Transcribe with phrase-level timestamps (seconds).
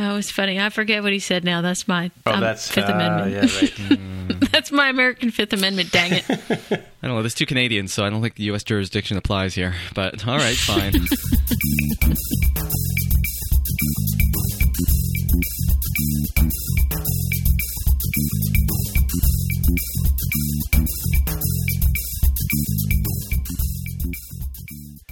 [0.00, 0.60] Oh, was funny.
[0.60, 1.60] I forget what he said now.
[1.60, 3.32] That's my Oh, um, that's Fifth uh, Amendment.
[3.32, 4.40] Yeah, right.
[4.52, 5.90] That's my American Fifth Amendment.
[5.90, 6.24] Dang it!
[6.30, 7.22] I don't know.
[7.22, 8.62] There's two Canadians, so I don't think the U.S.
[8.62, 9.74] jurisdiction applies here.
[9.94, 10.92] But all right, fine.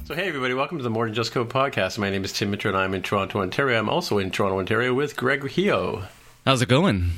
[0.06, 1.98] so hey everybody, welcome to the More Than Just Code podcast.
[1.98, 3.76] My name is Tim Mitchell and I'm in Toronto, Ontario.
[3.76, 6.06] I'm also in Toronto, Ontario with Greg Heo.
[6.44, 7.10] How's it going?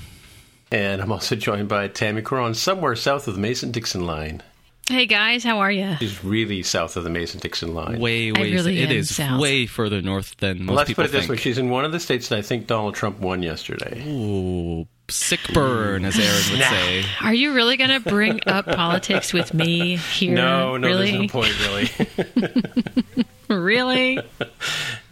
[0.73, 4.43] And I'm also joined by Tammy Coron, somewhere south of the Mason-Dixon line.
[4.89, 5.97] Hey guys, how are you?
[5.99, 8.01] She's really south of the Mason-Dixon line.
[8.01, 8.53] Way, way.
[8.53, 9.39] really it am south.
[9.39, 11.37] way further north than most Well, let's people put it this way.
[11.37, 14.03] She's in one of the states that I think Donald Trump won yesterday.
[14.09, 16.71] Ooh, sick burn, as Aaron would Nah.
[16.71, 17.05] say.
[17.21, 20.35] Are you really going to bring up politics with me here?
[20.35, 23.25] No, no, really, there's no point, really.
[23.49, 24.21] really.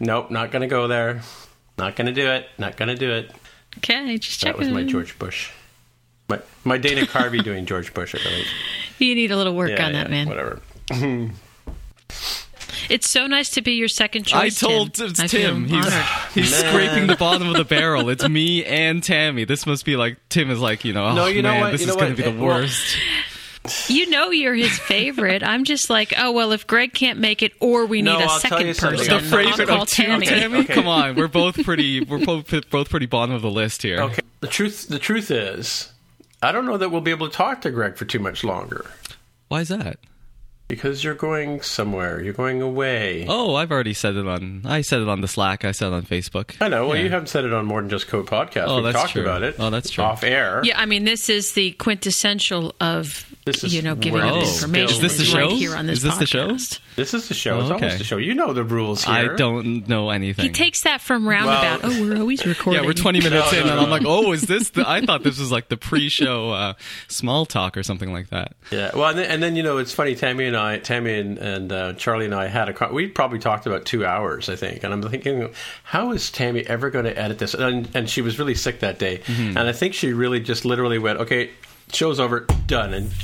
[0.01, 1.21] nope, not going to go there.
[1.77, 2.49] Not going to do it.
[2.57, 3.31] Not going to do it.
[3.77, 5.51] Okay, just That was my George Bush.
[6.29, 8.47] My, my Dana Carvey doing George Bush, I believe.
[8.99, 10.27] You need a little work Yeah, on that, man.
[10.27, 10.61] Whatever.
[12.89, 14.63] It's so nice to be your second choice.
[14.63, 15.13] I told Tim.
[15.13, 18.09] Tim, I feel he's, he's scraping the bottom of the barrel.
[18.11, 19.45] It's me and Tammy.
[19.45, 21.13] This must be like Tim is like you know.
[21.15, 21.73] No, oh, you know man, what?
[21.73, 22.97] This You is going to be the well- worst.
[23.89, 25.43] You know you're his favorite.
[25.43, 28.29] I'm just like, oh well, if Greg can't make it, or we No, need a
[28.31, 30.27] I'll second person, the I'm favorite I'll call of two, Tammy.
[30.27, 30.59] Tammy.
[30.61, 30.75] Okay.
[30.75, 32.01] Come on, we're both pretty.
[32.05, 34.01] We're both both pretty bottom of the list here.
[34.03, 34.23] Okay.
[34.41, 35.91] The truth, the truth is,
[36.43, 38.87] I don't know that we'll be able to talk to Greg for too much longer
[39.49, 39.99] Why is that?
[40.69, 42.21] because you're going somewhere.
[42.21, 43.25] You're going away.
[43.29, 44.63] Oh, I've already said it on.
[44.65, 45.65] I said it on the Slack.
[45.65, 46.57] I said it on Facebook.
[46.61, 46.89] I know.
[46.89, 47.05] Well, Yeah.
[47.05, 48.65] you haven't said it on More Than Just Code podcast.
[48.67, 49.23] Oh, We've that's talked true.
[49.23, 49.55] about it.
[49.61, 50.03] Oh, that's true.
[50.03, 50.61] Off air.
[50.65, 54.91] Yeah, I mean, this is the quintessential of This is you know giving up information.
[54.91, 55.39] Is this the show?
[55.47, 56.49] Right here on this Is this the show?
[56.97, 57.61] This is the show.
[57.61, 58.17] It's Oh, almost the show.
[58.17, 59.15] You know the rules here.
[59.15, 60.47] I don't know anything.
[60.47, 61.85] He takes that from roundabout.
[61.85, 62.83] Well- oh, we're always recording.
[62.83, 64.71] yeah, we're 20 minutes No, in, no, and I'm like, oh, is this?
[64.71, 66.75] The, I thought this was like the pre-show uh,
[67.07, 68.55] small talk or something like that.
[68.73, 68.91] Yeah.
[68.97, 70.17] Well, and then, and then you know it's funny.
[70.17, 72.73] Tammy and I, Tammy and, and uh, Charlie and I had a.
[72.73, 74.83] con- We probably talked about two hours, I think.
[74.83, 75.53] And I'm thinking,
[75.85, 77.55] how is Tammy ever going to edit this?
[77.55, 79.57] And, and she was really sick that day, Mm-hmm.
[79.57, 81.51] and I think she really just literally went, okay.
[81.93, 83.11] Show's over, done, and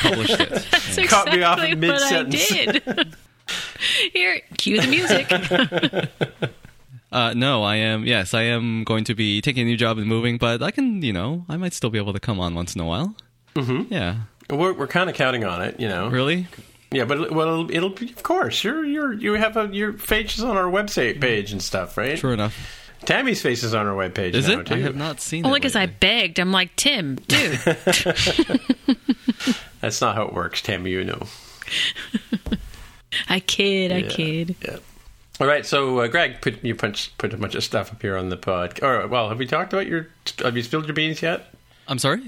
[0.00, 0.48] Published it.
[0.70, 2.48] That's cut me off exactly what I mid-sentence.
[2.48, 3.14] did.
[4.12, 6.10] Here, cue the music.
[7.10, 8.06] Uh, no, I am.
[8.06, 11.02] Yes, I am going to be taking a new job and moving, but I can,
[11.02, 13.14] you know, I might still be able to come on once in a while.
[13.54, 13.92] Mm-hmm.
[13.92, 14.16] Yeah.
[14.48, 16.08] we're, we're kind of counting on it, you know.
[16.08, 16.46] Really?
[16.90, 18.64] Yeah, but it- well, it'll be of course.
[18.64, 22.16] You're you're you have a your face is on our website page and stuff, right?
[22.18, 22.81] True enough.
[23.04, 24.34] Tammy's face is on our webpage.
[24.34, 24.66] Is now, it?
[24.66, 24.74] Too.
[24.74, 25.60] I have not seen Only it.
[25.60, 26.38] because I begged.
[26.38, 27.58] I'm like, Tim, dude.
[29.80, 30.90] That's not how it works, Tammy.
[30.90, 31.22] You know.
[33.28, 33.92] I kid.
[33.92, 34.56] I kid.
[34.62, 34.76] Yeah.
[35.40, 38.16] All right, so uh, Greg, put you punch, put a bunch of stuff up here
[38.16, 38.80] on the pod.
[38.82, 40.08] All right, well, have we talked about your?
[40.38, 41.52] Have you spilled your beans yet?
[41.88, 42.22] I'm sorry?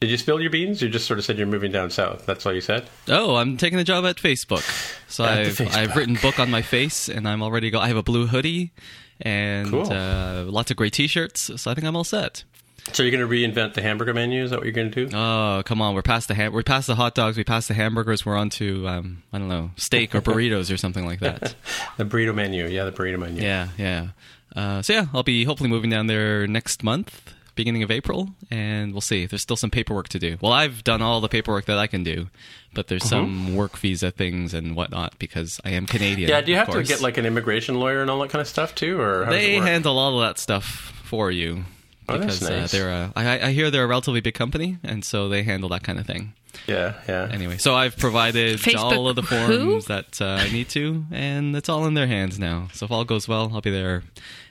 [0.00, 0.82] Did you spill your beans?
[0.82, 2.26] You just sort of said you're moving down south.
[2.26, 2.86] That's all you said.
[3.08, 4.62] Oh, I'm taking a job at Facebook.
[5.08, 5.74] So At I've, Facebook.
[5.74, 7.78] I've written book on my face, and I'm already go.
[7.78, 8.72] I have a blue hoodie
[9.20, 9.92] and Cool.
[9.92, 11.50] uh, lots of great T-shirts.
[11.60, 12.44] So I think I'm all set.
[12.92, 14.44] So you're going to reinvent the hamburger menu?
[14.44, 15.16] Is that what you're going to do?
[15.16, 15.94] Oh, come on!
[15.96, 17.36] We're past the ham- we're past the hot dogs.
[17.36, 18.24] We passed the hamburgers.
[18.24, 21.56] We're on to um, I don't know steak or burritos or something like that.
[21.96, 22.66] The burrito menu.
[22.68, 23.42] Yeah, the burrito menu.
[23.42, 24.08] Yeah, yeah.
[24.54, 28.92] Uh, so yeah, I'll be hopefully moving down there next month, beginning of April, and
[28.92, 29.26] we'll see.
[29.26, 30.36] There's still some paperwork to do.
[30.40, 32.28] Well, I've done all the paperwork that I can do,
[32.74, 36.28] but there's some work visa things and whatnot because I am Canadian.
[36.30, 36.40] Yeah.
[36.42, 38.46] Do you of have to get like an immigration lawyer and all that kind of
[38.46, 39.68] stuff too, or how does They it work?
[39.68, 40.64] handle all of that stuff
[41.04, 41.64] for you.
[42.08, 42.74] Oh, that's Because nice.
[42.74, 45.68] uh, they're a, I, I hear they're a relatively big company, and so they handle
[45.70, 46.34] that kind of thing.
[46.68, 47.28] Yeah, yeah.
[47.32, 49.58] Anyway, so I've provided Facebook all of the who?
[49.70, 52.68] forms that uh, I need to, and it's all in their hands now.
[52.72, 54.04] So if all goes well, I'll be there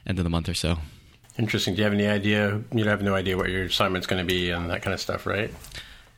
[0.05, 0.77] end of the month or so.
[1.37, 1.73] Interesting.
[1.75, 2.61] Do you have any idea?
[2.73, 5.25] You have no idea what your assignment's going to be and that kind of stuff,
[5.25, 5.53] right?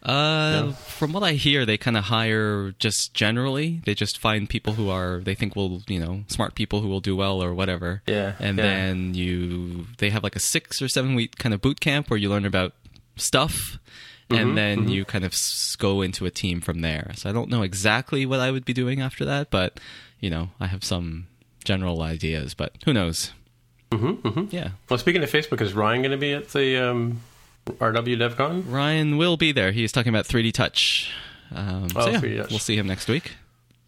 [0.04, 3.82] Uh, From what I hear, they kind of hire just generally.
[3.86, 7.00] They just find people who are they think will you know smart people who will
[7.02, 8.04] do well or whatever.
[8.06, 8.64] Yeah, and yeah.
[8.64, 12.18] then you they have like a six or seven week kind of boot camp where
[12.20, 12.74] you learn about
[13.16, 13.80] stuff.
[14.30, 17.12] Mm-hmm, And then you kind of s- go into a team from there.
[17.16, 19.80] So I don't know exactly what I would be doing after that, but
[20.20, 21.28] you know I have some
[21.66, 22.54] general ideas.
[22.54, 23.32] But who knows?
[23.92, 24.46] Mm-hmm, mm-hmm.
[24.56, 27.22] Yeah, Well, speaking of Facebook, is Ryan going to be at the um,
[27.68, 28.64] RW DevCon?
[28.72, 29.72] Ryan will be there.
[29.72, 31.12] He's talking about 3D Touch.
[31.56, 32.50] Um, Oh, so yeah, 3D Touch.
[32.50, 33.34] we'll see him next week.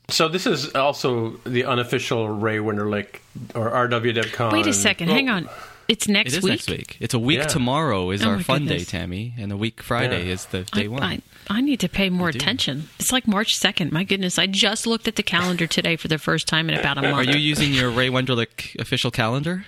[0.09, 3.17] So this is also the unofficial Ray Wenderlich
[3.53, 4.51] or RW DevCon.
[4.53, 5.07] Wait a second.
[5.07, 5.49] Well, Hang on.
[5.87, 6.51] It's next It is week.
[6.51, 6.97] next week.
[6.99, 7.47] It's a week Yeah.
[7.47, 8.85] tomorrow is Oh our fun goodness.
[8.85, 10.33] day, Tammy, and a week Friday Yeah.
[10.33, 11.03] is the day I, one.
[11.03, 11.19] I,
[11.51, 12.89] I need to pay more attention.
[12.99, 13.91] It's like March 2nd.
[13.91, 14.37] My goodness.
[14.37, 17.15] I just looked at the calendar today for the first time in about a month.
[17.15, 19.65] Are you using your Ray Wenderlich official calendar?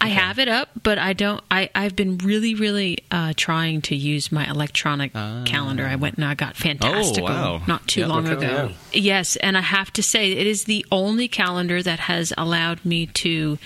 [0.00, 1.40] I have it up, but I don't.
[1.50, 5.86] I I've been really, really uh, trying to use my electronic calendar.
[5.86, 7.58] I went and I got Fantastical Ah.
[7.58, 7.62] wow.
[7.68, 8.08] not too Yep.
[8.08, 8.72] long Okay, ago.
[8.92, 13.06] Yes, and I have to say it is the only calendar that has allowed me
[13.06, 13.58] to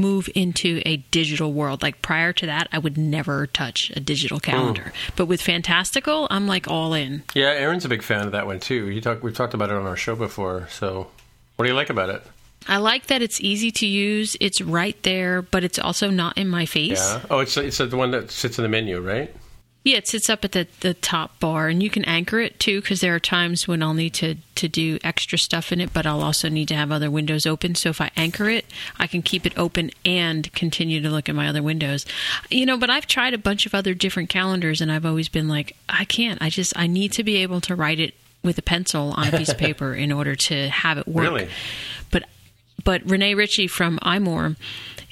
[0.00, 1.82] move into a digital world.
[1.82, 4.50] Like prior to that, I would never touch a digital hmm.
[4.50, 4.92] calendar.
[5.16, 7.22] But with Fantastical, I'm like all in.
[7.34, 8.88] Yeah, Aaron's a big fan of that one too.
[8.88, 10.68] You talk, we've talked about it on our show before.
[10.70, 11.08] So,
[11.56, 12.22] what do you like about it?
[12.68, 14.36] I like that it's easy to use.
[14.40, 17.00] It's right there, but it's also not in my face.
[17.00, 17.22] Yeah.
[17.30, 19.34] Oh, it's it's the one that sits in the menu, right?
[19.82, 22.82] Yeah, it sits up at the, the top bar, and you can anchor it too,
[22.82, 26.06] because there are times when I'll need to, to do extra stuff in it, but
[26.06, 27.74] I'll also need to have other windows open.
[27.74, 28.66] So if I anchor it,
[28.98, 32.04] I can keep it open and continue to look at my other windows.
[32.50, 35.48] You know, but I've tried a bunch of other different calendars, and I've always been
[35.48, 36.42] like, I can't.
[36.42, 38.12] I just, I need to be able to write it
[38.42, 41.24] with a pencil on a piece of paper in order to have it work.
[41.24, 41.48] Really?
[42.10, 42.24] But
[42.84, 44.56] but Rene Ritchie from iMore,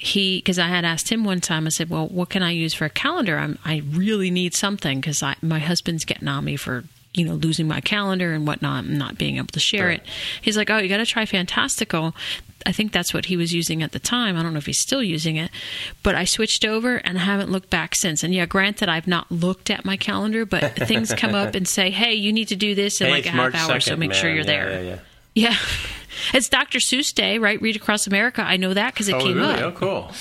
[0.01, 1.67] he because I had asked him one time.
[1.67, 3.37] I said, "Well, what can I use for a calendar?
[3.37, 6.85] I'm, I really need something because my husband's getting on me for."
[7.15, 9.99] You know, losing my calendar and whatnot, and not being able to share Right.
[9.99, 10.05] it.
[10.43, 12.15] He's like, "Oh, you got to try Fantastical."
[12.67, 14.37] I think that's what he was using at the time.
[14.37, 15.49] I don't know if he's still using it,
[16.03, 18.21] but I switched over and I haven't looked back since.
[18.21, 21.89] And yeah, granted, I've not looked at my calendar, but things come up and say,
[21.89, 23.97] "Hey, you need to do this in Hey, like a half March hour, so 2nd,
[23.97, 24.99] make sure you're Yeah, there." Yeah, yeah.
[25.39, 25.55] Yeah.
[26.33, 26.79] It's Dr.
[26.79, 27.59] Seuss Day, right?
[27.61, 28.41] Read Across America.
[28.43, 29.61] I know that because it Oh, came really?
[29.63, 30.11] Oh, cool.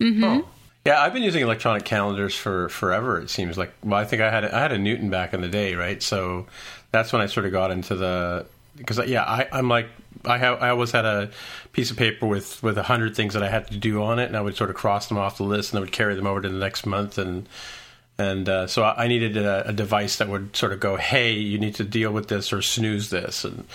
[0.00, 0.48] Mm-hmm.
[0.86, 3.18] Yeah, I've been using electronic calendars for forever.
[3.18, 3.72] It seems like.
[3.82, 6.00] Well, I think I had I had a Newton back in the day, right?
[6.02, 6.46] So
[6.92, 8.46] that's when I sort of got into the
[8.76, 9.88] because yeah, I, I'm like
[10.24, 11.30] I have I always had a
[11.72, 14.26] piece of paper with with a hundred things that I had to do on it,
[14.26, 16.28] and I would sort of cross them off the list, and I would carry them
[16.28, 17.46] over to the next month, and
[18.18, 21.32] and uh, so I I needed a, a device that would sort of go, hey,
[21.32, 23.66] you need to deal with this or snooze this, and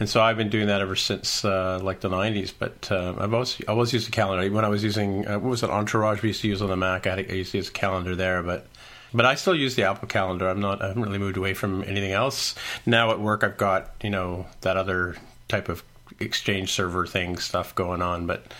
[0.00, 2.52] and so I've been doing that ever since uh, like the '90s.
[2.56, 4.50] But uh, I've always I always used calendar.
[4.52, 6.22] When I was using uh, what was it, Entourage?
[6.22, 7.06] We used to use on the Mac.
[7.06, 8.66] I, had I used to use a calendar there, but.
[9.14, 10.50] But I still use the Apple Calendar.
[10.50, 10.82] I'm not.
[10.82, 12.54] I haven't really moved away from anything else.
[12.84, 15.16] Now at work, I've got you know that other
[15.48, 15.82] type of
[16.20, 18.52] Exchange server thing stuff going on, but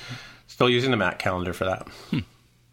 [0.47, 1.87] still using the Mac Calendar for that.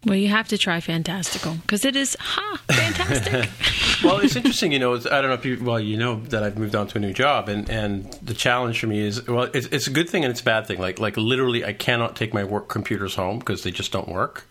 [0.06, 3.50] Well, you have to try Fantastical because it is, ha, fantastic.
[4.04, 4.94] well, it's interesting, you know.
[4.94, 7.00] It's, I don't know if you, well, you know that I've moved on to a
[7.00, 10.24] new job, and and the challenge for me is, well, it's, it's a good thing
[10.24, 10.78] and it's a bad thing.
[10.78, 14.46] Like like literally, I cannot take my work computers home because they just don't work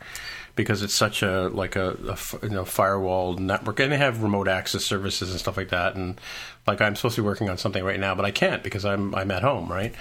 [0.58, 4.84] because it's such a like a you know firewall network, and they have remote access
[4.84, 5.96] services and stuff like that.
[5.96, 6.20] And
[6.68, 9.16] like I'm supposed to be working on something right now, but I can't because I'm
[9.16, 9.96] I'm at home, right?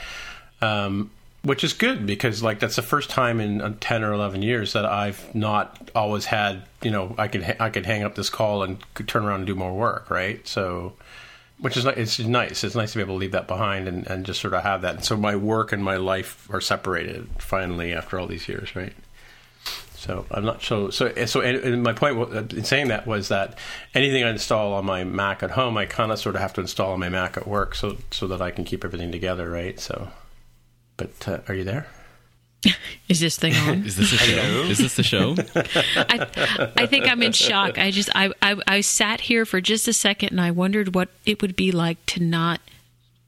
[0.60, 1.12] Um,
[1.44, 4.72] which is good because like that's the first time in uh, 10 or 11 years
[4.72, 8.30] that I've not always had you know I could ha- I could hang up this
[8.30, 10.94] call and turn around and do more work right so
[11.58, 14.26] which is it's nice it's nice to be able to leave that behind and, and
[14.26, 17.92] just sort of have that and so my work and my life are separated finally
[17.92, 18.94] after all these years right
[20.04, 21.40] so I'm not so so so.
[21.40, 23.58] And, my point in saying that was that
[23.94, 26.60] anything I install on my Mac at home, I kind of sort of have to
[26.60, 29.80] install on my Mac at work, so so that I can keep everything together, right?
[29.80, 30.10] So,
[30.96, 31.86] but uh, are you there?
[33.08, 33.84] is this thing on?
[33.84, 34.62] Is this a show?
[34.62, 35.34] Is this the show?
[35.96, 37.78] I, I think I'm in shock.
[37.78, 41.10] I just, I, I, I sat here for just a second and I wondered what
[41.26, 42.60] it would be like to not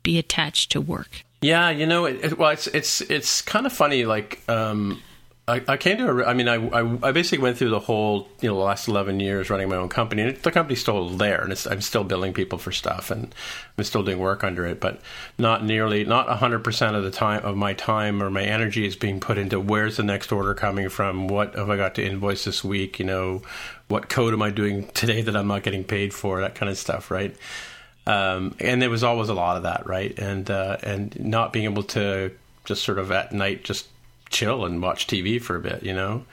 [0.02, 1.24] be attached to work.
[1.42, 4.06] Yeah, you know, it, it, well, it's it's it's kind of funny.
[4.06, 5.02] Like, um,
[5.48, 8.28] I, I came to, a, I mean, I, I I basically went through the whole,
[8.40, 11.42] you know, the last eleven years running my own company, and the company's still there,
[11.42, 13.32] and I'm still billing people for stuff, and
[13.78, 15.00] I'm still doing work under it, but
[15.38, 18.96] not nearly, not hundred percent of the time of my time or my energy is
[18.96, 22.44] being put into where's the next order coming from, what have I got to invoice
[22.44, 23.42] this week, you know,
[23.86, 26.76] what code am I doing today that I'm not getting paid for, that kind of
[26.76, 27.36] stuff, right?
[28.06, 30.16] um, and there was always a lot of that, right?
[30.18, 32.32] And uh, and not being able to
[32.64, 33.88] just sort of at night just
[34.36, 36.24] chill and watch TV for a bit, you know.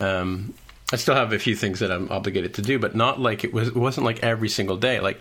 [0.00, 0.54] Um,
[0.92, 3.52] I still have a few things that I'm obligated to do, but not like it
[3.52, 3.68] was.
[3.68, 5.00] It wasn't like every single day.
[5.00, 5.20] Like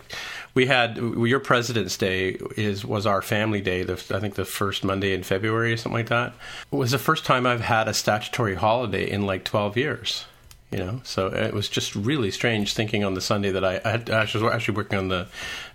[0.53, 3.83] we had your President's Day is was our family day.
[3.83, 6.33] The, I think the first Monday in February or something like that.
[6.71, 10.25] It was the first time I've had a statutory holiday in like 12 years
[10.69, 13.91] you know so it was just really strange thinking on the sunday that i, I,
[13.91, 15.27] had, I was actually working on the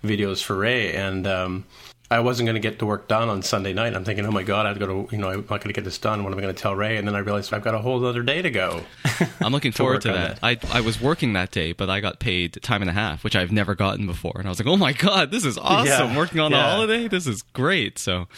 [0.04, 1.64] videos for ray and um,
[2.12, 3.94] i wasn't going to get the work done on sunday night.
[3.94, 5.84] I'm thinking oh my god i've got to you know i'm not going to get
[5.84, 6.22] this done.
[6.22, 6.96] What am i going to tell ray?
[6.96, 8.82] And then i realized i've got a whole other day to go.
[9.40, 10.38] I'm looking forward to that.
[10.42, 13.34] I I was working that day, but I got paid time and a half, which
[13.36, 16.10] I've never gotten before, and I was like, "Oh my god, this is awesome!
[16.10, 18.28] Yeah, Working on a holiday, this is great." So,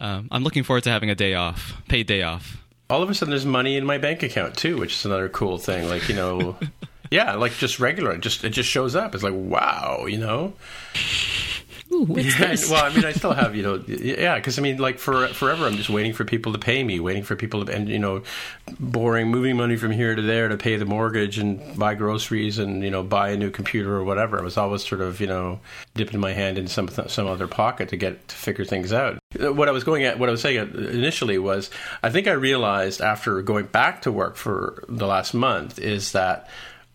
[0.00, 2.56] um, I'm looking forward to having a day off, paid day off.
[2.90, 5.58] all of a sudden there's money in my bank account too which is another cool
[5.58, 5.88] thing.
[5.88, 6.56] Like you know
[7.10, 9.14] yeah like just regular it just it just shows up.
[9.14, 10.54] It's like wow you know
[11.90, 12.68] Ooh, what's Yeah, this?
[12.70, 15.66] well, I mean, I still have, you know, yeah, because I mean, like for forever,
[15.66, 18.22] I'm just waiting for people to pay me, waiting for people to, and you know,
[18.78, 22.82] boring, moving money from here to there to pay the mortgage and buy groceries and
[22.82, 24.38] you know, buy a new computer or whatever.
[24.38, 25.60] I was always sort of, you know,
[25.94, 29.18] dipping my hand in some some other pocket to get to figure things out.
[29.38, 31.70] What I was going at, what I was saying initially was,
[32.02, 36.48] I think I realized after going back to work for the last month is that.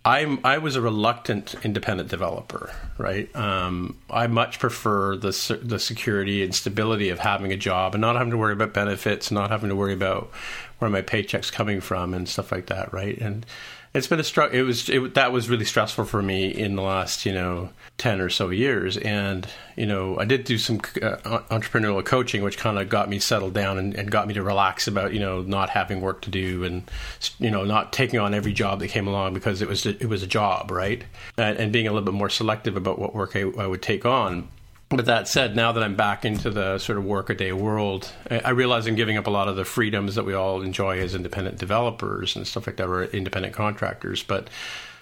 [0.06, 3.34] I'm I was a reluctant independent developer, right?
[3.36, 8.18] Um, I much prefer the the security and stability of having a job and not
[8.18, 10.30] having to worry about benefits, not having to worry about
[10.80, 13.18] where my paycheck's coming from and stuff like that, right?
[13.18, 13.46] And
[13.94, 14.58] it's been a struggle.
[14.58, 18.20] It was it, that was really stressful for me in the last you know ten
[18.20, 22.80] or so years, and you know I did do some uh, entrepreneurial coaching, which kind
[22.80, 25.70] of got me settled down and, and got me to relax about you know not
[25.70, 26.90] having work to do and
[27.40, 30.24] you know not taking on every job that came along because it was it was
[30.24, 31.04] a job, right?
[31.38, 34.06] And, and being a little bit more selective about what work I, I would take
[34.06, 34.50] on.
[34.96, 38.86] But that said, now that I'm back into the sort of workaday world, I realize
[38.86, 42.36] I'm giving up a lot of the freedoms that we all enjoy as independent developers
[42.36, 44.22] and stuff like that, or independent contractors.
[44.24, 44.50] But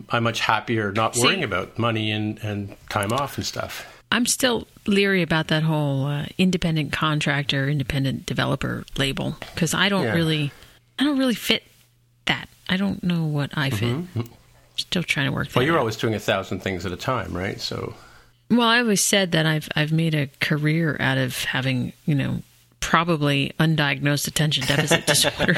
[0.10, 3.86] I'm much happier not See- worrying about money and, and time off and stuff.
[4.14, 10.04] I'm still leery about that whole uh, independent contractor, independent developer label because I don't
[10.04, 10.14] Yeah.
[10.16, 10.52] really,
[11.00, 11.64] I don't really fit
[12.26, 12.50] that.
[12.68, 13.98] I don't know what I fit.
[14.78, 15.48] Still trying to work.
[15.50, 15.60] Mm-hmm.
[15.60, 15.80] Well, you're out.
[15.82, 17.60] always doing a thousand things at a time, right?
[17.62, 17.94] So,
[18.52, 22.42] Well, I always said that I've I've made a career out of having you know
[22.82, 25.56] probably undiagnosed attention deficit disorder,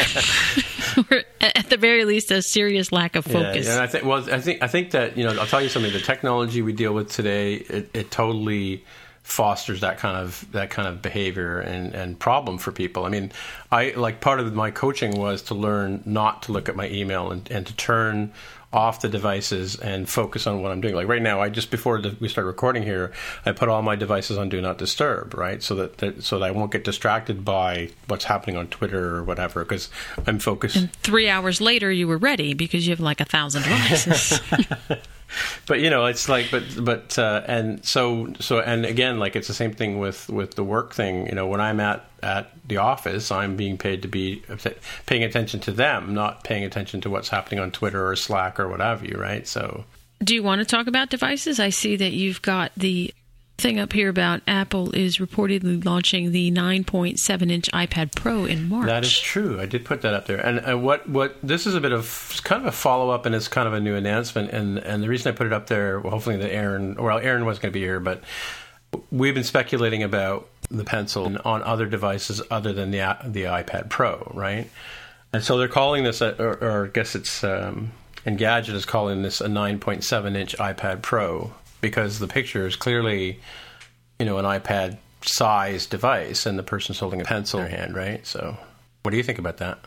[1.09, 3.65] or at the very least a serious lack of focus.
[3.65, 5.69] Yeah, and I think well, I think I think that you know I'll tell you
[5.69, 5.91] something.
[5.91, 8.83] The technology we deal with today, it, it totally
[9.23, 13.05] fosters that kind of that kind of behavior and, and problem for people.
[13.05, 13.31] I mean,
[13.71, 17.31] I like part of my coaching was to learn not to look at my email
[17.31, 18.33] and, and to turn
[18.73, 20.95] off the devices and focus on what I'm doing.
[20.95, 23.11] Like right now, I just before the, we start recording here,
[23.45, 25.61] I put all my devices on do not disturb, right?
[25.61, 29.23] So that, that so that I won't get distracted by what's happening on Twitter or
[29.23, 29.89] whatever because
[30.25, 30.87] I'm focused.
[31.03, 34.41] Three hours later, you were ready because you have like a thousand devices.
[35.67, 39.47] but you know it's like but but uh, and so so and again like it's
[39.47, 42.77] the same thing with with the work thing you know when i'm at at the
[42.77, 44.41] office i'm being paid to be
[45.05, 48.67] paying attention to them not paying attention to what's happening on twitter or slack or
[48.67, 49.83] what have you right so
[50.23, 51.59] Do you want to talk about devices?
[51.59, 53.13] I see that you've got the
[53.57, 58.87] thing up here about Apple is reportedly launching the 9.7 inch iPad Pro in March.
[58.87, 59.59] That is true.
[59.59, 60.37] I did put that up there.
[60.37, 63.35] And, and what what this is a bit of kind of a follow up, and
[63.35, 64.49] it's kind of a new announcement.
[64.51, 67.45] And and the reason I put it up there, well, hopefully that Aaron, well, Aaron
[67.45, 68.23] wasn't going to be here, but
[69.11, 74.31] we've been speculating about the pencil on other devices other than the the iPad Pro,
[74.33, 74.69] right?
[75.31, 77.91] And so they're calling this, a, or, or I guess it's um,
[78.25, 81.53] Engadget is calling this a 9.7 inch iPad Pro
[81.83, 83.39] because the picture is clearly,
[84.17, 87.95] you know, an iPad size device, and the person's holding a pencil in their hand,
[87.95, 88.25] right?
[88.25, 88.57] So,
[89.03, 89.77] what do you think about that?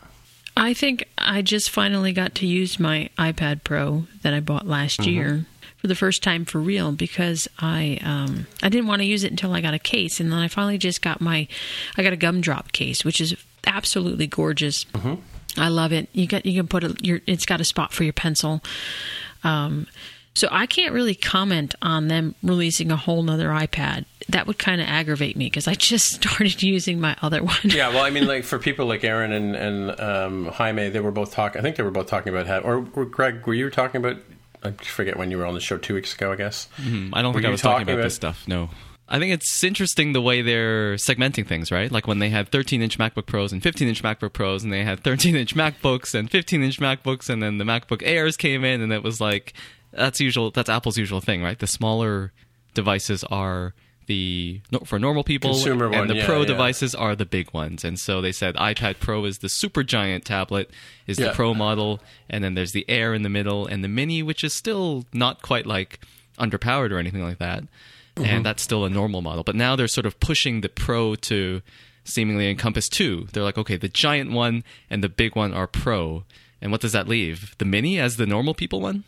[0.57, 5.01] I think I just finally got to use my iPad Pro that I bought last
[5.01, 5.11] Mm-hmm.
[5.11, 5.47] year
[5.79, 9.31] for the first time for real because I um, I didn't want to use it
[9.31, 11.49] until I got a case, and then I finally just got my
[11.97, 13.35] I got a gumdrop case, which is
[13.67, 14.85] absolutely gorgeous.
[14.85, 15.15] Mm-hmm.
[15.61, 16.09] I love it.
[16.13, 18.63] You got you can put a, your it's got a spot for your pencil.
[19.45, 19.87] Um,
[20.37, 24.05] so I can't really comment on them releasing a whole nother iPad.
[24.29, 27.57] That would kind of aggravate me because I just started using my other one.
[27.65, 31.11] Yeah, well, I mean, like for people like Aaron and and um, Jaime, they were
[31.11, 31.59] both talking.
[31.59, 34.19] I think they were both talking about how, or, or Greg, were you talking about?
[34.63, 36.33] I forget when you were on the show two weeks ago.
[36.33, 36.69] I guess.
[36.77, 38.47] Hmm, I don't Were think I was talking talking about, about- this stuff.
[38.47, 38.69] No.
[39.09, 41.93] I think it's interesting the way they're segmenting things, right?
[41.93, 44.83] Like when they had 13 inch MacBook Pros and 15 inch MacBook Pros, and they
[44.83, 48.81] had 13 inch MacBooks and 15 inch MacBooks, and then the MacBook Airs came in,
[48.81, 49.53] and it was like
[49.93, 50.51] that's usual.
[50.51, 51.59] That's Apple's usual thing, right?
[51.59, 52.33] The smaller
[52.75, 53.75] devices are
[54.07, 56.47] the for normal people, Consumer and one, the yeah, Pro yeah.
[56.47, 57.85] devices are the big ones.
[57.85, 60.71] And so they said iPad Pro is the super giant tablet,
[61.07, 61.29] is Yeah.
[61.29, 62.01] the Pro model,
[62.31, 65.43] and then there's the Air in the middle, and the Mini, which is still not
[65.43, 66.01] quite like
[66.39, 67.65] underpowered or anything like that.
[68.15, 68.25] Mm-hmm.
[68.25, 69.43] And that's still a normal model.
[69.45, 71.61] But now they're sort of pushing the Pro to
[72.05, 73.27] seemingly encompass two.
[73.33, 76.25] They're like, okay, the giant one and the big one are Pro.
[76.63, 77.55] And what does that leave?
[77.59, 79.05] The Mini as the normal people one?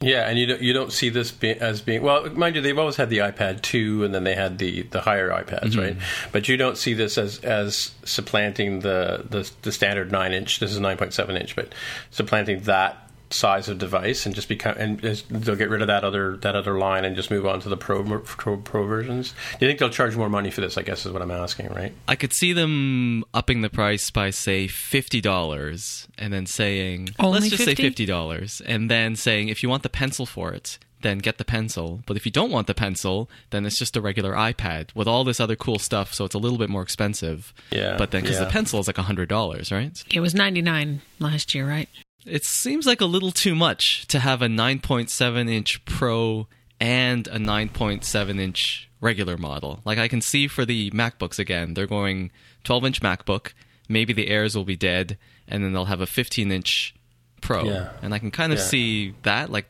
[0.00, 2.78] Yeah, and you don't you don't see this be, as being well, mind you, they've
[2.78, 5.80] always had the iPad two, and then they had the the higher iPads, mm-hmm.
[5.80, 5.96] right?
[6.32, 10.60] But you don't see this as as supplanting the the, the standard nine inch.
[10.60, 11.74] This is nine point seven inch, but
[12.10, 16.04] supplanting that size of device and just become and just- they'll get rid of that
[16.04, 19.32] other that other line and just move on to the pro pro, pro versions.
[19.58, 20.78] Do you think they'll charge more money for this?
[20.78, 21.92] I guess is what I'm asking, right?
[22.06, 27.40] I could see them upping the price by say fifty dollars, and then saying Only
[27.40, 27.82] let's just say 50?
[27.82, 31.44] fifty dollars, and then saying if you want the pencil for it, then get the
[31.44, 32.02] pencil.
[32.06, 35.24] But if you don't want the pencil, then it's just a regular iPad with all
[35.24, 36.14] this other cool stuff.
[36.14, 37.52] So it's a little bit more expensive.
[37.70, 38.44] Yeah, But then because yeah.
[38.44, 39.92] the pencil is like hundred dollars, right?
[40.12, 41.88] It was 99 last year, right?
[42.26, 46.48] It seems like a little too much to have a 9.7 inch Pro
[46.80, 49.80] and a 9.7 inch regular model.
[49.84, 52.30] Like I can see for the MacBooks again, they're going
[52.64, 53.52] 12 inch MacBook.
[53.88, 55.16] Maybe the Airs will be dead,
[55.46, 56.94] and then they'll have a 15 inch
[57.40, 57.64] Pro.
[57.64, 57.90] Yeah.
[58.02, 58.64] And I can kind of Yeah.
[58.64, 59.50] see that.
[59.50, 59.66] Like,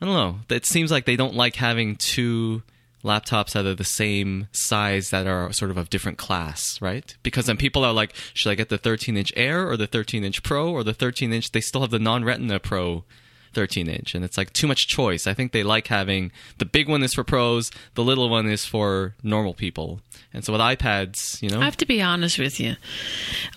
[0.00, 0.40] I don't know.
[0.54, 2.62] It seems like they don't like having two
[3.06, 7.16] laptops that are the same size that are sort of of different class, right?
[7.22, 10.24] Because then people are like, should I get the 13 inch Air or the 13
[10.24, 11.52] inch Pro or the 13 inch?
[11.52, 13.04] They still have the non Retina Pro
[13.56, 15.26] 13 inch, and it's like too much choice.
[15.26, 18.66] I think they like having the big one is for pros, the little one is
[18.66, 20.00] for normal people.
[20.34, 22.76] And so with iPads, you know, I have to be honest with you.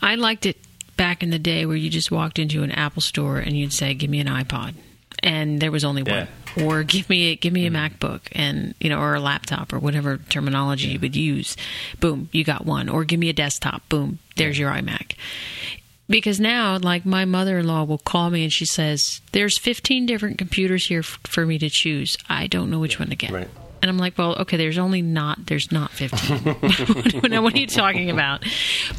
[0.02, 0.58] I liked it
[0.96, 3.94] back in the day where you just walked into an Apple store and you'd say,
[3.94, 4.76] "Give me an iPod,"
[5.24, 6.28] and there was only Yeah.
[6.56, 7.96] one, or "Give me a, give me a mm-hmm.
[8.06, 11.56] MacBook," and you know, or a laptop or whatever terminology you would use.
[12.00, 12.90] Boom, you got one.
[12.90, 13.88] Or give me a desktop.
[13.90, 15.14] Boom, there's your iMac.
[16.08, 20.88] Because now, like my mother-in-law will call me and she says, "There's 15 different computers
[20.88, 22.18] here f- for me to choose.
[22.28, 23.50] I don't know which one to get." Right.
[23.82, 27.22] And I'm like, well, okay, there's only not, there's not 15.
[27.32, 28.44] now, what are you talking about?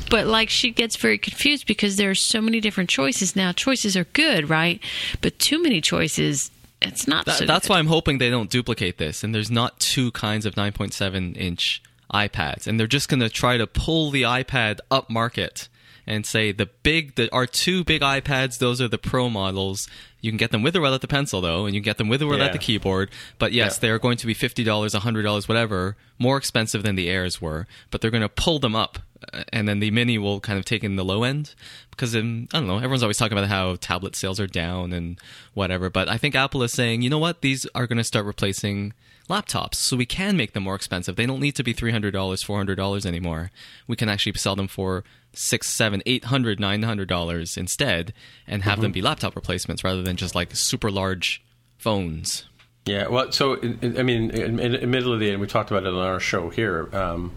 [0.08, 3.36] But like, she gets very confused because there are so many different choices.
[3.36, 4.80] Now, choices are good, right?
[5.20, 7.74] But too many choices, it's not That- so that's good.
[7.74, 11.82] why I'm hoping they don't duplicate this, and there's not two kinds of 9.7 inch
[12.12, 15.68] iPads, and they're just going to try to pull the iPad up market
[16.06, 19.86] and say the big, the our two big iPads, those are the Pro models.
[20.20, 22.08] You can get them with or without the pencil, though, and you can get them
[22.08, 22.52] with or without Yeah.
[22.52, 23.10] the keyboard.
[23.38, 23.80] But yes, Yeah.
[23.80, 27.40] they are going to be fifty dollars, hundred dollars, whatever, more expensive than the Airs
[27.40, 27.66] were.
[27.90, 28.98] But they're going to pull them up,
[29.32, 31.54] uh, and then the Mini will kind of take in the low end
[31.90, 32.76] because um, I don't know.
[32.76, 35.18] Everyone's always talking about how tablet sales are down and
[35.54, 35.88] whatever.
[35.90, 38.92] But I think Apple is saying, you know what, these are going to start replacing
[39.30, 41.16] laptops, so we can make them more expensive.
[41.16, 43.50] They don't need to be three hundred dollars, four hundred dollars anymore.
[43.86, 48.12] We can actually sell them for six, seven, eight hundred, nine hundred dollars instead,
[48.46, 51.42] and have them be laptop replacements rather than just like super large
[51.78, 52.44] phones.
[52.86, 55.92] Yeah, well, so I mean, in the I mean, admittedly, and we talked about it
[55.92, 57.32] on our show here um,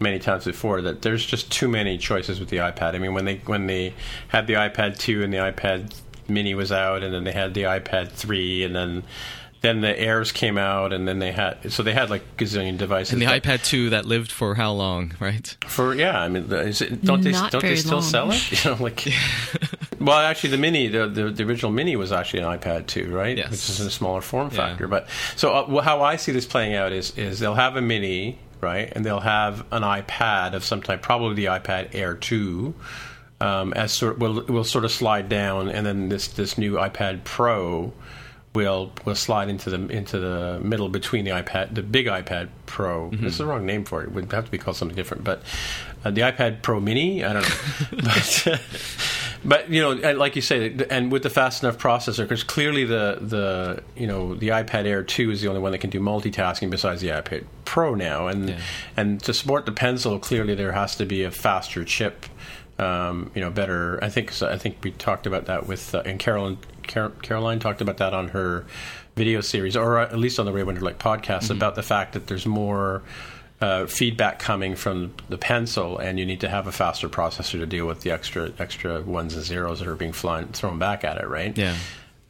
[0.00, 2.94] many times before that there's just too many choices with the iPad.
[2.94, 3.94] I mean, when they when they
[4.28, 5.94] had the iPad two and the iPad
[6.28, 9.02] Mini was out, and then they had the iPad three, and then
[9.60, 13.12] then the Airs came out, and then they had so they had like gazillion devices.
[13.12, 15.56] And the but iPad 2 that lived for how long, right?
[15.66, 18.02] for yeah, I mean, is it, don't they Not don't they still long.
[18.02, 18.52] sell it?
[18.64, 19.06] You know, like.
[20.00, 23.36] Well, actually, the mini, the, the the original mini was actually an iPad two, right?
[23.36, 23.50] Yes.
[23.50, 24.56] Which is in a smaller form Yeah.
[24.68, 24.86] factor.
[24.86, 27.80] But so uh, wh- how I see this playing out is is they'll have a
[27.82, 32.74] mini, right, and they'll have an iPad of some type, probably the iPad Air two,
[33.40, 37.24] um, as sort will will sort of slide down, and then this this new iPad
[37.24, 37.92] Pro
[38.64, 43.10] will will slide into the into the middle between the iPad, the big iPad Pro.
[43.10, 44.06] This is the wrong name for it.
[44.08, 45.24] It would have to be called something different.
[45.24, 45.42] But
[46.04, 48.02] uh, the iPad Pro Mini, I don't know.
[48.04, 48.60] but,
[49.44, 52.84] but you know, and like you say, and with the fast enough processor, because clearly
[52.84, 56.00] the the you know the iPad Air two is the only one that can do
[56.00, 58.58] multitasking besides the iPad Pro now, and Yeah.
[58.96, 62.26] and to support the pencil, clearly there has to be a faster chip.
[62.78, 63.98] Um, you know, better.
[64.02, 64.40] I think.
[64.42, 66.58] I think we talked about that with uh, and Carolyn.
[66.86, 68.64] Car- Caroline talked about that on her
[69.16, 72.46] video series, or at least on the Ray Wenderlich podcast, about the fact that there's
[72.46, 73.02] more
[73.60, 77.66] uh, feedback coming from the pencil, and you need to have a faster processor to
[77.66, 81.18] deal with the extra extra ones and zeros that are being flying, thrown back at
[81.18, 81.26] it.
[81.26, 81.56] Right?
[81.58, 81.76] Yeah.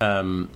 [0.00, 0.50] Um,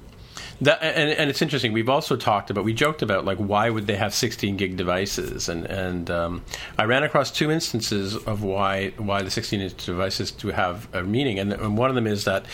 [0.61, 1.73] that, and, and it's interesting.
[1.73, 5.49] We've also talked about, we joked about, like, why would they have 16 gig devices?
[5.49, 6.45] And and um,
[6.79, 11.03] I ran across two instances of why why the 16 inch devices do have a
[11.03, 11.39] meaning.
[11.39, 12.47] And, and one of them is that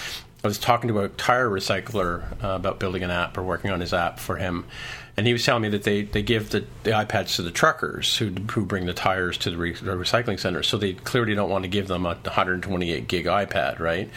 [0.42, 3.80] I was talking to a tire recycler uh, about building an app or working on
[3.80, 4.66] his app for him.
[5.18, 8.16] And he was telling me that they, they give the, the iPads to the truckers
[8.16, 10.62] who who bring the tires to the, re, the recycling center.
[10.62, 14.08] So they clearly don't want to give them a 128 gig iPad, right?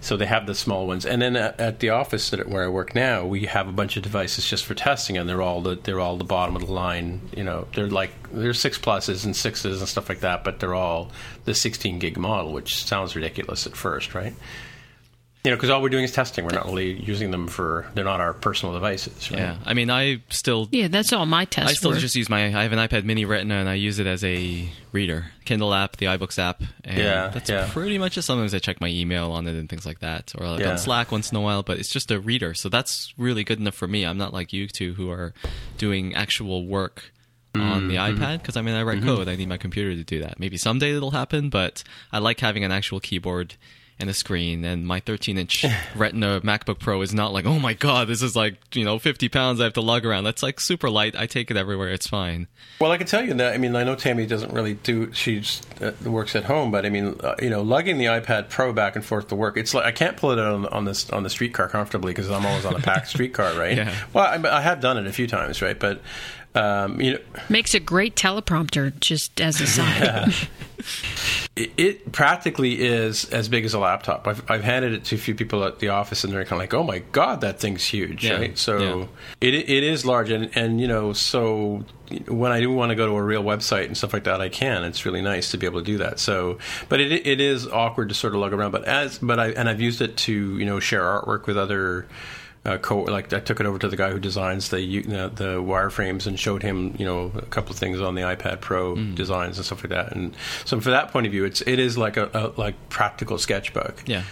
[0.00, 2.68] So they have the small ones, and then at, at the office that where I
[2.68, 5.74] work now, we have a bunch of devices just for testing, and they're all the
[5.74, 7.20] they're all the bottom of the line.
[7.36, 10.74] You know, they're like they're six pluses and sixes and stuff like that, but they're
[10.74, 11.10] all
[11.44, 14.32] the 16 gig model, which sounds ridiculous at first, right?
[15.42, 16.44] You know, because all we're doing is testing.
[16.44, 19.40] We're not really using them for they're not our personal devices, right?
[19.40, 19.56] Yeah.
[19.64, 21.96] I mean, I still Yeah, that's all my tests I still were.
[21.98, 22.44] just use my.
[22.44, 25.96] I have an iPad Mini Retina, and I use it as a reader, Kindle app,
[25.96, 27.66] the iBooks app, and Yeah, that's yeah.
[27.72, 28.22] pretty much it.
[28.22, 30.72] Sometimes I check my email on it and things like that, or like Yeah.
[30.72, 31.62] on Slack once in a while.
[31.62, 34.04] But it's just a reader, so that's really good enough for me.
[34.04, 35.32] I'm not like you two who are
[35.78, 37.12] doing actual work
[37.54, 38.22] on the Mm-hmm.
[38.22, 39.26] iPad because I mean I write code.
[39.26, 40.38] I need my computer to do that.
[40.38, 43.54] Maybe someday it'll happen, but I like having an actual keyboard
[44.00, 44.64] and a screen.
[44.64, 48.34] And my 13 inch Retina MacBook Pro is not like, oh my god, this is
[48.34, 50.24] like you know 50 pounds I have to lug around.
[50.24, 51.14] That's like super light.
[51.16, 51.90] I take it everywhere.
[51.90, 52.48] It's fine.
[52.80, 53.54] Well, I can tell you that.
[53.54, 55.12] I mean, I know Tammy doesn't really do.
[55.12, 55.42] She
[55.80, 58.96] uh, works at home, but I mean, uh, you know, lugging the iPad Pro back
[58.96, 59.56] and forth to work.
[59.56, 62.30] It's like I can't pull it out on, on this on the streetcar comfortably because
[62.30, 63.76] I'm always on a packed streetcar, right?
[63.76, 63.94] Yeah.
[64.12, 65.78] Well, I, I have done it a few times, right?
[65.78, 66.00] But
[66.54, 70.34] um, you know, Makes a great teleprompter, just as a side.
[71.56, 74.26] it, it practically is as big as a laptop.
[74.26, 76.58] I've, I've handed it to a few people at the office, and they're kind of
[76.60, 78.58] like, "Oh my god, that thing's huge!" Yeah, Right?
[78.58, 79.06] So yeah.
[79.40, 81.84] it it is large, and and you know, so
[82.26, 84.48] when I do want to go to a real website and stuff like that, I
[84.48, 84.84] can.
[84.84, 86.18] It's really nice to be able to do that.
[86.18, 86.58] So,
[86.88, 88.72] but it it is awkward to sort of lug around.
[88.72, 92.06] But as but I and I've used it to you know share artwork with other.
[92.62, 95.28] Uh, co- like I took it over to the guy who designs the you know,
[95.30, 98.96] the wireframes and showed him you know a couple of things on the iPad Pro
[98.96, 99.14] Mm.
[99.14, 100.14] designs and stuff like that.
[100.14, 103.38] And so from that point of view, it's it is like a, a like practical
[103.38, 104.02] sketchbook.
[104.06, 104.24] Yeah.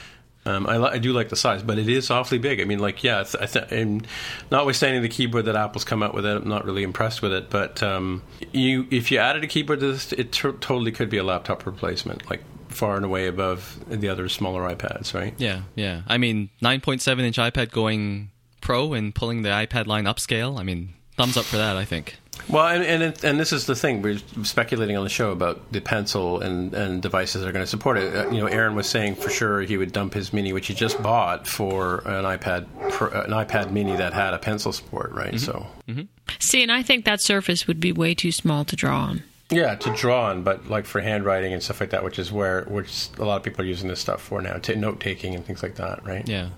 [0.46, 2.58] Um, I, li- I do like the size, but it is awfully big.
[2.60, 4.06] I mean, like, yeah, I th- and
[4.50, 7.50] notwithstanding the keyboard that Apple's come out with, it, I'm not really impressed with it.
[7.50, 11.18] But um, you, if you added a keyboard to this, it t- totally could be
[11.18, 12.42] a laptop replacement, like
[12.78, 15.34] far and away above the other smaller iPads, right?
[15.36, 16.02] Yeah, yeah.
[16.06, 20.58] I mean, 9.7 inch iPad going Pro and pulling the iPad line upscale.
[20.58, 21.76] I mean, thumbs up for that.
[21.76, 22.16] I think.
[22.48, 25.72] Well, and and, it, and this is the thing we're speculating on the show about
[25.72, 28.14] the pencil and, and devices that are going to support it.
[28.14, 30.74] Uh, you know, Aaron was saying for sure he would dump his Mini, which he
[30.74, 32.66] just bought for an iPad
[33.00, 35.34] uh, an iPad Mini that had a pencil support, right?
[35.34, 35.38] Mm-hmm.
[35.38, 36.02] So mm-hmm.
[36.40, 39.22] See, and I think that surface would be way too small to draw on.
[39.50, 42.64] Yeah, to draw on, but like for handwriting and stuff like that, which is where
[42.64, 45.44] which a lot of people are using this stuff for now, to note taking and
[45.44, 46.26] things like that, right?
[46.28, 46.50] Yeah.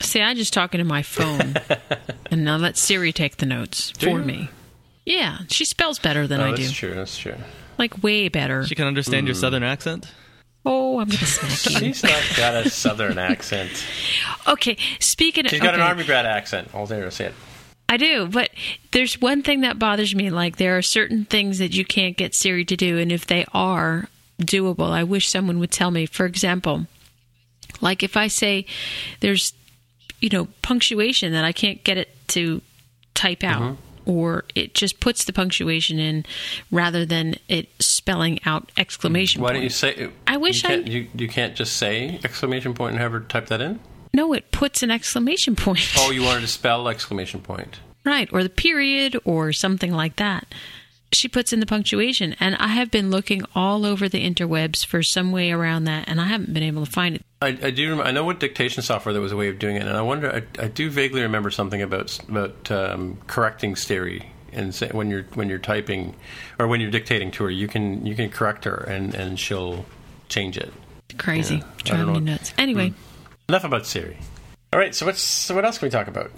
[0.00, 1.54] See, I just talking to my phone,
[2.30, 4.24] and now let Siri take the notes Do for you?
[4.24, 4.50] me.
[5.04, 6.64] Yeah, she spells better than Oh, I that's do.
[6.66, 6.94] That's true.
[6.94, 7.34] That's true.
[7.78, 8.64] Like way better.
[8.66, 9.26] She can understand Hmm.
[9.28, 10.06] your southern accent.
[10.64, 11.88] Oh, I'm gonna smack you.
[11.94, 13.70] She's not got a southern accent.
[14.46, 16.74] Okay, speaking of, She's got an army brat accent.
[16.74, 17.34] All there, say it.
[17.88, 18.50] I do, but
[18.92, 20.30] there's one thing that bothers me.
[20.30, 23.46] Like there are certain things that you can't get Siri to do, and if they
[23.54, 24.08] are
[24.40, 26.04] doable, I wish someone would tell me.
[26.06, 26.86] For example,
[27.80, 28.66] like if I say
[29.20, 29.54] there's,
[30.20, 32.60] you know, punctuation that I can't get it to
[33.14, 33.62] type out.
[33.62, 33.82] Mm-hmm.
[34.06, 36.24] Or it just puts the punctuation in
[36.70, 39.56] rather than it spelling out exclamation Why point.
[39.56, 40.08] don't you say?
[40.26, 43.48] I wish you I- you you can't just say exclamation point and have her type
[43.48, 43.80] that in.
[44.12, 45.94] No, it puts an exclamation point.
[45.96, 47.80] Oh, you wanted to spell exclamation point.
[48.04, 50.46] Right, or the period or something like that.
[51.12, 55.02] She puts in the punctuation, and I have been looking all over the interwebs for
[55.02, 57.24] some way around that, and I haven't been able to find it.
[57.40, 57.84] I, I do.
[57.84, 60.02] Remember, I know what dictation software there was a way of doing it, and I
[60.02, 60.30] wonder.
[60.30, 65.24] I, I do vaguely remember something about about um, correcting Siri and say, when you're
[65.34, 66.14] when you're typing
[66.58, 69.86] or when you're dictating to her, you can you can correct her and and she'll
[70.28, 70.72] change it.
[71.16, 72.52] Crazy, Yeah, driving me nuts.
[72.58, 72.92] Anyway,
[73.50, 74.18] Enough about Siri.
[74.74, 74.94] All right.
[74.94, 76.30] So what's so what else can we talk about?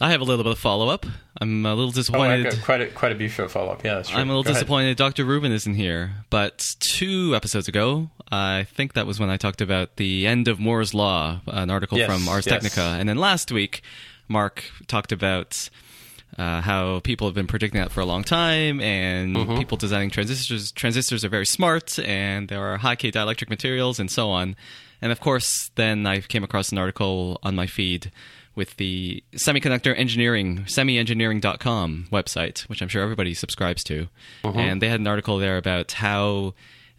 [0.00, 1.06] I have a little bit of follow up.
[1.40, 2.44] I'm a little Oh, disappointed.
[2.44, 3.82] got quite a quite a beef follow up.
[3.82, 4.20] Yeah, that's true.
[4.20, 4.60] I'm a little Go ahead.
[4.60, 5.24] disappointed Dr.
[5.24, 6.12] Rubin isn't here.
[6.30, 10.60] But two episodes ago, I think that was when I talked about the end of
[10.60, 12.52] Moore's Law, an article Yes, from Ars yes.
[12.62, 12.96] Technica.
[12.96, 13.82] And then last week,
[14.28, 15.68] Mark talked about
[16.38, 19.56] uh, how people have been predicting that for a long time, and Mm-hmm.
[19.58, 20.70] people designing transistors.
[20.70, 24.54] Transistors are very smart, and there are high K dielectric materials, and so on.
[25.04, 28.10] And of course, then I came across an article on my feed
[28.54, 34.08] with the semiconductor engineering, semiengineering.com website, which I'm sure everybody subscribes to.
[34.44, 34.58] Mm-hmm.
[34.58, 36.54] And they had an article there about how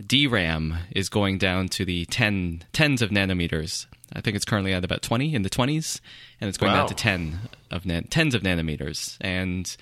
[0.05, 3.87] DRAM is going down to the 10, tens of nanometers.
[4.13, 5.99] I think it's currently at about 20 in the 20s,
[6.39, 6.81] and it's going Wow.
[6.81, 7.39] down to 10
[7.71, 9.17] of nan- tens of nanometers.
[9.19, 9.75] And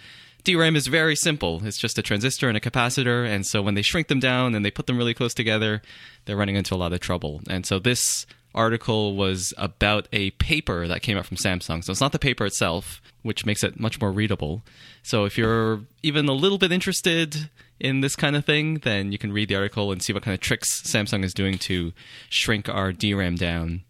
[0.43, 1.61] DRAM is very simple.
[1.65, 4.65] It's just a transistor and a capacitor, and so when they shrink them down and
[4.65, 5.81] they put them really close together,
[6.25, 7.41] they're running into a lot of trouble.
[7.49, 8.25] And so this
[8.55, 11.83] article was about a paper that came out from Samsung.
[11.83, 14.63] So it's not the paper itself, which makes it much more readable.
[15.01, 19.17] So if you're even a little bit interested in this kind of thing, then you
[19.17, 21.93] can read the article and see what kind of tricks Samsung is doing to
[22.29, 23.83] shrink our DRAM down.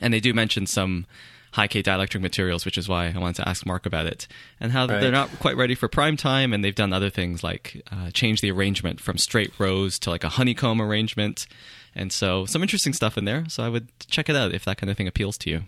[0.00, 1.06] And they do mention some
[1.56, 4.26] high K dielectric materials, which is why I wanted to ask Mark about it,
[4.60, 5.00] and how Right.
[5.00, 8.40] they're not quite ready for prime time, and they've done other things like uh, change
[8.40, 11.46] the arrangement from straight rows to like a honeycomb arrangement.
[11.98, 13.44] And so, some interesting stuff in there.
[13.48, 15.62] So, I would check it out if that kind of thing appeals to you.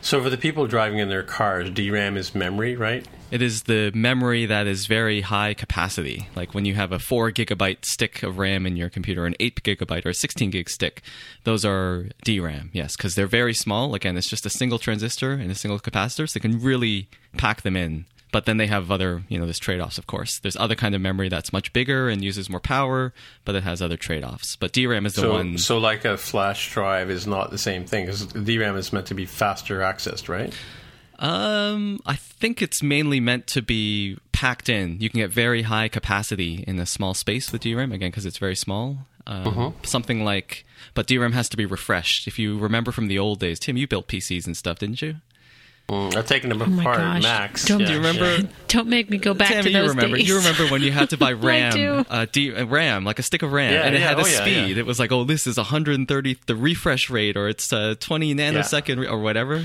[0.00, 3.06] So for the people driving in their cars, DRAM is memory, right?
[3.30, 6.28] It is the memory that is very high capacity.
[6.34, 9.62] Like when you have a 4 gigabyte stick of RAM in your computer, an 8
[9.62, 11.02] gigabyte or a 16 gig stick,
[11.44, 13.94] those are DRAM, yes, because they're very small.
[13.94, 17.62] Again, it's just a single transistor and a single capacitor, so they can really pack
[17.62, 20.38] them in but then they have other, you know, there's trade offs, of course.
[20.40, 23.12] There's other kind of memory that's much bigger and uses more power,
[23.44, 24.56] but it has other trade offs.
[24.56, 25.58] But DRAM is the So, one.
[25.58, 29.14] so like a flash drive is not the same thing because DRAM is meant to
[29.14, 30.52] be faster accessed, right?
[31.18, 34.96] Um, I think it's mainly meant to be packed in.
[35.00, 38.38] You can get very high capacity in a small space with DRAM again because it's
[38.38, 39.06] very small.
[39.26, 39.70] Um, Uh-huh.
[39.84, 40.64] Something like,
[40.94, 42.26] but DRAM has to be refreshed.
[42.26, 45.16] If you remember from the old days, Tim, you built PCs and stuff, didn't you?
[45.88, 47.22] Mm, I've taken them Oh apart, gosh.
[47.22, 47.64] Max.
[47.66, 48.48] Don't- Yeah, Do you remember- yeah.
[48.68, 50.16] Don't make me go back Tammy, to you those remember?
[50.16, 50.28] days.
[50.28, 53.42] You remember when you had to buy RAM, uh, D, uh, RAM, like a stick
[53.42, 54.68] of RAM, Yeah, and it yeah, had a oh, yeah, speed.
[54.76, 54.78] yeah.
[54.78, 59.00] It was like, oh, this is 130 the refresh rate, or it's uh, 20 nanosecond,
[59.00, 59.64] re- or whatever.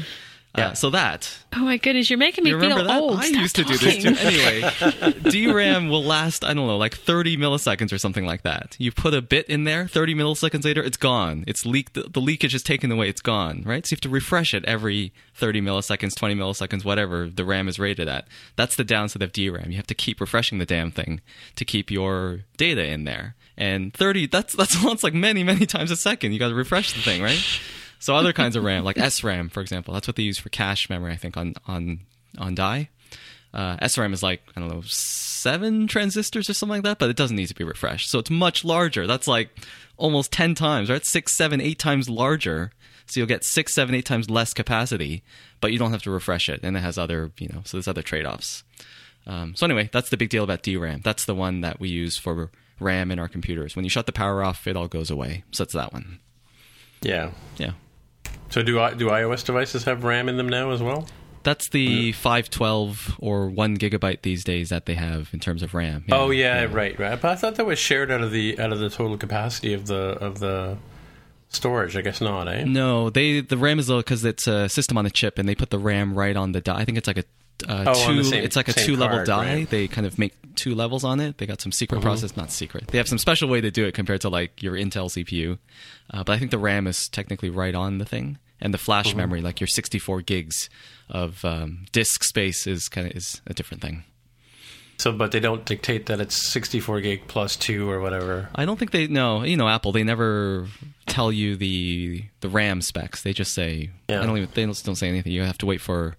[0.56, 0.70] Yeah.
[0.70, 3.02] Uh, so that Oh my goodness, you're making me you feel that?
[3.02, 3.18] old.
[3.18, 4.16] I Stop used to do this too.
[4.20, 8.76] Anyway, DRAM will last, I don't know, like 30 milliseconds or something like that.
[8.78, 11.44] You put a bit in there, 30 milliseconds later, it's gone.
[11.48, 13.86] It's leaked, the, the leakage is taken away, it's gone, right?
[13.86, 17.80] So you have to refresh it every 30 milliseconds, 20 milliseconds, whatever the RAM is
[17.80, 18.28] rated at.
[18.56, 19.72] That's the downside of DRAM.
[19.72, 21.22] You have to keep refreshing the damn thing
[21.56, 23.36] to keep your data in there.
[23.58, 26.34] And 30, that's, that's, that's like many, many times a second.
[26.34, 27.44] You got to refresh the thing, right?
[28.00, 30.90] So other kinds of RAM, like SRAM, for example, that's what they use for cache
[30.90, 32.02] memory, I think, on on
[32.38, 32.90] on die.
[33.54, 37.16] Uh, SRAM is like I don't know seven transistors or something like that, but it
[37.16, 39.08] doesn't need to be refreshed, so it's much larger.
[39.08, 39.50] That's like
[39.98, 41.06] almost ten times, right?
[41.06, 42.72] Six, seven, eight times larger.
[43.08, 45.24] So you'll get six, seven, eight times less capacity,
[45.62, 47.88] but you don't have to refresh it, and it has other, you know, so there's
[47.88, 48.66] other trade-offs.
[49.26, 51.02] Um, so anyway, that's the big deal about DRAM.
[51.04, 53.78] That's the one that we use for RAM in our computers.
[53.78, 55.46] When you shut the power off, it all goes away.
[55.52, 56.20] So that's that one.
[57.02, 57.32] Yeah.
[57.58, 57.72] Yeah.
[58.50, 61.08] So do I, do iOS devices have RAM in them now as well?
[61.44, 66.04] That's the 512 or 1 gigabyte these days that they have in terms of RAM.
[66.12, 67.22] Oh yeah, right, right.
[67.22, 69.88] But I thought that was shared out of the out of the total capacity of
[69.88, 70.78] the of the
[71.50, 71.96] storage.
[71.96, 72.66] I guess not, eh?
[72.66, 75.70] No, they the RAM is because it's a system on a chip, and they put
[75.70, 76.62] the RAM right on the.
[76.74, 77.24] I think it's like a
[77.68, 79.56] uh, Oh, the same- it's like a two level die.
[79.56, 79.70] right.
[79.70, 81.38] They kind of make two levels on it.
[81.38, 82.08] They got some secret Mm-hmm.
[82.08, 82.88] process, not secret.
[82.88, 85.58] They have some special way to do it compared to like your Intel CPU.
[86.12, 89.10] Uh, but I think the RAM is technically right on the thing, and the flash
[89.10, 89.18] Mm-hmm.
[89.18, 90.70] memory, like your 64 gigs
[91.10, 94.04] of um, disk space, is kind of is a different thing.
[95.00, 98.50] So, but they don't dictate that it's 64 gig plus two or whatever.
[98.56, 99.44] I don't think they no.
[99.44, 100.68] You know, Apple they never
[101.06, 103.22] tell you the the RAM specs.
[103.22, 104.22] They just say Yeah.
[104.22, 105.34] I don't even they don't, don't say anything.
[105.34, 106.18] You have to wait for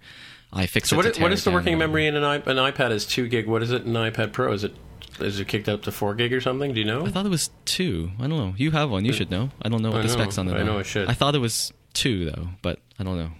[0.53, 0.87] iFixit.
[0.87, 2.91] So, what to is, what it is the working memory in an, iP- an iPad?
[2.91, 3.47] Is two gig?
[3.47, 4.51] What is it in an iPad Pro?
[4.51, 4.73] Is it
[5.19, 6.73] is it kicked up to four gig or something?
[6.73, 7.05] Do you know?
[7.05, 8.11] I thought it was two.
[8.19, 8.53] I don't know.
[8.57, 9.05] You have one.
[9.05, 9.49] You should know.
[9.61, 10.13] I don't know what I the know.
[10.13, 10.53] specs on it.
[10.55, 10.63] I are.
[10.63, 11.07] know I should.
[11.09, 13.31] I thought it was two though, but I don't know.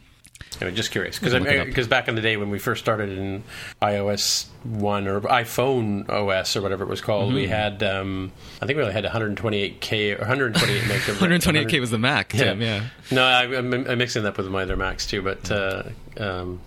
[0.61, 3.09] I mean, just curious because it because back in the day when we first started
[3.17, 3.43] in
[3.81, 7.35] iOS one or iPhone OS or whatever it was called, Mm-hmm.
[7.35, 10.99] we had um, I think we only had 128k or 128 meg.
[11.01, 12.29] 128k was the Mac.
[12.29, 12.85] Tim, yeah.
[13.11, 15.49] No, I, I'm, I'm mixing that up with my other Macs too, but.
[15.49, 15.83] Uh,
[16.17, 16.59] um,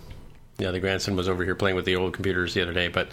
[0.57, 3.09] yeah, the grandson was over here playing with the old computers the other day, but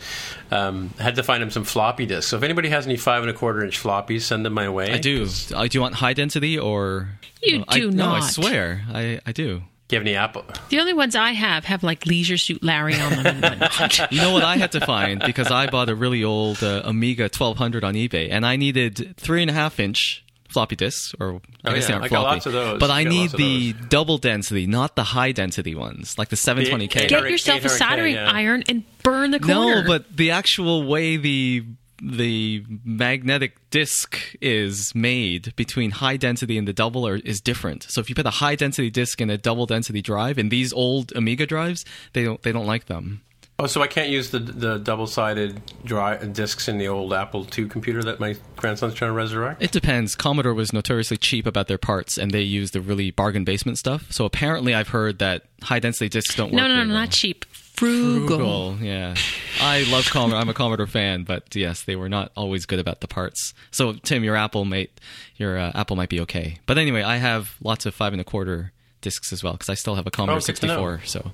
[0.51, 2.31] um, had to find him some floppy disks.
[2.31, 4.93] So if anybody has any five and a quarter inch floppies, send them my way.
[4.93, 5.27] I do.
[5.55, 7.09] Uh, do you want high density or?
[7.43, 9.63] You I, do No, I swear, I, I do.
[9.89, 10.45] Do you have any Apple?
[10.69, 13.41] The only ones I have have like Leisure Suit Larry on them.
[14.11, 17.25] You know what I had to find because I bought a really old uh, Amiga
[17.25, 21.71] 1200 on eBay, and I needed three and a half inch floppy disks, or I
[21.71, 21.87] Oh, guess yeah.
[21.89, 22.35] they aren't I got floppy.
[22.35, 22.81] lots of those.
[22.81, 26.89] But I I need the double density, not the high density ones, like the 720k.
[26.91, 28.31] Get Get yourself a soldering yeah.
[28.31, 29.83] iron and burn the corner.
[29.83, 31.65] No, but the actual way the
[32.03, 37.83] the magnetic disc is made between high density and the double are, is different.
[37.91, 40.73] So if you put a high density disc in a double density drive, in these
[40.73, 41.85] old Amiga drives,
[42.15, 43.21] they don't they don't like them.
[43.63, 47.47] Oh, so I can't use the the double sided drive discs in the old Apple
[47.57, 49.63] II computer that my grandson's trying to resurrect.
[49.63, 50.15] It depends.
[50.15, 54.11] Commodore was notoriously cheap about their parts, and they used the really bargain basement stuff.
[54.11, 56.69] So apparently, I've heard that high density discs don't no, work.
[56.69, 57.03] no, no, no, well.
[57.03, 57.45] not cheap.
[57.53, 58.27] Frugal.
[58.75, 59.15] Frugal, yeah.
[59.61, 60.39] I love Commodore.
[60.41, 63.55] I'm a Commodore fan, but yes, they were not always good about the parts.
[63.71, 64.91] So Tim, your Apple might
[65.37, 66.59] your uh, Apple might be okay.
[66.67, 69.75] But anyway, I have lots of five and a quarter discs as well because I
[69.75, 70.75] still have a Commodore Oh, good to know.
[70.97, 71.03] 64.
[71.07, 71.33] So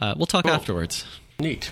[0.00, 0.52] uh, we'll talk Cool.
[0.54, 1.04] afterwards.
[1.38, 1.70] Neat.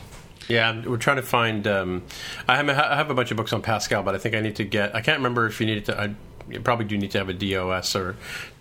[0.49, 1.67] Yeah, we're trying to find.
[1.67, 2.03] Um,
[2.49, 4.57] I, have, I have a bunch of books on Pascal, but I think I need
[4.57, 4.95] to get.
[4.95, 6.01] I can't remember if you needed to.
[6.01, 6.15] I
[6.49, 8.17] you probably do need to have a DOS or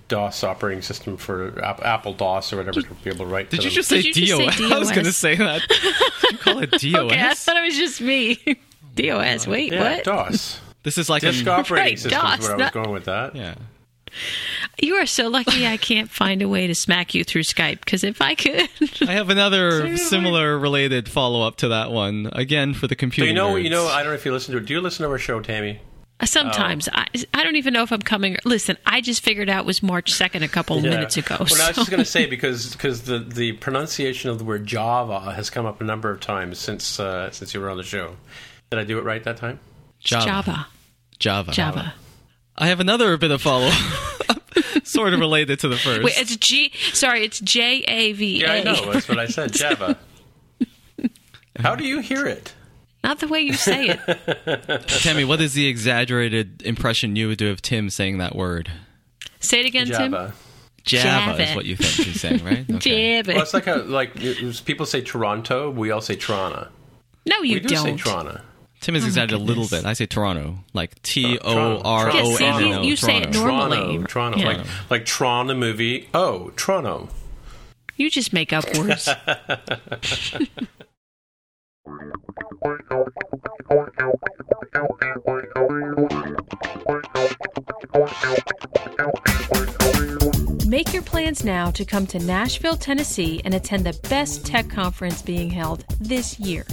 [0.07, 3.49] DOS operating system for App- Apple DOS or whatever to be able to write.
[3.49, 3.75] Did to you them.
[3.75, 4.71] just say Did you just say DOS?
[4.75, 5.61] I was going to say that.
[6.31, 6.83] you call it DOS?
[6.95, 8.37] Okay, I thought it was just me.
[8.95, 9.47] DOS.
[9.47, 10.03] Wait, Yeah, what?
[10.03, 10.61] DOS.
[10.83, 12.91] This is like a Disk an, operating Right, system DOS, is where I was going
[12.91, 13.35] with that.
[13.35, 13.55] yeah.
[14.81, 18.03] You are so lucky I can't find a way to smack you through Skype because
[18.03, 18.67] if I could.
[19.07, 23.27] I have another similar related follow up to that one again for the So computer.
[23.29, 23.85] you know, you know.
[23.87, 24.65] I don't know if you listen to it.
[24.65, 25.79] Do you listen to our show, Tammy?
[26.19, 28.37] Uh, Sometimes I, I don't even know if I'm coming.
[28.43, 30.89] Listen, I just figured out it was March second a couple Yeah.
[30.91, 31.37] minutes ago.
[31.39, 34.65] Well, I was just going to say because because the, the pronunciation of the word
[34.65, 37.83] Java has come up a number of times since uh, since you were on the
[37.83, 38.15] show.
[38.71, 39.59] Did I do it right that time?
[39.99, 40.65] Java.
[41.19, 41.51] Java, Java.
[41.51, 41.93] Java.
[42.57, 43.69] I have another bit of follow
[44.83, 46.03] sort of related to the first.
[46.03, 46.71] Wait, it's G.
[46.93, 48.63] Sorry, it's J A V Yeah, I A.
[48.63, 48.91] know.
[48.93, 49.51] That's what I said.
[49.53, 49.97] Java.
[51.59, 52.53] How do you hear it?
[53.03, 54.87] Not the way you say it.
[54.87, 58.71] Tammy, what is the exaggerated impression you would do of Tim saying that word?
[59.39, 60.11] Say it again, Tim.
[60.11, 60.33] Java.
[60.83, 61.03] Java,
[61.37, 61.43] Java.
[61.43, 62.65] is what you think he's saying, right?
[62.75, 63.21] Okay.
[63.21, 63.33] Java.
[63.33, 65.69] Well, it's like a, like it was- people say Toronto.
[65.71, 66.67] We all say Toronto.
[67.25, 67.97] no, you we do say don't.
[67.97, 68.41] Toronto.
[68.81, 69.85] Tim has oh exaggerated a little bit.
[69.85, 73.31] I say Toronto, like uh, T O R O Yeah, see, N you- say it
[73.31, 73.75] Toronto.
[73.75, 74.45] Normally, Toronto, Toronto, yeah.
[74.47, 76.09] like like Tron the movie.
[76.13, 77.07] Oh, Toronto.
[77.95, 79.07] You just make up words.
[90.65, 95.21] Make your plans now to come to Nashville, Tennessee and attend the best tech conference
[95.21, 96.65] being held this year.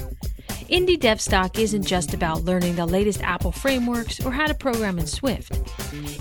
[0.69, 5.07] Indie DevStock isn't just about learning the latest Apple frameworks or how to program in
[5.07, 5.53] Swift.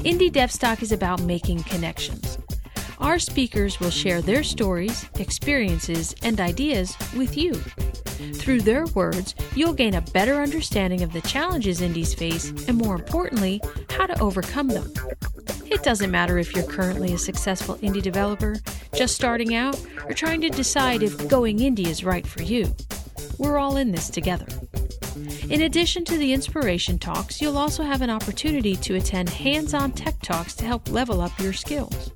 [0.04, 2.38] Indie DevStock is about making connections.
[3.00, 7.54] Our speakers will share their stories, experiences, and ideas with you.
[8.34, 12.96] Through their words, you'll gain a better understanding of the challenges indies face and, more
[12.96, 14.92] importantly, how to overcome them.
[15.66, 18.56] It doesn't matter if you're currently a successful indie developer,
[18.96, 22.74] just starting out, or trying to decide if going indie is right for you.
[23.38, 24.48] We're all in this together.
[25.50, 29.92] In addition to the inspiration talks, you'll also have an opportunity to attend hands on
[29.92, 32.12] tech talks to help level up your skills.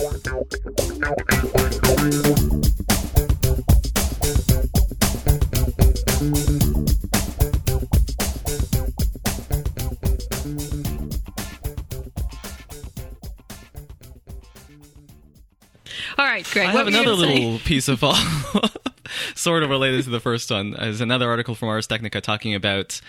[0.00, 0.06] All
[16.26, 16.68] right, Greg.
[16.68, 17.34] I have another gonna say?
[17.34, 18.14] little piece of follow
[19.34, 20.72] sort of related to the first one.
[20.74, 23.00] Is another article from Ars Technica talking about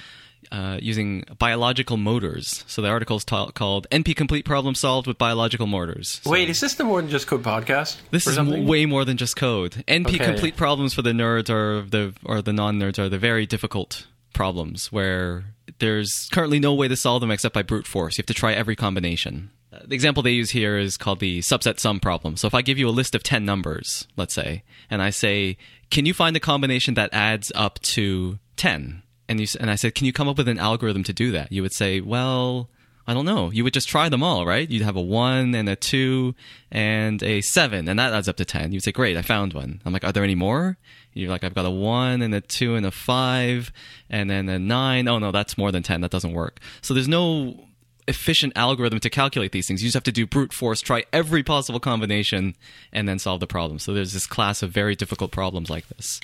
[0.51, 2.63] uh, using biological motors.
[2.67, 6.49] So the article is ta- called "NP Complete Problem Solved with Biological Motors." So Wait,
[6.49, 7.97] is this the More Than Just Code podcast?
[8.11, 8.65] this is something?
[8.67, 9.83] way more than just code.
[9.87, 10.25] NP Okay.
[10.25, 14.91] complete problems for the nerds or the or the non-nerds are the very difficult problems
[14.91, 15.45] where
[15.79, 18.17] there's currently no way to solve them except by brute force.
[18.17, 19.51] You have to try every combination.
[19.73, 22.35] Uh, The example they use here is called the subset sum problem.
[22.37, 25.57] So if I give you a list of 10 numbers, let's say, and I say,
[25.89, 29.95] "Can you find a combination that adds up to 10?" And you and I said,
[29.95, 32.69] "Can you come up with an algorithm to do that?" You would say, "Well,
[33.07, 33.49] I don't know.
[33.49, 34.69] You would just try them all, right?
[34.69, 36.35] You'd have a one and a two
[36.69, 38.73] and a seven, and that adds up to ten.
[38.73, 40.77] You'd say, "Great, I found one." I'm like, "Are there any more?"
[41.13, 43.71] You're like, "I've got a one and a two and a five,
[44.09, 45.07] and then a nine.
[45.07, 46.01] Oh no, that's more than ten.
[46.01, 47.67] That doesn't work." So there's no
[48.09, 49.81] efficient algorithm to calculate these things.
[49.81, 52.57] You just have to do brute force, try every possible combination,
[52.91, 53.79] and then solve the problem.
[53.79, 56.19] So there's this class of very difficult problems like this,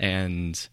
[0.00, 0.68] and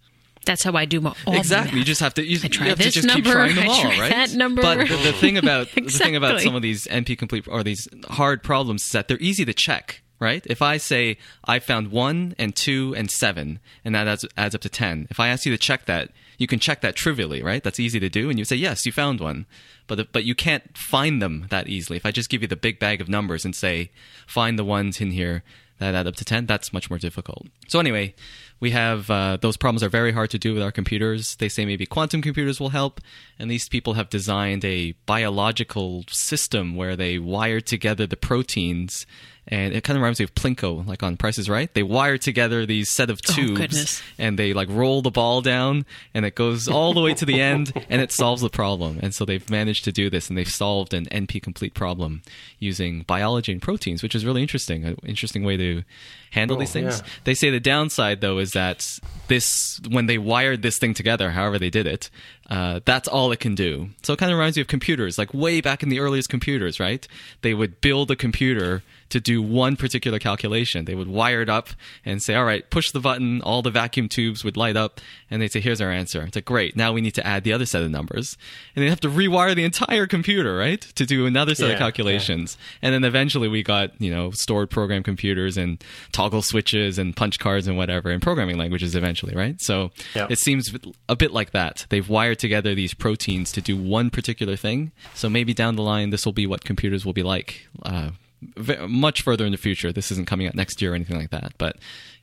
[0.46, 1.80] That's how I do my all exactly.
[1.80, 2.26] You just have to.
[2.26, 4.34] You, I try you have this to just keep number, trying them I try that
[4.34, 4.62] number.
[4.62, 7.88] But the, the thing about the thing about some of these NP complete or these
[8.10, 10.02] hard problems is that they're easy to check.
[10.18, 10.48] Right?
[10.48, 14.62] If I say I found one and two and seven, and that adds, adds up
[14.62, 15.08] to ten.
[15.10, 17.62] If I ask you to check that, you can check that trivially, right?
[17.62, 19.46] That's easy to do, and you say yes, you found one.
[19.88, 21.98] But but you can't find them that easily.
[21.98, 23.92] If I just give you the big bag of numbers and say
[24.26, 25.44] find the ones in here
[25.80, 28.14] that add up to 10 that's much more difficult so anyway
[28.60, 31.36] we have uh, those problems are very hard to do with our computers.
[31.36, 33.02] They say maybe quantum computers will help
[33.38, 39.06] and these people have designed a biological system where they wire together the proteins
[39.48, 42.66] and it kind of reminds me of plinko like on prices right they wire together
[42.66, 44.04] these set of Oh, tubes goodness.
[44.18, 47.40] and they like roll the ball down and it goes all the way to the
[47.40, 50.48] end and it solves the problem and so they've managed to do this and they've
[50.50, 52.22] solved an np complete problem
[52.60, 55.84] using biology and proteins which is really interesting an interesting way to
[56.32, 57.08] handle Cool, these things yeah.
[57.26, 61.58] they say the downside though is that this when they wired this thing together however
[61.60, 62.10] they did it
[62.48, 63.90] Uh, that's all it can do.
[64.04, 66.80] So it kind of reminds me of computers, like way back in the earliest computers,
[66.80, 67.08] right?
[67.42, 70.86] They would build a computer to do one particular calculation.
[70.86, 71.70] They would wire it up
[72.06, 75.02] and say, all right, push the button, all the vacuum tubes would light up,
[75.32, 76.22] and they'd say, here's our answer.
[76.24, 78.38] It's like, great, now we need to add the other set of numbers.
[78.76, 80.82] And they have to rewire the entire computer, right?
[80.82, 82.58] To do another set Yeah, of calculations.
[82.82, 87.40] And then eventually we got, you know, stored program computers and toggle switches and punch
[87.40, 89.60] cards and whatever, and programming languages eventually, right?
[89.62, 90.28] So Yeah.
[90.30, 90.72] it seems
[91.10, 91.86] a bit like that.
[91.90, 94.92] They've wired together these proteins to do one particular thing.
[95.14, 97.68] So maybe down the line, this will be what computers will be like.
[97.84, 98.12] Uh,
[98.58, 99.92] v- much further in the future.
[99.92, 101.78] This isn't coming out next year or anything like that, but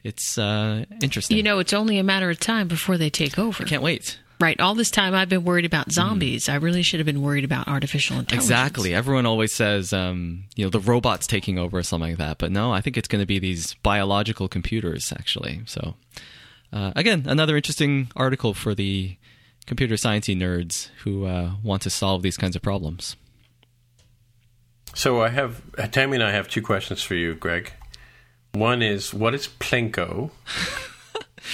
[0.04, 1.36] it's uh, interesting.
[1.36, 3.64] You know, it's only a matter of time before they take over.
[3.64, 4.18] can't wait.
[4.40, 4.60] Right.
[4.60, 6.48] All this time I've been worried about zombies.
[6.48, 8.44] I really should have been worried about artificial intelligence.
[8.50, 8.92] Exactly.
[8.92, 12.38] Everyone always says, um, you know, the robots taking over or something like that.
[12.38, 15.60] But no, I think it's going to be these biological computers, actually.
[15.66, 15.94] So,
[16.72, 19.16] uh, again, another interesting article for the
[19.66, 23.14] computer sciencey nerds who uh, want to solve these kinds of problems.
[24.94, 27.72] So I have Tammy and I have two questions for you, Greg.
[28.52, 30.30] One is what is Plinko?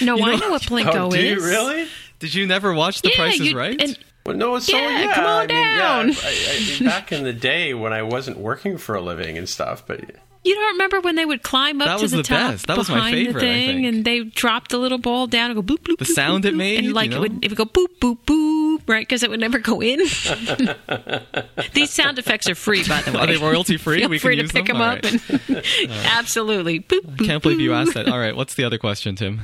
[0.01, 1.23] No, I know what Plinko oh, do is.
[1.43, 1.87] you really?
[2.19, 3.81] Did you never watch The Yeah, Price is you- Right?
[3.81, 3.97] and-
[4.29, 5.13] Well, no, so Yeah, yeah.
[5.15, 6.09] come on I mean, down.
[6.09, 9.49] Yeah, I, I, back in the day when I wasn't working for a living and
[9.49, 10.01] stuff, but
[10.45, 12.67] You don't remember when they would climb up That to was the, the top best.
[12.67, 15.49] That was my behind favorite, the I thing, and they dropped the little ball down
[15.49, 15.97] and go boop boop.
[15.97, 17.21] The boop, sound boop, it made, and like you it know?
[17.21, 19.01] would it would go boop boop boop, right?
[19.01, 19.97] Because it would never go in.
[21.73, 23.19] These sound effects are free, by the way.
[23.19, 23.99] Are they royalty free?
[23.99, 24.77] Feel we free can to use pick them.
[24.77, 25.03] them up.
[25.03, 25.79] right.
[25.79, 26.79] And absolutely.
[26.81, 28.07] Boop, boop, Can't believe you asked that.
[28.07, 29.41] All right, what's the other question, Tim?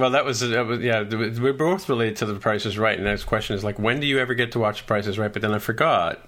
[0.00, 1.02] Well, that was, yeah.
[1.02, 4.00] We're both related to the Price is Right, and the next question is like, when
[4.00, 5.32] do you ever get to watch The Price is Right?
[5.32, 6.26] But then I forgot.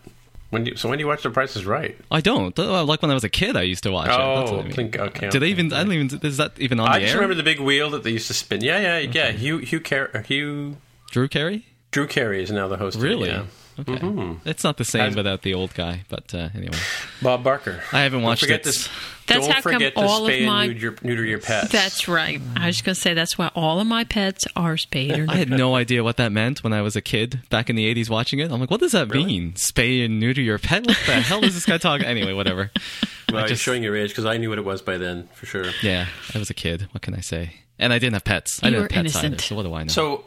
[0.50, 1.96] When do you, so when do you watch The Price is Right?
[2.10, 2.58] I don't.
[2.58, 4.12] Uh, Like when I was a kid, I used to watch it.
[4.18, 4.72] Oh, I mean.
[4.72, 5.50] Plink- okay, Do they okay.
[5.52, 5.72] even?
[5.72, 6.20] I don't even.
[6.24, 7.20] Is that even on I the just air?
[7.20, 8.60] remember the big wheel that they used to spin.
[8.62, 9.30] Yeah, yeah, yeah.
[9.30, 10.76] Hugh Hugh Car- Hugh
[11.12, 11.66] Drew Carey.
[11.92, 12.96] Drew Carey is now the host.
[12.96, 13.28] of it, Really?
[13.30, 13.44] yeah.
[13.78, 13.94] Okay.
[13.96, 14.40] Mhm.
[14.44, 16.76] It's not the same without the old guy, but uh, anyway,
[17.22, 17.82] Bob Barker.
[17.92, 18.64] I haven't watched forget it.
[18.64, 18.88] This,
[19.30, 21.38] That's don't how come forget to all of spay my- and neuter your, neuter your
[21.38, 21.70] pets.
[21.72, 22.40] That's right.
[22.56, 25.26] I was just going to say that's why all of my pets are spayed or
[25.28, 27.92] I had no idea what that meant when I was a kid back in the
[27.94, 28.50] '80s watching it.
[28.50, 29.24] I'm like, what does that Really?
[29.24, 29.52] mean?
[29.52, 30.86] Spay and neuter your pet?
[30.86, 32.06] What the hell is this guy talking?
[32.06, 32.70] Anyway, whatever.
[33.28, 35.28] well, I you're just- showing your age because I knew what it was by then
[35.34, 35.64] for sure.
[35.82, 36.88] Yeah, I was a kid.
[36.92, 37.54] What can I say?
[37.78, 38.60] And I didn't have pets.
[38.62, 39.26] I didn't were have pets either.
[39.28, 39.40] innocent.
[39.48, 39.88] So what do I know?
[39.88, 40.24] So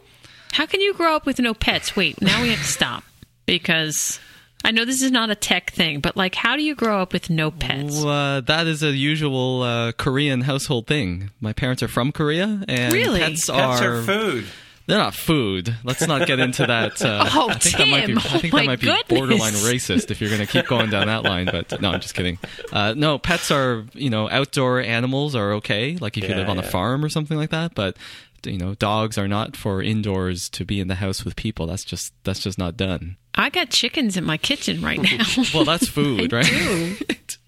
[0.54, 1.96] How can you grow up with no pets?
[1.96, 3.04] Wait, now we have to stop
[3.46, 4.20] because
[4.64, 7.12] I know this is not a tech thing, but like, how do you grow up
[7.14, 7.98] with no pets?
[8.04, 8.08] Well,
[8.38, 11.32] uh, that is a usual uh, Korean household thing.
[11.42, 13.20] My parents are from Korea, and Really?
[13.20, 14.46] pets, pets are, are food.
[14.88, 15.76] they're not food.
[15.84, 17.02] Let's not get into that.
[17.04, 19.20] Uh, Oh, I think that might be, I think Oh, that might be goodness.
[19.20, 21.46] borderline racist if you're going to keep going down that line.
[21.52, 22.38] But no, I'm just kidding.
[22.72, 25.98] Uh, no, pets are you know outdoor animals are okay.
[25.98, 27.98] Like if you live on a farm or something like that, but.
[28.46, 31.68] You know, dogs are not for indoors to be in the house with people.
[31.68, 33.18] That's just that's just not done.
[33.36, 35.24] I got chickens in my kitchen right now.
[35.54, 36.98] Well, that's food, I right?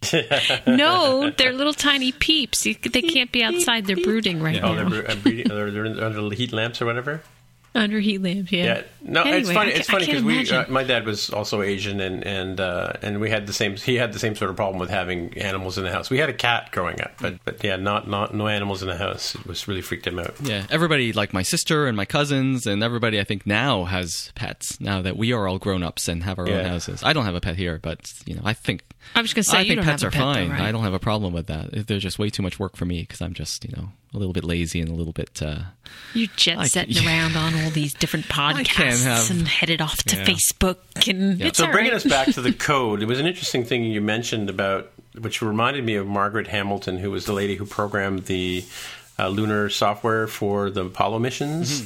[0.02, 0.24] do.
[0.76, 2.64] no, they're little tiny peeps.
[2.64, 3.86] They can't be outside.
[3.86, 6.86] They're brooding right Oh, now they're, bre- uh, breeding, they're, they're under heat lamps or
[6.86, 7.22] whatever.
[7.76, 8.52] Under heat lamp.
[8.52, 8.64] Yeah.
[8.64, 9.74] Yeah, no, it's funny.
[9.74, 13.20] I It's funny because we, uh, my dad was also Asian, and and uh, and
[13.20, 13.76] we had the same.
[13.76, 16.10] He had the same sort of problem with having animals in the house.
[16.10, 18.98] We had a cat growing up, but but yeah, not not no animals in the
[18.98, 19.36] house.
[19.36, 20.36] It was really freaked him out.
[20.42, 24.80] Yeah, everybody, like my sister and my cousins, and everybody, I think now has pets.
[24.80, 27.36] Now that we are all grown ups and have our own houses, I don't have
[27.36, 29.68] a pet here, but you know, I think I was going to say I you
[29.70, 30.50] think don't pets have are a pet, though, fine.
[30.50, 30.62] right?
[30.62, 31.88] I don't have a problem with that.
[31.88, 34.34] They're just way too much work for me because I'm just you know a little
[34.34, 35.42] bit lazy and a little bit.
[35.42, 35.60] Uh,
[36.14, 39.98] You jet I setting can't- around on all these different podcasts have- and headed off
[40.04, 40.26] to Yeah.
[40.26, 40.78] Facebook
[41.10, 41.98] and it's So all bringing right.
[41.98, 45.84] us back to the code, it was an interesting thing you mentioned about, which reminded
[45.86, 48.64] me of Margaret Hamilton, who was the lady who programmed the
[49.20, 51.82] uh, lunar software for the Apollo missions.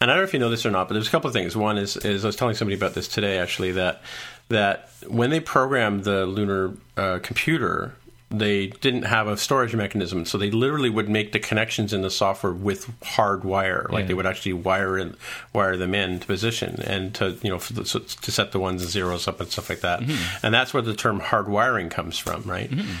[0.00, 1.34] And I don't know if you know this or not, but there's a couple of
[1.34, 1.56] things.
[1.56, 4.02] One is, is I was telling somebody about this today, actually, that
[4.48, 7.94] that when they programmed the lunar uh, computer,
[8.38, 12.10] they didn't have a storage mechanism, so they literally would make the connections in the
[12.10, 13.86] software with hard wire.
[13.90, 14.08] Like Yeah.
[14.08, 15.16] they would actually wire in,
[15.52, 18.60] wire them in to position and to you know for the, so to set the
[18.60, 20.00] ones and zeros up and stuff like that.
[20.00, 20.46] Mm-hmm.
[20.46, 22.70] And that's where the term hard wiring comes from, right?
[22.70, 22.96] Mm-hmm.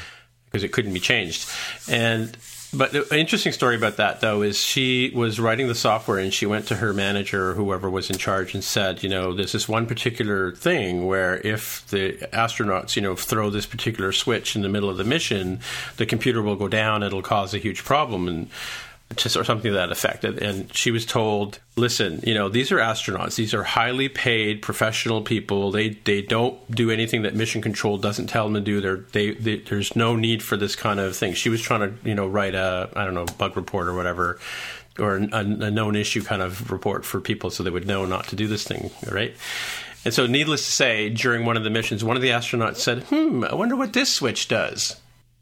[0.46, 1.48] Because it couldn't be changed.
[1.88, 2.36] And
[2.76, 6.46] but the interesting story about that though is she was writing the software and she
[6.46, 9.68] went to her manager or whoever was in charge and said, you know, there's this
[9.68, 14.68] one particular thing where if the astronauts, you know, throw this particular switch in the
[14.68, 15.60] middle of the mission,
[15.96, 18.28] the computer will go down, it'll cause a huge problem.
[18.28, 18.50] And
[19.16, 20.24] or something to that effect.
[20.24, 23.36] And, and she was told, "Listen, you know, these are astronauts.
[23.36, 25.70] These are highly paid professional people.
[25.70, 28.80] They they don't do anything that mission control doesn't tell them to do.
[28.80, 32.08] They're, they they there's no need for this kind of thing." She was trying to
[32.08, 34.38] you know write a I don't know bug report or whatever
[34.98, 38.28] or a, a known issue kind of report for people so they would know not
[38.28, 39.34] to do this thing, right?
[40.04, 43.04] And so, needless to say, during one of the missions, one of the astronauts said,
[43.04, 45.00] "Hmm, I wonder what this switch does,"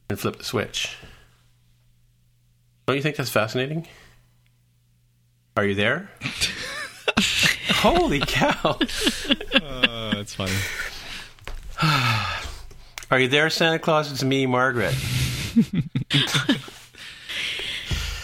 [0.09, 0.97] and flipped the switch.
[2.87, 3.87] Don't you think that's fascinating?
[5.57, 6.11] Are you there?
[7.71, 8.79] Holy cow!
[9.63, 10.53] Uh, it's funny.
[13.11, 14.11] Are you there, Santa Claus?
[14.13, 14.95] It's me, Margaret.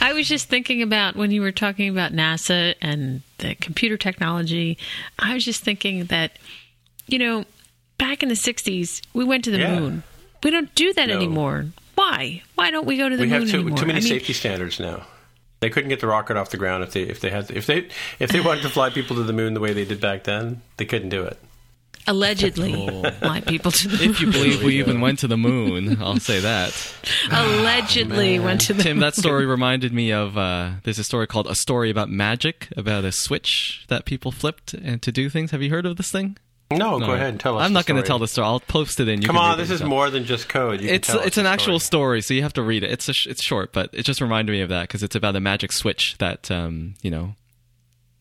[0.01, 4.79] I was just thinking about when you were talking about NASA and the computer technology.
[5.19, 6.39] I was just thinking that,
[7.07, 7.45] you know,
[7.99, 9.79] back in the 60s, we went to the Yeah.
[9.81, 10.03] moon.
[10.43, 11.17] We don't do that No.
[11.17, 11.67] anymore.
[12.09, 12.43] Why?
[12.55, 13.79] Why don't we go to the we moon We have too, anymore?
[13.79, 15.07] too many I mean, safety standards now.
[15.61, 17.89] They couldn't get the rocket off the ground if they if they had if they
[18.19, 20.63] if they wanted to fly people to the moon the way they did back then.
[20.77, 21.37] They couldn't do it.
[22.07, 22.73] allegedly
[23.21, 24.11] fly people to the moon.
[24.11, 26.95] If you believe we even went to the moon, I'll say that.
[27.31, 28.85] allegedly went to the moon.
[28.85, 32.69] Tim, that story reminded me of uh, there's a story called A Story About Magic,
[32.77, 35.51] about a switch that people flipped and to do things.
[35.51, 36.37] Have you heard of this thing?
[36.71, 37.65] No, go ahead and tell us.
[37.65, 38.47] I'm not going to tell the story.
[38.47, 39.23] I'll post it in.
[39.23, 40.81] You Come can on, this is more than just code.
[40.83, 42.21] You It's it's an actual story.
[42.21, 42.91] story, so you have to read it.
[42.91, 45.35] It's a sh- it's short, but it just reminded me of that because it's about
[45.35, 47.35] a magic switch that um, you know.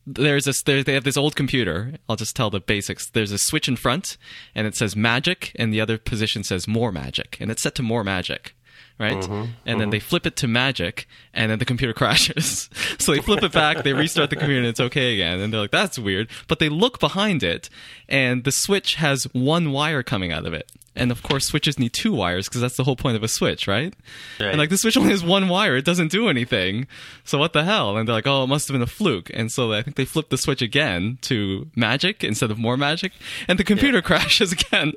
[0.10, 0.62] There's this.
[0.64, 1.96] There, they have this old computer.
[2.08, 3.10] I'll just tell the basics.
[3.10, 4.16] There's a switch in front,
[4.56, 7.84] and it says magic, and the other position says more magic, and it's set to
[7.84, 8.56] more magic,
[9.00, 9.18] right?
[9.18, 12.70] Mm-hmm, and then they flip it to magic, and then the computer crashes.
[12.98, 15.40] so they flip it back, they restart the computer, and it's okay again.
[15.40, 17.70] And they're like, "That's weird." But they look behind it,
[18.08, 20.70] and the switch has one wire coming out of it.
[20.98, 23.68] And of course, switches need two wires because that's the whole point of a switch,
[23.68, 23.94] right?
[24.40, 24.50] Right.
[24.50, 26.88] And like the switch only has one wire; it doesn't do anything.
[27.24, 27.96] So what the hell?
[27.96, 30.06] And they're like, "Oh, it must have been a fluke." And so I think they
[30.06, 33.14] flipped the switch again to magic instead of more magic,
[33.48, 34.94] and the computer crashes again.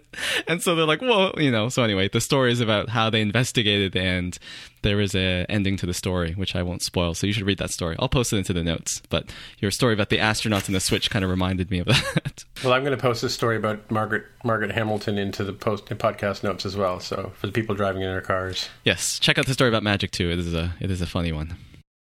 [0.49, 1.69] And so they're like, "Whoa," you know.
[1.69, 4.39] So anyway, the story is about how they investigated, and
[4.83, 7.15] there is a ending to the story, which I won't spoil.
[7.15, 7.97] So you should read that story.
[7.99, 9.03] I'll post it into the notes.
[9.09, 12.45] But your story about the astronauts and the switch kind of reminded me of that.
[12.63, 16.43] Well, I'm going to post this story about Margaret Margaret Hamilton into the post podcast
[16.43, 17.01] notes as well.
[17.01, 18.69] So for the people driving in their cars.
[18.85, 20.31] yes, check out the story about magic too.
[20.31, 21.57] It is a it is a funny one.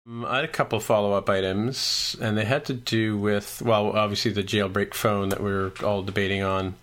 [0.06, 3.92] Um, I had a couple follow up items, and they had to do with, well,
[3.96, 6.76] obviously the jailbreak phone that we are all debating on.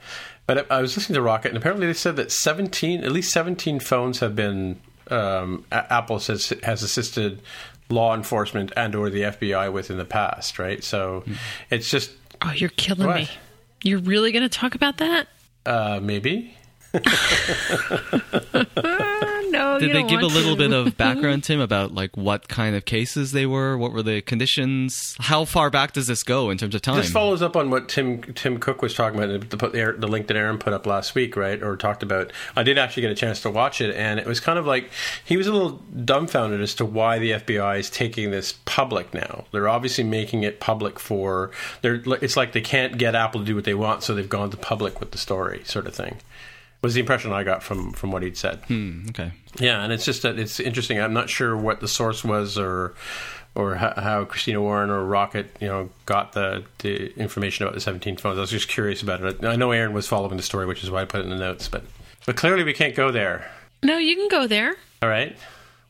[0.47, 3.31] But I I was listening to Rocket, and apparently they said that 17, at least
[3.33, 4.81] 17 phones have been,
[5.11, 7.43] um, A- Apple has, has assisted
[7.89, 10.83] law enforcement and or the FBI with in the past, right?
[10.83, 11.25] So
[11.71, 13.17] it's just, Oh, you're killing What?
[13.17, 13.29] me.
[13.83, 15.29] You're really going to talk about that?
[15.65, 16.57] uh, maybe.
[19.75, 20.69] No, Did you they give a little to.
[20.69, 23.77] bit of background, Tim, about like what kind of cases they were?
[23.77, 25.17] What were the conditions?
[25.21, 26.97] How far back does this go in terms of time?
[26.97, 30.29] This follows up on what Tim Tim Cook was talking about, the, the, the link
[30.29, 31.63] that Aaron put up last week, right?
[31.63, 32.33] Or talked about.
[32.55, 34.91] I did actually get a chance to watch it, and it was kind of like
[35.25, 39.45] he was a little dumbfounded as to why the FBI is taking this public now.
[39.53, 41.51] They're obviously making it public for.
[41.83, 42.03] They're.
[42.23, 44.57] It's like they can't get Apple to do what they want, so they've gone to
[44.57, 46.17] public with the story, sort of thing.
[46.83, 48.61] Was the impression I got from from what he'd said.
[48.69, 49.33] Hmm, okay.
[49.59, 51.01] Yeah, and it's just that it's interesting.
[51.01, 52.95] I'm not sure what the source was or
[53.57, 57.81] or how, how Christina Warren or Rocket, you know, got the, the information about the
[57.81, 58.37] 17 phones.
[58.37, 59.43] I was just curious about it.
[59.43, 61.39] I know Aaron was following the story, which is why I put it in the
[61.39, 61.67] notes.
[61.67, 61.83] But
[62.27, 63.51] but clearly we can't go there.
[63.83, 64.75] No, you can go there.
[65.03, 65.37] All right.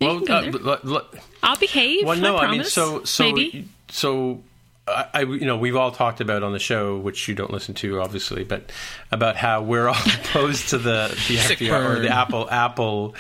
[0.01, 0.53] You well, can go uh, there.
[0.61, 1.09] l- l-
[1.43, 2.07] I'll behave.
[2.07, 3.68] well, no, I, I, mean, so so maybe.
[3.89, 4.43] so.
[4.89, 7.74] I, I, you know, we've all talked about on the show, which you don't listen
[7.76, 8.70] to, obviously, but
[9.11, 13.14] about how we're all opposed to the the Sick FBI or the Apple Apple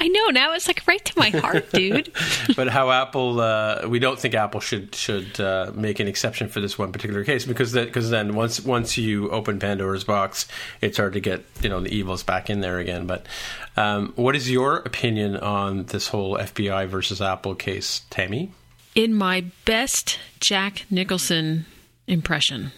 [0.00, 2.12] I know now it's like right to my heart, dude.
[2.56, 6.60] but how Apple, uh, we don't think Apple should should uh, make an exception for
[6.60, 10.48] this one particular case because that because then once once you open Pandora's box,
[10.80, 13.06] it's hard to get you know the evils back in there again.
[13.06, 13.26] But
[13.76, 18.52] um, what is your opinion on this whole FBI versus Apple case, Tammy?
[18.94, 21.66] In my best Jack Nicholson
[22.06, 22.72] impression,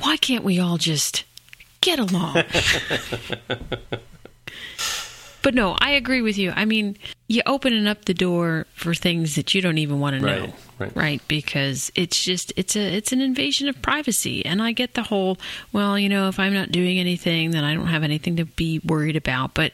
[0.00, 1.24] why can't we all just
[1.80, 2.44] get along?
[5.42, 6.52] but no, I agree with you.
[6.56, 10.22] I mean, you're opening up the door for things that you don't even want to
[10.22, 10.52] know.
[10.78, 11.22] Right, right.
[11.28, 14.44] Because it's just it's a it's an invasion of privacy.
[14.46, 15.38] And I get the whole,
[15.72, 18.78] well, you know, if I'm not doing anything, then I don't have anything to be
[18.80, 19.54] worried about.
[19.54, 19.72] But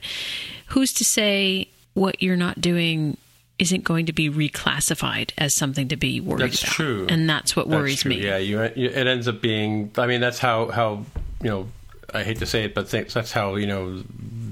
[0.69, 3.17] who's to say what you're not doing
[3.59, 6.51] isn't going to be reclassified as something to be worried about.
[6.51, 6.73] That's about?
[6.73, 7.07] true.
[7.09, 8.11] And that's what That's worries true.
[8.11, 8.25] me.
[8.25, 9.91] Yeah, you, it ends up being.
[9.97, 11.05] I mean, that's how how
[11.43, 11.69] you know.
[12.13, 14.03] I hate to say it, but th- that's how you know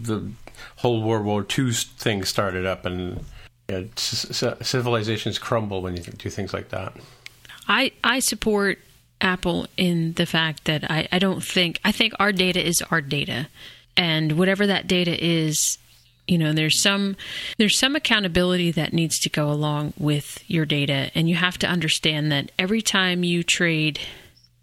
[0.02, 0.28] the
[0.76, 3.24] whole World War II thing started up, and
[3.68, 6.94] you know, c- civilizations crumble when you do things like that.
[7.68, 8.80] I, I support
[9.20, 13.00] Apple in the fact that I, I don't think I think our data is our
[13.00, 13.48] data.
[13.96, 15.76] And whatever that data is,
[16.28, 17.16] You know, there's some
[17.58, 21.10] there's some accountability that needs to go along with your data.
[21.14, 23.98] And you have to understand that every time you trade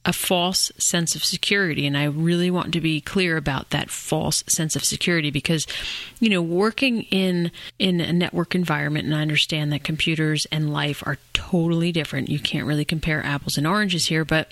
[0.05, 4.45] a false sense of security and I really want to be clear about that false
[4.47, 5.67] sense of security because
[6.21, 11.03] you know working in in a network environment and I understand that computers and life
[11.05, 12.29] are totally different.
[12.29, 14.49] You can't really compare apples and oranges here but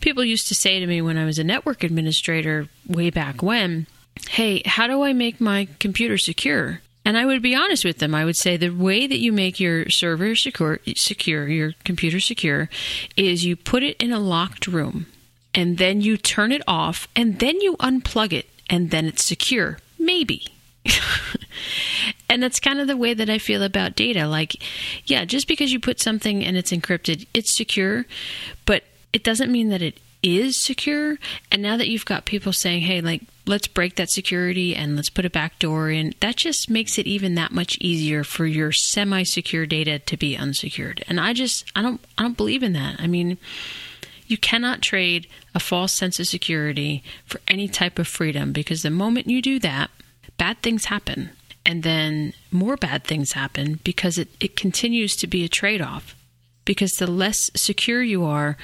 [0.00, 3.86] people used to say to me when I was a network administrator way back when
[4.30, 8.14] hey how do I make my computer secure and I would be honest with them.
[8.14, 12.68] I would say the way that you make your server secure, secure, your computer secure,
[13.16, 15.06] is you put it in a locked room,
[15.54, 19.78] and then you turn it off, and then you unplug it, and then it's secure.
[19.98, 20.46] Maybe.
[22.28, 24.26] and that's kind of the way that I feel about data.
[24.26, 24.56] Like,
[25.04, 28.06] yeah, just because you put something and it's encrypted, it's secure,
[28.64, 31.18] but it doesn't mean that it is secure.
[31.50, 35.10] And now that you've got people saying, hey, like, let's break that security and let's
[35.10, 39.22] put a backdoor in, that just makes it even that much easier for your semi
[39.24, 41.04] secure data to be unsecured.
[41.08, 43.00] And I just, I don't, I don't believe in that.
[43.00, 43.38] I mean,
[44.26, 48.90] you cannot trade a false sense of security for any type of freedom because the
[48.90, 49.90] moment you do that,
[50.38, 51.30] bad things happen.
[51.64, 56.16] And then more bad things happen because it, it continues to be a trade off.
[56.64, 58.56] Because the less secure you are,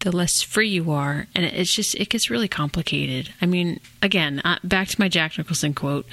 [0.00, 3.32] the less free you are and it's just it gets really complicated.
[3.40, 6.06] I mean again uh, back to my jack nicholson quote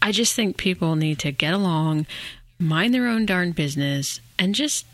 [0.00, 2.06] i just think people need to get along
[2.58, 4.86] mind their own darn business and just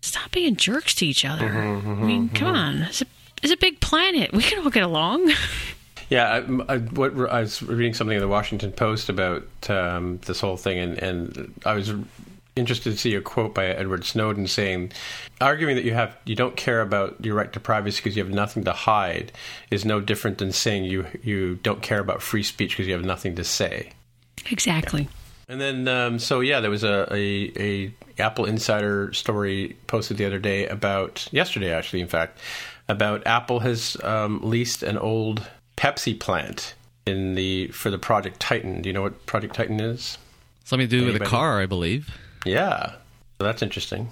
[0.00, 1.48] stop being jerks to each other.
[1.48, 2.82] Mm-hmm, i mean come on.
[2.82, 3.06] It's a,
[3.42, 4.32] it's a big planet.
[4.32, 5.32] We can all get along.
[6.10, 10.38] Yeah, I, I, what, I was reading something in the Washington Post about um, this
[10.38, 11.94] whole thing, and, and I was
[12.56, 14.92] interested to see a quote by Edward Snowden saying,
[15.40, 18.32] arguing that you have you don't care about your right to privacy because you have
[18.32, 19.32] nothing to hide
[19.70, 23.04] is no different than saying you you don't care about free speech because you have
[23.04, 23.90] nothing to say.
[24.50, 25.08] exactly
[25.48, 30.24] And then, um, so yeah, there was a, a, a Apple Insider story posted the
[30.24, 32.38] other day about yesterday, actually, in fact,
[32.88, 35.46] about Apple has um, leased an old
[35.76, 36.74] Pepsi plant
[37.06, 38.82] in the for the Project Titan.
[38.82, 40.18] Do you know what Project Titan is?
[40.64, 42.16] Something to do with a car, I believe.
[42.44, 42.92] Yeah,
[43.38, 44.08] so that's interesting.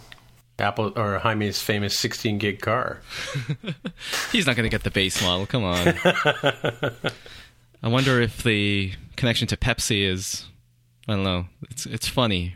[0.58, 3.00] Apple or Jaime's famous 16 gig car.
[4.32, 5.46] He's not going to get the base model.
[5.46, 5.94] Come on.
[7.82, 10.44] I wonder if the connection to Pepsi is.
[11.08, 11.46] I don't know.
[11.70, 12.54] It's it's funny.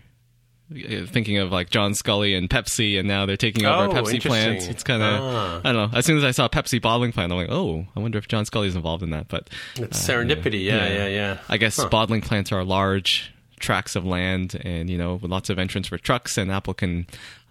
[0.71, 4.21] Uh, Thinking of like John Sculley and Pepsi, and now they're taking over Oh, Pepsi
[4.21, 4.67] plants.
[4.69, 5.61] It's kind of Ah.
[5.65, 5.99] I don't know.
[5.99, 8.45] As soon as I saw Pepsi bottling plant, I'm like, oh, I wonder if John
[8.45, 9.27] Sculley's involved in that.
[9.29, 10.63] But It's serendipity.
[10.65, 11.39] Yeah, yeah, yeah.
[11.49, 11.89] I guess Huh.
[11.89, 15.99] bottling plants are large tracts of land, and you know, with lots of entrance for
[15.99, 17.07] trucks, and Apple can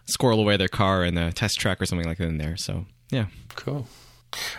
[0.06, 2.56] squirrel away their car in a test track or something like that in there.
[2.58, 3.26] So yeah,
[3.56, 3.88] Cool.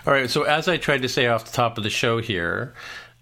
[0.07, 0.31] All right.
[0.31, 2.75] So as I tried to say off the top of the show here,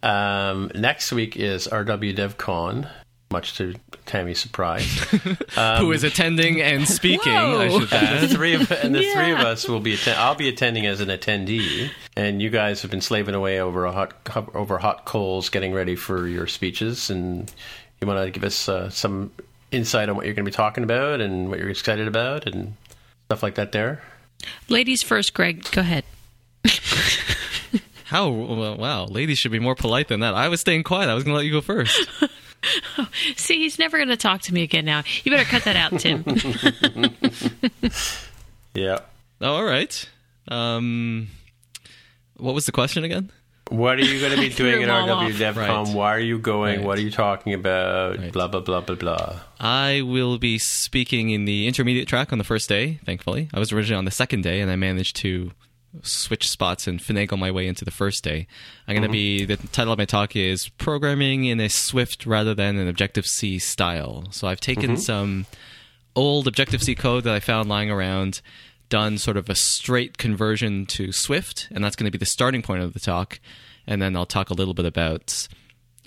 [0.03, 2.89] um, next week is RW DevCon.
[3.31, 3.75] Much to
[4.07, 4.87] Tammy's surprise,
[5.79, 7.33] who is attending and speaking?
[7.33, 7.81] I Whoa.
[7.81, 8.31] should the add.
[8.31, 9.47] three of and the three of Yeah.
[9.49, 9.95] us will be.
[9.95, 13.87] Atten- I'll be attending as an attendee, and you guys have been slaving away over
[13.87, 14.15] a hot
[14.55, 17.11] over hot coals, getting ready for your speeches.
[17.11, 17.53] And
[18.01, 19.33] you want to give us uh, some
[19.71, 22.75] insight on what you're going to be talking about and what you're excited about and
[23.27, 23.73] stuff like that.
[23.73, 24.03] There.
[24.69, 26.05] ladies first greg go ahead
[28.07, 30.35] How well, wow, ladies should be more polite than that.
[30.35, 31.09] I was staying quiet.
[31.09, 32.09] I was going to let you go first.
[33.37, 36.01] see he's never going to talk to me again now you better cut that out
[36.01, 36.25] tim
[38.75, 39.01] Yeah.
[39.41, 40.09] Oh, all right.
[40.49, 41.29] Um,
[42.37, 43.31] what was the question again?
[43.71, 45.57] What are you going to be doing at them RW off.
[45.57, 45.87] DevCon?
[45.87, 45.95] Right.
[45.95, 46.79] Why are you going?
[46.79, 46.87] Right.
[46.87, 48.19] What are you talking about?
[48.19, 48.33] Right.
[48.33, 49.41] Blah blah blah blah blah.
[49.59, 53.49] I will be speaking in the intermediate track on the first day, thankfully.
[53.55, 55.53] I was originally on the second day, and I managed to
[56.03, 58.47] switch spots and finagle my way into the first day.
[58.89, 59.47] I'm going to mm-hmm.
[59.49, 63.27] be, the title of my talk is Programming in a Swift rather than an Objective
[63.27, 64.25] C style.
[64.31, 64.97] So I've taken mm-hmm.
[64.97, 65.47] some
[66.17, 68.41] old Objective C code that I found lying around,
[68.95, 72.63] done sort of a straight conversion to Swift, and that's going to be the starting
[72.63, 73.41] point of the talk.
[73.89, 75.49] And then I'll talk a little bit about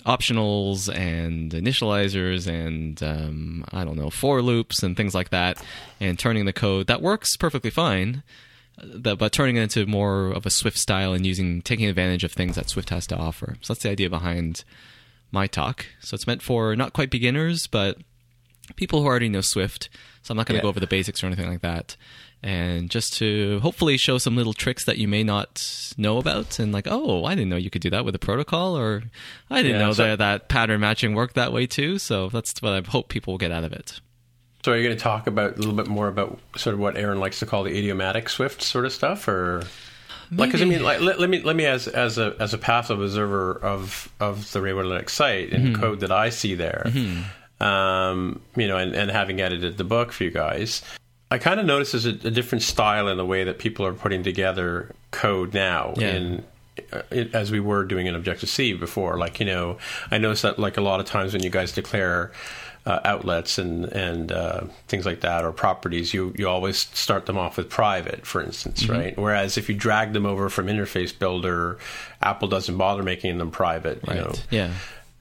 [0.06, 5.62] optionals and initializers and um, I don't know for loops and things like that,
[6.00, 8.22] and turning the code that works perfectly fine,
[8.80, 12.32] uh, but turning it into more of a Swift style and using taking advantage of
[12.32, 13.56] things that Swift has to offer.
[13.60, 14.64] So that's the idea behind
[15.30, 15.84] my talk.
[16.00, 17.98] So it's meant for not quite beginners, but
[18.76, 19.90] people who already know Swift.
[20.22, 20.62] So I'm not going to Yeah.
[20.62, 21.96] go over the basics or anything like that.
[22.42, 26.72] And just to hopefully show some little tricks that you may not know about, and
[26.72, 29.02] like, oh, I didn't know you could do that with a protocol, or
[29.50, 31.98] I didn't Yeah, know so- that that pattern matching worked that way too.
[31.98, 34.00] So that's what I hope people will get out of it.
[34.64, 36.96] So are you going to talk about a little bit more about sort of what
[36.96, 39.62] Aaron likes to call the idiomatic Swift sort of stuff, or
[40.30, 42.58] Like, because I mean, like, let, let, me let me as as a as a
[42.58, 45.80] passive observer of of the Ray Wenderlich site and mm-hmm.
[45.80, 47.62] code that I see there, mm-hmm.
[47.64, 50.82] um, you know, and, and having edited the book for you guys,
[51.30, 53.92] I kind of notice there's a, a, different style in the way that people are
[53.92, 55.94] putting together code now.
[55.96, 56.14] Yeah.
[56.14, 56.44] In
[56.92, 59.78] uh, as we were doing in Objective C before, like you know,
[60.10, 62.32] I noticed that like a lot of times when you guys declare
[62.86, 67.36] uh, outlets and and uh, things like that or properties, you you always start them
[67.36, 68.92] off with private, for instance, mm-hmm.
[68.92, 69.18] right?
[69.18, 71.78] Whereas if you drag them over from Interface Builder,
[72.22, 74.00] Apple doesn't bother making them private.
[74.06, 74.24] You right.
[74.24, 74.70] know, yeah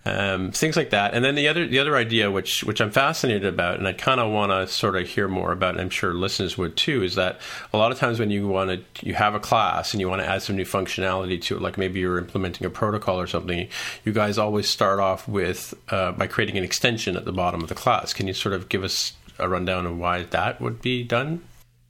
[0.07, 1.13] um, things like that.
[1.13, 4.19] And then the other the other idea, which which I'm fascinated about, and I kind
[4.19, 7.15] of want to sort of hear more about, and I'm sure listeners would too, is
[7.15, 7.39] that
[7.73, 10.21] a lot of times when you want to you have a class and you want
[10.21, 13.67] to add some new functionality to it, like maybe you're implementing a protocol or something,
[14.05, 17.69] you guys always start off with uh, by creating an extension at the bottom of
[17.69, 18.13] the class.
[18.13, 21.41] Can you sort of give us a rundown of why that would be done?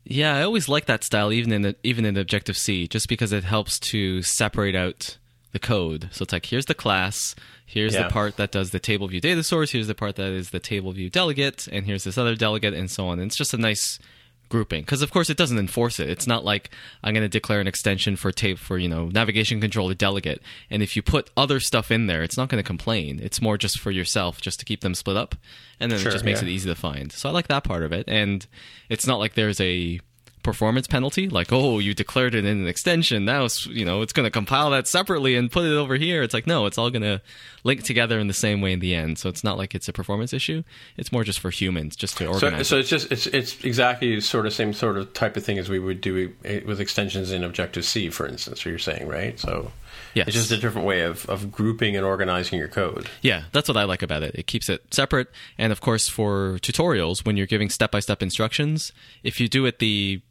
[0.10, 3.34] Yeah, I always like that style, even in the, even in Objective C, just because
[3.34, 5.18] it helps to separate out
[5.58, 6.10] the code.
[6.12, 7.36] So it's like here's the class
[7.68, 8.04] Here's yeah.
[8.04, 9.72] the part that does the table view data source.
[9.72, 12.90] Here's the part that is the table view delegate, and here's this other delegate, and
[12.90, 13.20] so on.
[13.20, 14.00] And it's just a nice
[14.48, 16.10] grouping because, of course, it doesn't enforce it.
[16.10, 16.70] It's not like
[17.04, 20.82] I'm going to declare an extension for tape for you know navigation controller delegate, and
[20.82, 23.20] if you put other stuff in there, it's not going to complain.
[23.22, 25.36] It's more just for yourself, just to keep them split up,
[25.78, 26.48] and then sure, it just makes yeah.
[26.48, 27.12] it easy to find.
[27.12, 28.48] So I like that part of it, and
[28.88, 30.00] it's not like there's a
[30.48, 34.24] performance penalty like oh you declared it in an extension now you know it's going
[34.24, 37.02] to compile that separately and put it over here it's like no it's all going
[37.02, 37.22] to
[37.66, 39.92] link together in the same way in the end so it's not like it's a
[39.92, 40.64] performance issue
[40.96, 44.22] it's more just for humans just to organize so, so it's just it's it's exactly
[44.22, 46.34] sort of same sort of type of thing as we would do
[46.66, 49.70] with extensions in objective c for instance you're saying right so
[50.14, 50.30] Yes.
[50.30, 53.08] It's just a different way of, of grouping and organizing your code.
[53.22, 54.34] Yeah, that's what I like about it.
[54.34, 55.28] It keeps it separate.
[55.60, 58.92] And of course, for tutorials, when you're giving step by step instructions,
[59.24, 60.22] if you do it the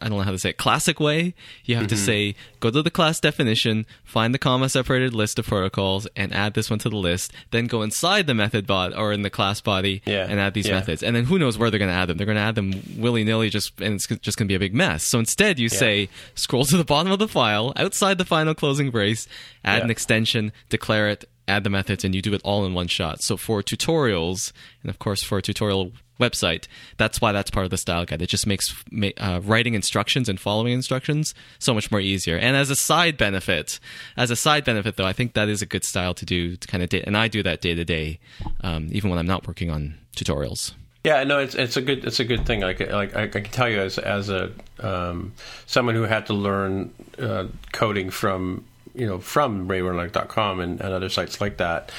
[0.00, 1.96] I don't know how to say it, classic way, you have mm-hmm.
[1.96, 6.32] to say go to the class definition, find the comma separated list of protocols, and
[6.32, 7.32] add this one to the list.
[7.50, 10.26] Then go inside the method bot or in the class body yeah.
[10.28, 10.74] and add these yeah.
[10.74, 11.02] methods.
[11.02, 12.16] And then who knows where they're going to add them?
[12.16, 14.60] They're going to add them willy nilly, just and it's just going to be a
[14.60, 15.04] big mess.
[15.04, 15.78] So instead, you yeah.
[15.78, 19.26] say scroll to the bottom of the file, outside the final closing brace,
[19.64, 22.88] add an extension, declare it, add the methods, and you do it all in one
[22.88, 23.22] shot.
[23.22, 24.52] So for tutorials,
[24.82, 25.92] and of course for a tutorial
[26.22, 26.66] website,
[26.96, 28.22] that's why that's part of the style guide.
[28.22, 28.74] It just makes
[29.18, 32.36] uh, writing instructions and following instructions so much more easier.
[32.36, 33.80] And as a side benefit,
[34.16, 36.68] as a side benefit though, I think that is a good style to do to
[36.68, 38.20] kind of, and I do that day to day,
[38.62, 40.72] um, even when I'm not working on tutorials.
[41.04, 42.60] Yeah, no, it's it's a good it's a good thing.
[42.60, 45.32] Like like I, can tell you as as a um,
[45.66, 48.64] someone who had to learn uh, coding from
[48.94, 51.90] you know from RayWenderlich.com and, and other sites like that.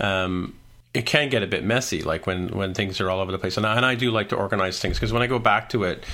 [0.00, 0.54] Um,
[0.96, 3.58] it can get a bit messy, like when when things are all over the place.
[3.58, 5.84] And I, and I do like to organize things because when I go back to
[5.84, 6.04] it,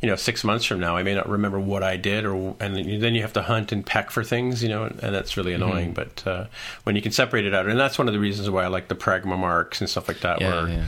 [0.00, 2.74] you know, six months from now, I may not remember what I did, or and
[2.74, 5.62] then you have to hunt and peck for things, you know, and that's really mm-hmm.
[5.62, 5.94] annoying.
[5.94, 6.10] Mm-hmm.
[6.22, 6.46] But uh,
[6.84, 8.88] when you can separate it out, and that's one of the reasons why I like
[8.88, 10.84] the pragma marks and stuff like that, yeah, where yeah.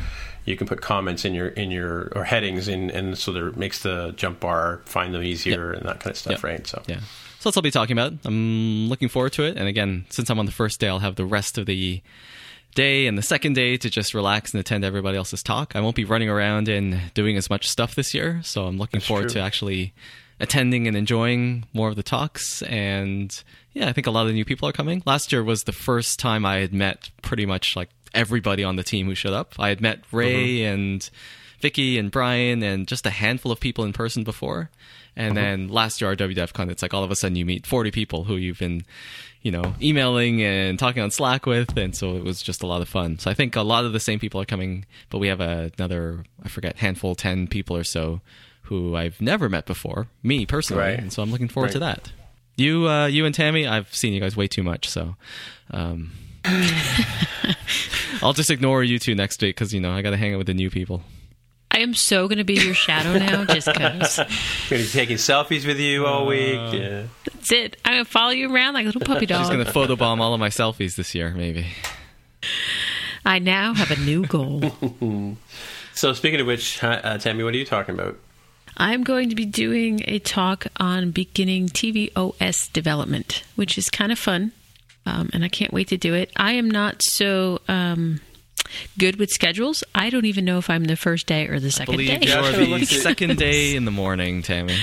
[0.46, 3.82] you can put comments in your in your or headings in, and so that makes
[3.82, 5.80] the jump bar find them easier yep.
[5.80, 6.44] and that kind of stuff, yep.
[6.44, 6.66] right?
[6.66, 7.00] So yeah.
[7.40, 8.14] So that's what I'll be talking about.
[8.24, 9.56] I'm looking forward to it.
[9.58, 12.00] And again, since I'm on the first day, I'll have the rest of the
[12.74, 15.76] day and the second day to just relax and attend everybody else's talk.
[15.76, 18.98] I won't be running around and doing as much stuff this year, so I'm looking
[18.98, 19.34] That's forward true.
[19.34, 19.92] to actually
[20.40, 22.62] attending and enjoying more of the talks.
[22.62, 23.42] And
[23.72, 25.02] yeah, I think a lot of the new people are coming.
[25.06, 28.82] Last year was the first time I had met pretty much like everybody on the
[28.82, 29.54] team who showed up.
[29.58, 30.74] I had met Ray mm-hmm.
[30.74, 31.10] and
[31.60, 34.70] Vicky and Brian and just a handful of people in person before.
[35.14, 35.46] And uh-huh.
[35.46, 38.24] then last year, RW DevCon, it's like all of a sudden you meet 40 people
[38.24, 38.84] who you've been
[39.42, 42.80] you know, emailing and talking on Slack with, and so it was just a lot
[42.80, 43.18] of fun.
[43.18, 46.24] So I think a lot of the same people are coming, but we have another,
[46.44, 48.20] I forget, handful, ten people or so
[48.62, 50.98] who I've never met before, me personally, right.
[50.98, 51.72] and so I'm looking forward right.
[51.72, 52.12] to that.
[52.56, 55.16] You, uh, you and Tammy, I've seen you guys way too much, so.
[55.72, 56.12] Um,
[58.22, 60.38] I'll just ignore you two next week because you know I got to hang out
[60.38, 61.02] with the new people.
[61.74, 64.16] I am so going to be your shadow now, just because.
[64.68, 66.58] Going to be taking selfies with you all week.
[66.58, 67.02] Uh, yeah.
[67.24, 67.78] That's it.
[67.84, 69.40] I'm going to follow you around like a little puppy dog.
[69.40, 71.66] She's going to photobomb all of my selfies this year, maybe.
[73.24, 74.62] I now have a new goal.
[75.94, 78.18] so, speaking of which, uh, Tammy, what are you talking about?
[78.76, 84.18] I'm going to be doing a talk on beginning tvOS development, which is kind of
[84.18, 84.52] fun,
[85.06, 86.30] um, and I can't wait to do it.
[86.36, 87.60] I am not so.
[87.66, 88.20] Um,
[88.98, 89.84] good with schedules.
[89.94, 92.18] I don't even know if I'm the first day or the second day.
[92.20, 94.76] You are the second day in the morning, Tammy.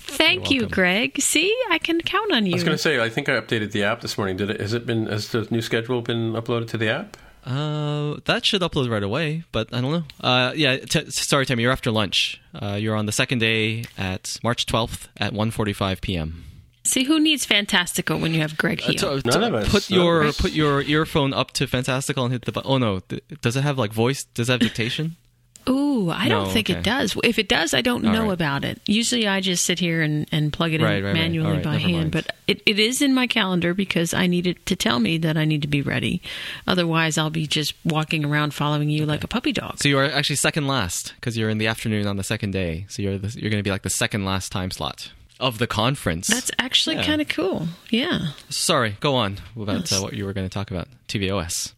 [0.00, 1.20] Thank you, Greg.
[1.20, 2.52] See, I can count on you.
[2.52, 4.36] I was going to say, I think I updated the app this morning.
[4.36, 4.60] Did it?
[4.60, 5.06] Has it been?
[5.06, 7.16] Has the new schedule been uploaded to the app?
[7.44, 10.04] Uh, that should upload right away, but I don't know.
[10.20, 12.40] Uh, yeah, t- sorry, Tammy, you're after lunch.
[12.54, 16.44] Uh, you're on the second day at March 12th at 1:45 p.m.
[16.88, 18.98] See who needs Fantastical when you have Greg uh, Heo.
[19.00, 19.68] So- None of us.
[19.70, 22.70] Put None your of put your earphone up to Fantastical and hit the button.
[22.70, 23.00] Oh no,
[23.42, 24.24] does it have like voice?
[24.24, 25.16] Does it have dictation?
[25.68, 26.78] Ooh, I don't think okay.
[26.78, 27.14] it does.
[27.22, 28.32] If it does, I don't All know right.
[28.32, 28.80] about it.
[28.86, 31.14] Usually I just sit here and, and plug it Right, in right, right.
[31.14, 31.94] manually All right, by never hand.
[31.96, 32.10] mind.
[32.12, 35.36] But it, it is in my calendar because I need it to tell me that
[35.36, 36.22] I need to be ready.
[36.66, 39.78] Otherwise, I'll be just walking around following you like a puppy dog.
[39.78, 42.86] So you are actually second last because you're in the afternoon on the second day.
[42.88, 45.10] So you're the, you're going to be like the second last time slot
[45.40, 46.26] of the conference.
[46.28, 47.04] That's actually Yeah.
[47.06, 47.68] kind of cool.
[47.90, 48.28] Yeah.
[48.48, 50.88] Sorry, go on about uh, what you were going to talk about.
[51.08, 51.72] tvOS.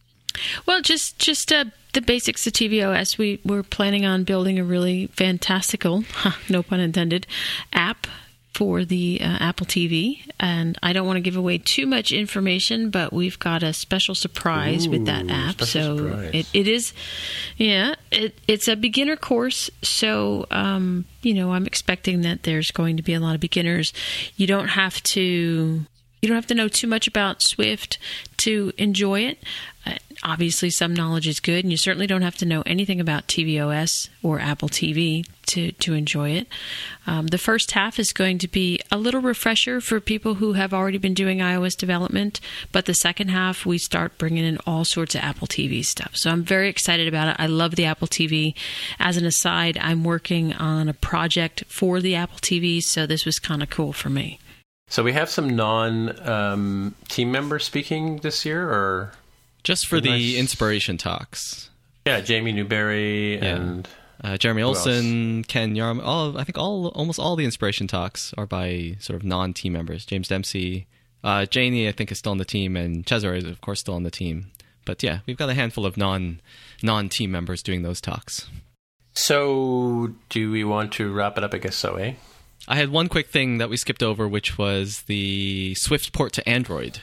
[0.65, 3.17] Well, just just uh, the basics of tvOS.
[3.17, 6.05] We we're planning on building a really fantastical,
[6.49, 7.27] no pun intended,
[7.73, 8.07] app
[8.53, 12.89] for the uh, Apple TV, and I don't want to give away too much information,
[12.89, 15.61] but we've got a special surprise with that app.
[15.61, 16.31] So surprise.
[16.33, 16.93] it, it is,
[17.57, 19.69] yeah, it, it's a beginner course.
[19.81, 23.93] So um, you know, I'm expecting that there's going to be a lot of beginners.
[24.35, 25.85] You don't have to
[26.21, 27.97] you don't have to know too much about Swift
[28.37, 29.43] to enjoy it.
[29.83, 33.27] Uh, obviously, some knowledge is good, and you certainly don't have to know anything about
[33.27, 36.47] tvOS or Apple TV to, to enjoy it.
[37.07, 40.75] Um, the first half is going to be a little refresher for people who have
[40.75, 42.39] already been doing iOS development,
[42.71, 46.15] but the second half, we start bringing in all sorts of Apple TV stuff.
[46.15, 47.35] So I'm very excited about it.
[47.39, 48.53] I love the Apple TV.
[48.99, 53.39] As an aside, I'm working on a project for the Apple TV, so this was
[53.39, 54.39] kind of cool for me.
[54.91, 59.13] So we have some non um, team members speaking this year, or
[59.63, 60.35] Just for the Nice.
[60.35, 61.69] inspiration talks.
[62.05, 63.55] yeah, Jaimee Newberry Yeah.
[63.55, 63.87] and
[64.23, 64.61] Uh, Jeremy?
[64.63, 69.15] Olson, Ken Yarm, all I think all almost all the inspiration talks are by sort
[69.15, 70.05] of non-team members.
[70.05, 70.87] James Dempsey,
[71.23, 73.95] uh, Janie, I think is still on the team, and Cesare is of course still
[73.95, 74.51] on the team.
[74.85, 76.41] But yeah, we've got a handful of non
[76.83, 78.47] non-team members doing those talks.
[79.13, 80.09] so.
[80.29, 81.53] Do we want to wrap it up?
[81.53, 82.13] I guess so, eh?
[82.67, 86.47] I had one quick thing that we skipped over, which was the Swift port to
[86.47, 86.99] Android.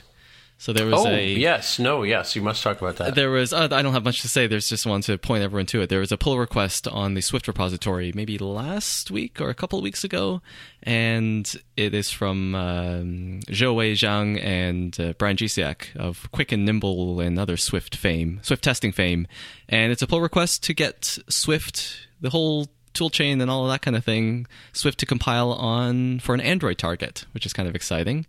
[0.61, 2.35] So there was Oh a yes, no, yes.
[2.35, 3.15] You must talk about that.
[3.15, 3.53] There was.
[3.53, 4.49] Uh, I don't have much to say.
[4.49, 5.89] There's just one to point everyone to it.
[5.89, 9.79] There was a pull request on the Swift repository maybe last week or a couple
[9.79, 10.43] of weeks ago,
[10.83, 17.21] and it is from um, Zhou Zhang and uh, Brian Gesiak of Quick and Nimble
[17.21, 19.29] and other Swift fame, Swift testing fame,
[19.69, 22.67] and it's a pull request to get Swift the whole
[22.99, 26.79] toolchain and all of that kind of thing, Swift to compile on for an Android
[26.79, 28.27] target, which is kind of exciting.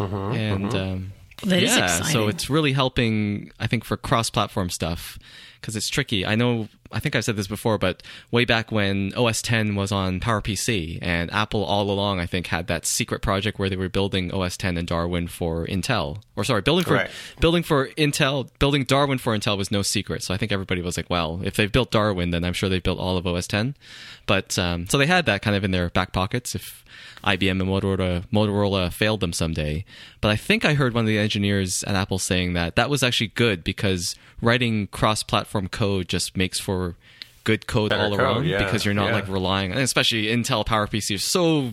[0.00, 1.12] and um,
[1.44, 2.06] That is yeah, exciting.
[2.12, 3.52] so it's really helping.
[3.60, 5.18] I think for cross-platform stuff
[5.60, 6.24] because it's tricky.
[6.26, 6.68] I know.
[6.92, 10.98] I think I've said this before, but way back when OS 10 was on PowerPC,
[11.02, 14.56] and Apple all along, I think, had that secret project where they were building OS
[14.56, 17.10] 10 and Darwin for Intel, or sorry, building for Right.
[17.40, 20.22] building for Intel, building Darwin for Intel was no secret.
[20.22, 22.82] So I think everybody was like, well, if they've built Darwin, then I'm sure they've
[22.82, 23.74] built all of OS 10.
[24.26, 26.84] But um, so they had that kind of in their back pockets if
[27.24, 29.84] IBM and Motorola, Motorola failed them someday.
[30.20, 33.02] But I think I heard one of the engineers at Apple saying that that was
[33.02, 36.81] actually good because writing cross-platform code just makes for
[37.44, 39.14] good code Better all code, around yeah, because you're not yeah.
[39.14, 41.72] like relying especially Intel PowerPC is so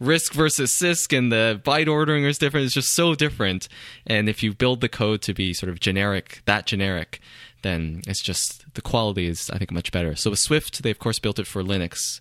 [0.00, 2.66] RISC versus CISC and the byte ordering is different.
[2.66, 3.68] It's just so different.
[4.06, 7.20] And if you build the code to be sort of generic, that generic,
[7.62, 10.14] then it's just the quality is I think much better.
[10.14, 12.20] So with Swift, they of course built it for Linux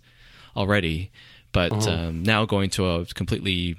[0.55, 1.11] already,
[1.51, 3.75] but um, now going to a completely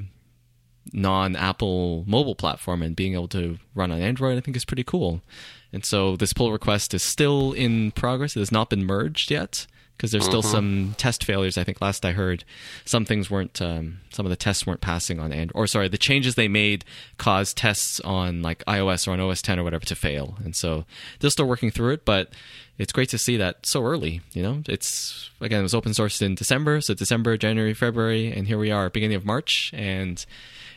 [0.92, 5.22] non-Apple mobile platform and being able to run on Android, I think is pretty cool.
[5.72, 8.36] And so this pull request is still in progress.
[8.36, 9.66] It has not been merged yet
[9.98, 11.58] because there's still some test failures.
[11.58, 12.44] I think last I heard,
[12.84, 15.60] some things weren't, um, some of the tests weren't passing on Android.
[15.60, 16.84] Or sorry, the changes they made
[17.18, 20.36] caused tests on like iOS or on OS 10 or whatever to fail.
[20.44, 20.84] And so
[21.18, 22.30] they're still working through it, but
[22.78, 24.20] it's great to see that so early.
[24.32, 28.46] You know, it's again it was open sourced in December, so December, January, February, and
[28.46, 30.24] here we are, beginning of March, and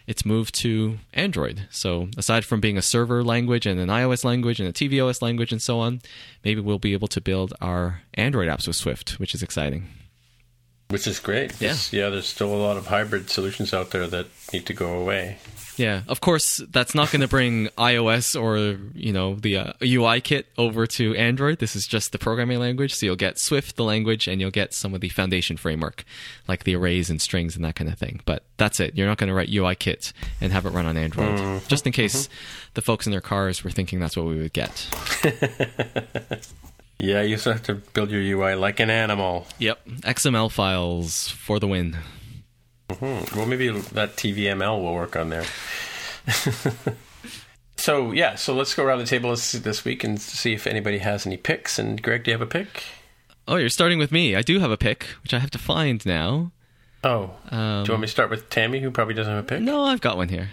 [0.07, 1.67] it's moved to Android.
[1.69, 5.51] So aside from being a server language and an iOS language and a tvOS language
[5.51, 6.01] and so on,
[6.43, 9.87] maybe we'll be able to build our Android apps with Swift, which is exciting.
[10.89, 11.59] Which is great.
[11.61, 11.75] Yeah.
[11.91, 12.09] Yeah.
[12.09, 15.37] There's still a lot of hybrid solutions out there that need to go away.
[15.81, 20.43] Yeah, of course, that's not going to bring iOS or you know the uh, UIKit
[20.55, 21.57] over to Android.
[21.57, 24.75] This is just the programming language, so you'll get Swift, the language, and you'll get
[24.75, 26.03] some of the foundation framework,
[26.47, 28.21] like the arrays and strings and that kind of thing.
[28.25, 28.95] But that's it.
[28.95, 32.29] You're not going to write UIKit and have it run on Android, just in case
[32.75, 34.87] the folks in their cars were thinking that's what we would get.
[37.03, 39.47] Yeah, you still have to build your UI like an animal.
[39.57, 41.97] Yep, XML files for the win.
[42.95, 43.37] Hmm.
[43.37, 45.45] Well, maybe that TVML will work on there.
[47.77, 50.99] so yeah, so let's go around the table this, this week and see if anybody
[50.99, 51.79] has any picks.
[51.79, 52.83] And Greg, do you have a pick?
[53.47, 54.35] Oh, you're starting with me.
[54.35, 56.51] I do have a pick, which I have to find now.
[57.03, 59.47] Oh, Um, do you want me to start with Tammy, who probably doesn't have a
[59.47, 59.61] pick?
[59.61, 60.49] No, I've got one here.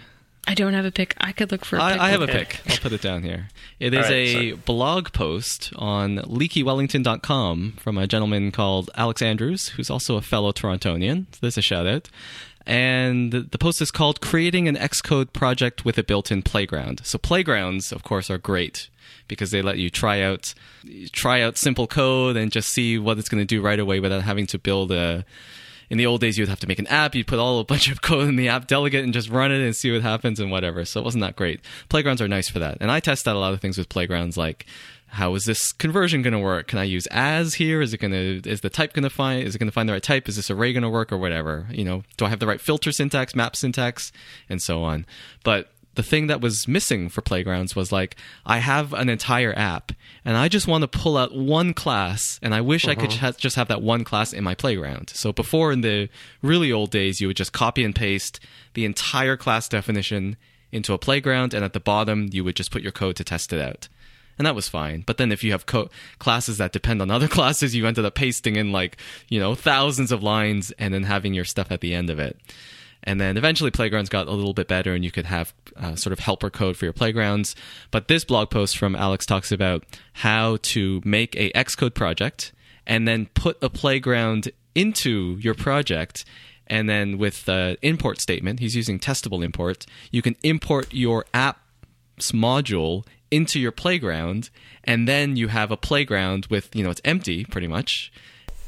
[0.47, 1.15] I don't have a pick.
[1.19, 1.99] I could look for a pick.
[1.99, 2.61] I, I have a pick.
[2.67, 3.49] I'll put it down here.
[3.79, 4.51] It is All right, a sorry.
[4.53, 11.25] blog post on leakywellington.com from a gentleman called Alex Andrews, who's also a fellow Torontonian.
[11.31, 12.09] So there's a shout out.
[12.65, 17.01] And the the post is called Creating an Xcode Project with a Built in Playground.
[17.03, 18.89] So, playgrounds, of course, are great
[19.27, 20.53] because they let you try out
[21.11, 24.23] try out simple code and just see what it's going to do right away without
[24.23, 25.25] having to build a
[25.89, 27.15] in the old days you'd have to make an app.
[27.15, 29.61] You'd put all a bunch of code in the app delegate and just run it
[29.61, 30.85] and see what happens and whatever.
[30.85, 31.61] So it wasn't that great.
[31.89, 32.77] Playgrounds are nice for that.
[32.79, 34.65] And i test out a lot of things with playgrounds like
[35.11, 36.67] how is this conversion going to work?
[36.67, 37.81] Can i use as here?
[37.81, 39.89] Is it going to is the type going to find is it going to find
[39.89, 40.29] the right type?
[40.29, 41.67] Is this array going to work or whatever?
[41.71, 44.11] You know do i have the right filter syntax map syntax
[44.49, 45.05] and so on.
[45.43, 48.15] But the thing that was missing for playgrounds was like
[48.45, 49.91] i have an entire app
[50.23, 53.27] and i just want to pull out one class and i wish i could uh-huh.
[53.27, 56.09] ha- just have that one class in my playground so before in the
[56.41, 58.39] really old days you would just copy and paste
[58.73, 60.37] the entire class definition
[60.71, 63.51] into a playground and at the bottom you would just put your code to test
[63.51, 63.87] it out
[64.39, 65.03] and that was fine.
[65.05, 68.15] But then if you have co- classes that depend on other classes, you ended up
[68.15, 71.93] pasting in like you know thousands of lines and then having your stuff at the
[71.93, 72.39] end of it.
[73.03, 76.13] And then eventually playgrounds got a little bit better, and you could have uh, sort
[76.13, 77.55] of helper code for your playgrounds.
[77.91, 79.83] But this blog post from Alex talks about
[80.13, 82.51] how to make a Xcode project
[82.85, 86.25] and then put a playground into your project
[86.69, 92.31] and then with the import statement, he's using testable import, you can import your app's
[92.31, 94.49] module into your playground,
[94.83, 98.11] and then you have a playground with, you know, it's empty pretty much,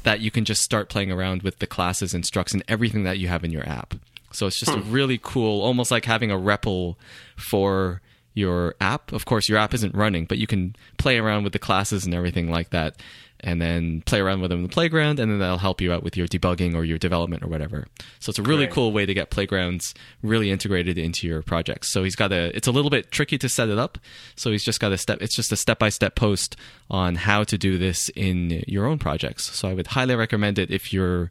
[0.02, 3.18] that you can just start playing around with the classes and structs and everything that
[3.18, 3.94] you have in your app.
[4.32, 4.92] So it's just a hmm.
[4.92, 6.96] really cool, almost like having a REPL
[7.36, 8.00] for
[8.34, 9.12] your app.
[9.12, 12.14] Of course, your app isn't running, but you can play around with the classes and
[12.14, 12.96] everything like that,
[13.40, 16.02] and then play around with them in the playground, and then that'll help you out
[16.02, 17.86] with your debugging or your development or whatever.
[18.20, 18.74] So it's a really Great.
[18.74, 21.90] cool way to get playgrounds really integrated into your projects.
[21.92, 22.56] So he's got a.
[22.56, 23.98] It's a little bit tricky to set it up.
[24.36, 25.20] So he's just got a step.
[25.20, 26.56] It's just a step by step post
[26.90, 29.50] on how to do this in your own projects.
[29.54, 31.30] So I would highly recommend it if you're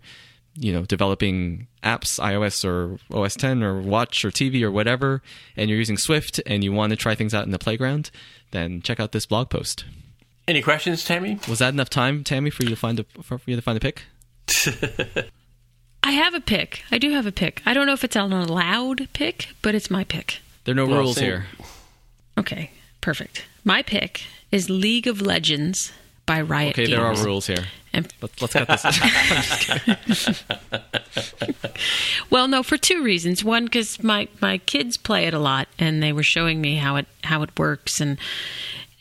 [0.56, 5.22] you know developing apps ios or os 10 or watch or tv or whatever
[5.56, 8.12] and you're using swift and you want to try things out in the playground
[8.52, 9.86] then check out this blog post
[10.48, 11.40] Any questions, Tammy?
[11.48, 13.80] was that enough time tammy for you to find a for you to find a
[13.82, 14.04] pick
[16.04, 16.82] I have a pick.
[16.92, 17.62] I do have a pick.
[17.66, 20.40] I don't know if it's an allowed pick, but it's my pick.
[20.64, 21.26] there are no Well, rules same.
[21.26, 21.46] here
[22.38, 22.72] Okay,
[23.02, 23.46] perfect.
[23.64, 25.92] My pick is League of Legends
[26.26, 26.98] by Riot okay Games.
[26.98, 30.44] there are rules here And Let, let's get this
[32.30, 33.44] Well, no, for two reasons.
[33.44, 36.96] One, because my my kids play it a lot, and they were showing me how
[36.96, 38.18] it how it works, and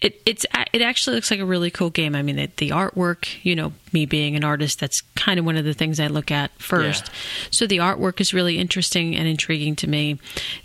[0.01, 2.15] it it's it actually looks like a really cool game.
[2.15, 3.29] I mean, the, the artwork.
[3.43, 6.31] You know, me being an artist, that's kind of one of the things I look
[6.31, 7.07] at first.
[7.07, 7.49] Yeah.
[7.51, 10.19] So the artwork is really interesting and intriguing to me.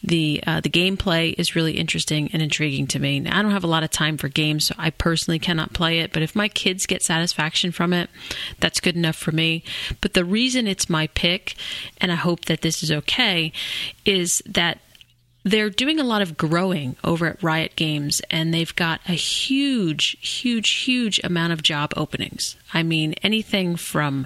[0.04, 3.20] The uh, the gameplay is really interesting and intriguing to me.
[3.20, 6.00] Now, I don't have a lot of time for games, so I personally cannot play
[6.00, 6.14] it.
[6.14, 8.10] But if my kids get satisfaction from it,
[8.60, 9.64] that's good enough for me.
[10.00, 11.56] But the reason it's my pick,
[12.00, 13.52] and I hope that this is okay,
[14.06, 14.80] is that
[15.46, 20.18] they're doing a lot of growing over at Riot Games, and they've got a huge,
[20.20, 22.58] huge, huge amount of job openings.
[22.74, 24.26] I mean, anything from,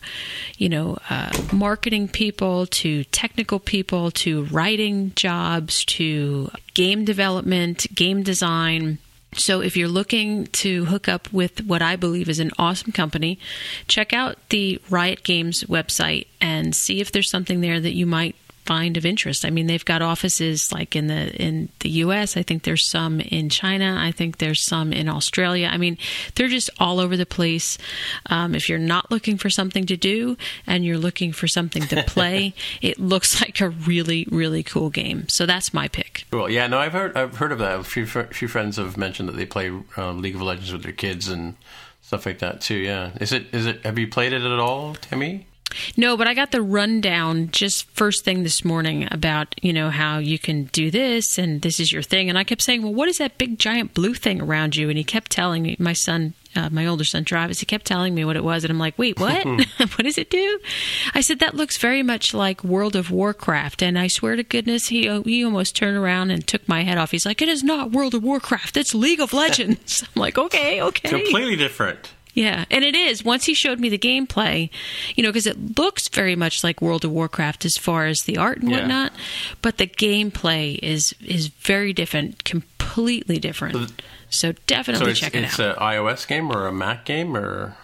[0.58, 8.24] you know, uh, marketing people to technical people to writing jobs to game development, game
[8.24, 8.98] design.
[9.34, 13.40] So if you're looking to hook up with what I believe is an awesome company,
[13.90, 18.38] check out the Riot Games website and see if there's something there that you might
[18.70, 19.46] find of interest.
[19.46, 23.20] I mean, they've got offices like in the in the US, I think there's some
[23.20, 25.70] in China, I think there's some in Australia.
[25.72, 25.98] I mean,
[26.36, 27.80] they're just all over the place.
[28.28, 32.04] Um, if you're not looking for something to do and you're looking for something to
[32.04, 35.28] play, it looks like a really really cool game.
[35.30, 36.26] So that's my pick.
[36.30, 36.48] Cool.
[36.48, 37.80] Yeah, no, I've heard I've heard of that.
[37.80, 40.92] A few few friends have mentioned that they play um, League of Legends with their
[40.92, 41.56] kids and
[42.04, 42.78] stuff like that too.
[42.78, 43.84] Yeah, is it is it?
[43.84, 45.48] Have you played it at all, Tammy?
[45.98, 50.18] No, but I got the rundown just first thing this morning about, you know, how
[50.18, 52.30] you can do this and this is your thing.
[52.30, 54.90] And I kept saying, well, what is that big giant blue thing around you?
[54.90, 58.16] And he kept telling me, my son, uh, my older son Travis, he kept telling
[58.16, 58.64] me what it was.
[58.64, 59.46] And I'm like, wait, what?
[59.78, 60.60] what does it do?
[61.14, 63.82] I said, that looks very much like World of Warcraft.
[63.82, 67.12] And I swear to goodness, he, he almost turned around and took my head off.
[67.12, 68.78] He's like, it is not World of Warcraft.
[68.78, 70.04] It's League of Legends.
[70.16, 71.10] I'm like, okay, okay.
[71.10, 72.14] Completely different.
[72.34, 73.24] Yeah, and it is.
[73.26, 74.70] Once he showed me the gameplay,
[75.16, 78.38] you know, because it looks very much like World of Warcraft as far as the
[78.38, 78.78] art and Yeah.
[78.80, 79.14] whatnot,
[79.62, 83.76] but the gameplay is is very different, completely different.
[84.30, 85.72] So So definitely it's check it it's out.
[85.72, 87.76] It's an iOS game or a Mac game or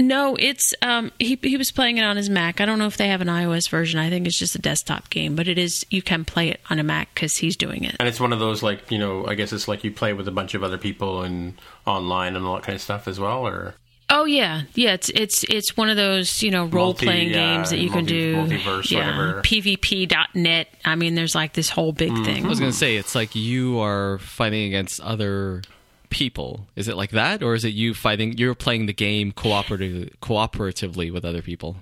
[0.00, 2.60] No, it's um he he was playing it on his Mac.
[2.60, 4.00] I don't know if they have an iOS version.
[4.00, 6.78] I think it's just a desktop game, but it is you can play it on
[6.78, 7.96] a Mac cuz he's doing it.
[8.00, 10.26] And it's one of those like you know, I guess it's like you play with
[10.26, 11.54] a bunch of other people and
[11.86, 13.74] online and all that kind of stuff as well, or
[14.10, 14.94] Oh yeah, yeah.
[14.94, 17.90] It's it's it's one of those you know role playing Multi, uh, games that you
[17.90, 18.34] can do.
[18.36, 19.42] multiverse, yeah, whatever.
[19.42, 20.68] PvP.net.
[20.84, 22.44] I mean, there's like this whole big thing.
[22.44, 25.62] I was going to say it's like you are fighting against other
[26.10, 26.66] people.
[26.74, 28.36] Is it like that, or is it you fighting?
[28.36, 31.76] You're playing the game cooperative, cooperatively with other people.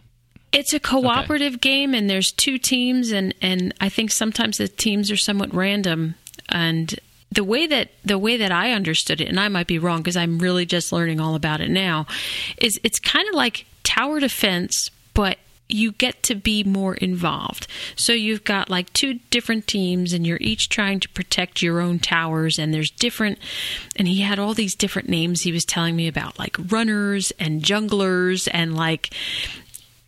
[0.52, 5.10] It's a cooperative game, and there's two teams, and and I think sometimes the teams
[5.10, 6.14] are somewhat random.
[6.50, 6.94] And
[7.30, 10.16] the way that the way that I understood it, and I might be wrong because
[10.16, 12.06] I'm really just learning all about it now,
[12.56, 17.66] is it's kind of like tower defense, but you get to be more involved.
[17.94, 21.98] So you've got like two different teams and you're each trying to protect your own
[21.98, 23.38] towers and there's different
[23.96, 27.62] and he had all these different names he was telling me about like runners and
[27.62, 29.10] junglers and like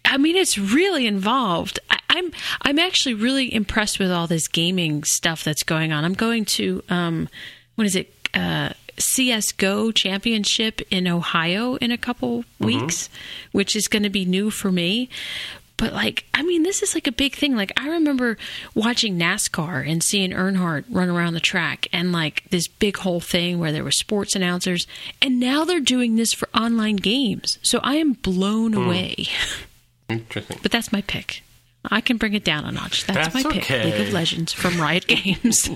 [0.04, 1.78] I mean, it's really involved.
[1.90, 2.32] I, I'm
[2.62, 6.04] I'm actually really impressed with all this gaming stuff that's going on.
[6.04, 7.28] I'm going to um,
[7.76, 8.12] what is it?
[8.34, 13.08] Uh, CS:GO Championship in Ohio in a couple weeks,
[13.52, 15.08] which is going to be new for me.
[15.78, 17.56] But like, I mean, this is like a big thing.
[17.56, 18.36] Like, I remember
[18.74, 23.58] watching NASCAR and seeing Earnhardt run around the track, and like this big whole thing
[23.58, 24.86] where there were sports announcers,
[25.22, 27.58] and now they're doing this for online games.
[27.62, 29.16] So I am blown away.
[30.10, 30.58] interesting.
[30.62, 31.42] But that's my pick.
[31.84, 33.06] I can bring it down a notch.
[33.06, 33.62] That's, That's my pick.
[33.62, 33.84] okay.
[33.84, 35.66] League of Legends from Riot Games.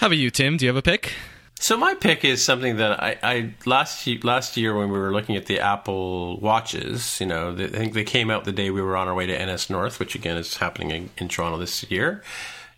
[0.00, 0.56] How about you, Tim?
[0.58, 1.14] Do you have a pick?
[1.58, 5.36] So my pick is something that I, I last last year when we were looking
[5.36, 8.82] at the Apple watches, you know, the, I think they came out the day we
[8.82, 12.22] were on our way to NSNorth, which again is happening in, in Toronto this year,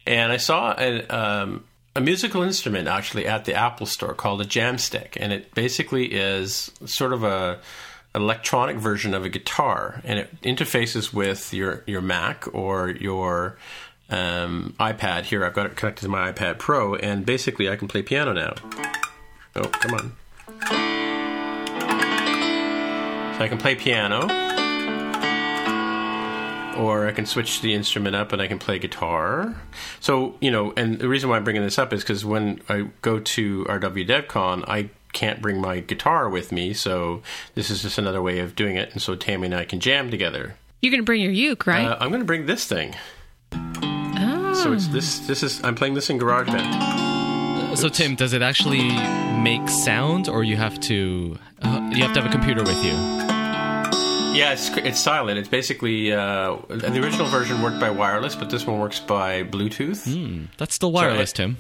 [0.07, 1.65] and I saw a, um,
[1.97, 6.71] a musical instrument actually at the Apple store called a Jamstick, and it basically is
[6.85, 7.59] sort of a
[8.19, 13.57] electronic version of a guitar, and it interfaces with your your Mac or your
[14.11, 15.25] um, iPad.
[15.25, 18.33] Here, I've got it connected to my iPad Pro, and basically, I can play piano
[18.33, 18.55] now.
[19.57, 20.13] Oh, come on!
[23.37, 24.27] So I can play piano,
[26.79, 29.55] or I can switch the instrument up and I can play guitar.
[30.01, 32.89] So you know, and the reason why I'm bringing this up is because when I
[33.03, 37.23] go to RW DevCon, I can't bring my guitar with me, so
[37.55, 38.93] this is just another way of doing it.
[38.93, 40.57] And so Tammy and I can jam together.
[40.81, 41.87] You're going to bring your uke, right?
[41.87, 42.95] Uh, I'm going to bring this thing.
[43.53, 44.55] oh.
[44.55, 45.21] So it's this.
[45.21, 45.63] This is.
[45.65, 47.77] I'm playing this in GarageBand.
[47.77, 48.89] So, Tim, does it actually
[49.41, 52.93] make sound, or you have to uh, you have to have a computer with you?
[54.35, 55.39] Yeah, it's it's silent.
[55.39, 60.49] It's basically uh, the original version worked by wireless, but this one works by Bluetooth,
[60.59, 61.57] That's still wireless, Tim.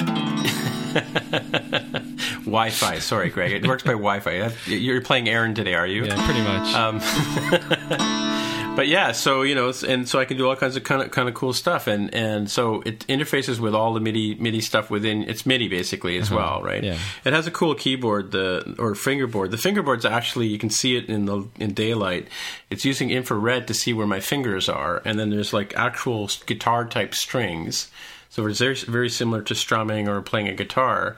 [2.44, 2.98] Wi-Fi.
[2.98, 3.52] Sorry, Greg.
[3.52, 4.52] It works by Wi-Fi.
[4.66, 6.04] You're playing Aaron today, are you?
[6.04, 6.74] Yeah, pretty much.
[6.74, 6.98] Um,
[8.76, 11.10] but yeah, so you know, and so I can do all kinds of kind of
[11.10, 14.90] kind of cool stuff, and and so it interfaces with all the MIDI MIDI stuff
[14.90, 15.24] within.
[15.24, 16.84] It's MIDI basically as well, right?
[16.84, 16.98] Yeah.
[17.24, 19.50] It has a cool keyboard, the or fingerboard.
[19.50, 22.28] The fingerboard's actually you can see it in the in daylight.
[22.70, 26.84] It's using infrared to see where my fingers are, and then there's like actual guitar
[26.84, 27.90] type strings.
[28.28, 31.16] So it's very very similar to strumming or playing a guitar.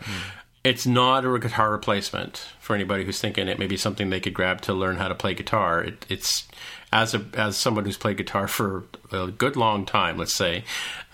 [0.69, 4.35] It's not a guitar replacement for anybody who's thinking it may be something they could
[4.35, 5.83] grab to learn how to play guitar.
[5.83, 6.47] It, it's
[6.93, 10.65] as a as someone who's played guitar for a good long time, let's say,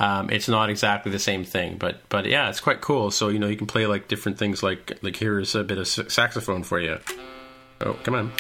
[0.00, 1.76] um, it's not exactly the same thing.
[1.78, 3.12] But but yeah, it's quite cool.
[3.12, 4.64] So you know you can play like different things.
[4.64, 6.98] Like like here's a bit of saxophone for you.
[7.80, 8.32] Oh come on.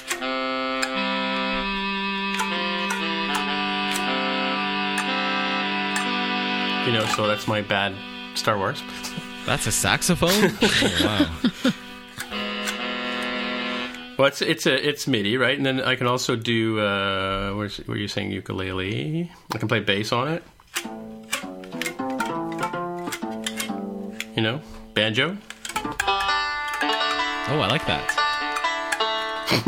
[6.88, 7.94] You know, so that's my bad
[8.36, 8.82] Star Wars.
[9.46, 10.30] That's a saxophone.
[10.62, 11.30] oh,
[11.64, 11.72] wow.
[14.16, 15.56] Well, it's it's a it's MIDI, right?
[15.56, 16.78] And then I can also do.
[16.78, 19.30] Uh, where's, where are you saying ukulele?
[19.52, 20.44] I can play bass on it.
[24.36, 24.60] You know,
[24.94, 25.36] banjo.
[27.46, 28.23] Oh, I like that.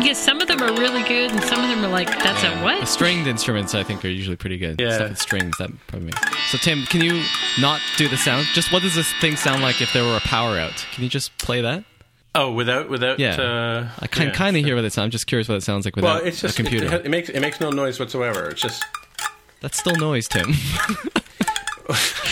[0.00, 2.50] yeah, some of them are really good, and some of them are like, that's a
[2.58, 2.88] The what?
[2.88, 4.80] stringed instruments, I think, are usually pretty good.
[4.80, 4.90] Yeah.
[4.90, 6.50] Stuff with strings, that probably makes.
[6.50, 7.22] So, Tim, can you
[7.60, 8.46] not do the sound?
[8.54, 10.84] Just what does this thing sound like if there were a power out?
[10.92, 11.84] Can you just play that?
[12.34, 13.18] Oh, without without.
[13.18, 13.40] Yeah.
[13.40, 14.32] Uh, I can yeah.
[14.34, 15.06] kind of hear what it sounds.
[15.06, 16.94] I'm just curious what it sounds like without Well, it's just a computer.
[16.94, 18.48] It, it makes it makes no noise whatsoever.
[18.50, 18.84] It's just
[19.60, 20.52] That's still noise, Tim.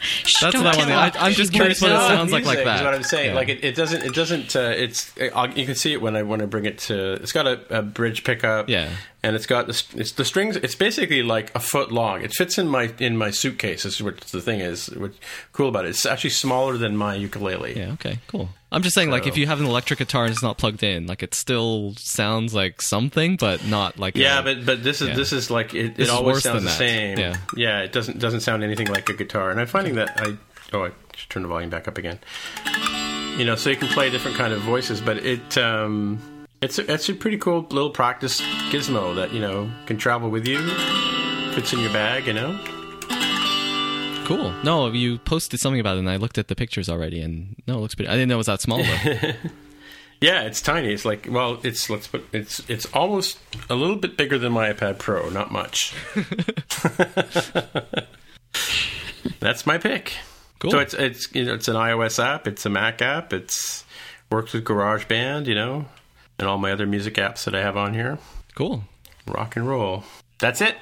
[0.00, 1.14] Shh, That's don't what I tell want.
[1.14, 1.22] them.
[1.22, 2.76] I, I'm just curious what it sounds like music like that.
[2.80, 3.30] Is what I'm saying.
[3.30, 3.34] Yeah.
[3.36, 4.02] Like it, it doesn't.
[4.02, 4.54] It doesn't.
[4.56, 5.12] Uh, it's.
[5.16, 7.14] It, you can see it when I when I bring it to.
[7.14, 8.68] It's got a, a bridge pickup.
[8.68, 8.90] Yeah.
[9.24, 10.56] And it's got the it's the strings.
[10.56, 12.22] It's basically like a foot long.
[12.22, 13.84] It fits in my in my suitcase.
[13.84, 14.86] Is what the thing is.
[14.88, 15.18] What's
[15.52, 15.88] cool about it?
[15.90, 17.76] It's actually smaller than my ukulele.
[17.76, 17.92] Yeah.
[17.92, 18.18] Okay.
[18.28, 18.50] Cool.
[18.70, 21.06] I'm just saying, like, if you have an electric guitar and it's not plugged in,
[21.06, 24.16] like, it still sounds like something, but not like.
[24.16, 25.14] Yeah, a- but but this is Yeah.
[25.16, 27.18] this is like it, This it always sounds the same.
[27.18, 27.36] Yeah.
[27.56, 29.50] yeah, it doesn't doesn't sound anything like a guitar.
[29.50, 30.36] And I'm finding that I
[30.72, 32.18] oh I should turn the volume back up again.
[33.38, 36.20] You know, so you can play different kind of voices, but it um
[36.60, 38.40] it's a, it's a pretty cool little practice
[38.70, 40.60] gizmo that you know can travel with you,
[41.52, 42.26] fits in your bag.
[42.26, 42.58] You know,
[44.26, 44.52] cool.
[44.62, 47.78] No, you posted something about it, and I looked at the pictures already, and no,
[47.78, 48.08] it looks pretty.
[48.08, 48.84] I didn't know it was that small though.
[50.20, 50.92] yeah, it's tiny.
[50.92, 54.72] It's like well, it's let's put it's it's almost a little bit bigger than my
[54.72, 55.94] iPad Pro, not much.
[59.40, 60.14] That's my pick.
[60.60, 60.70] Cool.
[60.70, 63.84] So it's it's you know it's an iOS app, it's a Mac app, it's
[64.30, 65.86] works with GarageBand, you know,
[66.38, 68.18] and all my other music apps that I have on here.
[68.54, 68.84] cool.
[69.26, 70.04] Rock and roll.
[70.38, 70.76] That's it.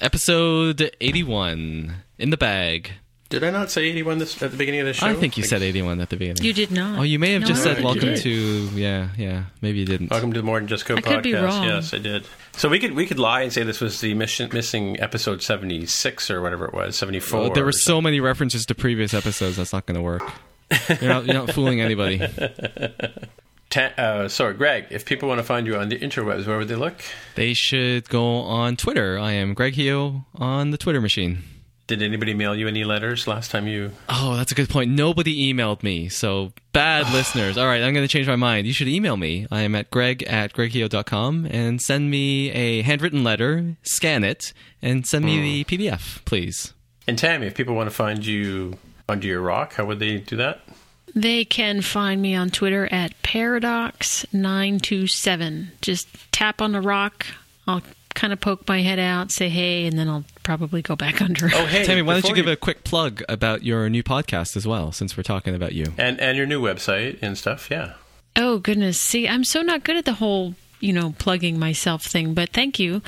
[0.00, 2.92] Episode 81 in the bag.
[3.30, 5.06] Did I not say 81 this at the beginning of the show?
[5.06, 6.44] I think you said 81 at the beginning.
[6.44, 7.00] You did not.
[7.00, 7.84] Oh, you may have No, just said did.
[7.84, 8.18] welcome did.
[8.18, 8.30] to.
[8.74, 9.44] Yeah, yeah.
[9.60, 10.10] Maybe you didn't.
[10.12, 11.08] Welcome to the More Than Just Code I podcast.
[11.14, 11.64] could be wrong.
[11.64, 12.26] Yes, I did.
[12.52, 16.30] So we could we could lie and say this was the mission, missing episode 76
[16.30, 17.40] or whatever it was, 74.
[17.40, 19.56] Oh, there were so many references to previous episodes.
[19.56, 20.22] That's not going to work.
[21.00, 22.20] You're not, you're not fooling anybody.
[23.76, 24.86] Uh, sorry, Greg.
[24.90, 26.94] If people want to find you on the interwebs, where would they look?
[27.34, 29.18] They should go on Twitter.
[29.18, 31.42] I am Greg Heo on the Twitter machine.
[31.86, 33.90] Did anybody mail you any letters last time you?
[34.08, 34.90] Oh, that's a good point.
[34.92, 37.58] Nobody emailed me, so bad listeners.
[37.58, 38.66] All right, I'm going to change my mind.
[38.66, 39.46] You should email me.
[39.50, 45.06] I am at greg at gregheo.com and send me a handwritten letter, scan it, and
[45.06, 46.72] send me the PDF, please.
[47.06, 50.36] And Tammy, if people want to find you under your rock, how would they do
[50.36, 50.62] that?
[51.14, 55.66] They can find me on Twitter at Paradox927.
[55.80, 57.26] Just tap on the rock.
[57.66, 57.82] I'll
[58.14, 61.46] kind of poke my head out, say hey, and then I'll probably go back under.
[61.46, 64.56] Oh, hey, Tammy, why don't you before give a quick plug about your new podcast
[64.56, 65.86] as well, since we're talking about you?
[65.98, 67.70] and and your new website and stuff?
[67.70, 67.94] Yeah.
[68.36, 69.00] Oh goodness!
[69.00, 72.34] See, I'm so not good at the whole, you know, plugging myself thing.
[72.34, 73.02] But thank you.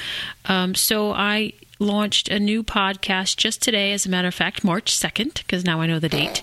[0.47, 4.90] Um, so I launched a new podcast just today, as a matter of fact, March
[4.90, 6.43] second, because now I know the date.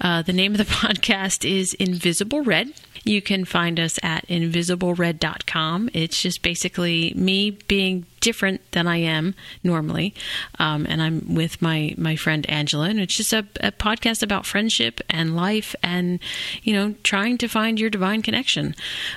[0.00, 2.72] Uh, the name of the podcast is Invisible Red.
[3.04, 5.90] You can find us at invisiblered.com.
[5.92, 10.14] It's just basically me being different than I am normally.
[10.58, 14.46] Um, and I'm with my, my friend Angela, and it's just a, a podcast about
[14.46, 16.18] friendship and life and,
[16.62, 18.74] you know, trying to find your divine connection.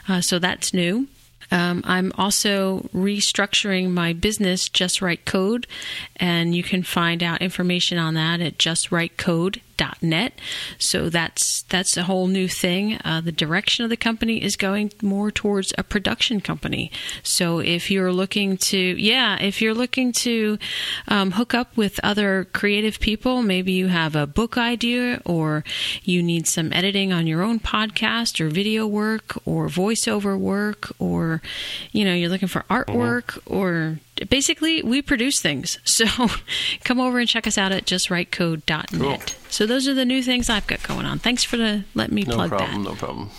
[0.08, 1.08] Uh, so that's new.
[1.52, 5.68] Um, I'm also restructuring my business, Just Right Code,
[6.18, 8.58] and you can find out information on that at
[9.78, 10.34] justrightcode.net.
[10.78, 13.00] So that's that's a whole new thing.
[13.04, 16.92] Uh, the direction of the company is going more towards a production company.
[17.24, 20.58] So if you're looking to, yeah, if you're looking to
[21.08, 25.64] um, hook up with other creative people, maybe you have a book idea or
[26.04, 31.42] you need some editing on your own podcast or video work or voiceover work or
[31.92, 34.00] you know you're looking for artwork or
[34.30, 36.06] basically we produce things so
[36.84, 39.18] come over and check us out at justrightcode.net Cool.
[39.50, 42.24] so those are the new things i've got going on thanks for the let me
[42.24, 42.84] No plug problem.
[42.84, 43.30] that No problem.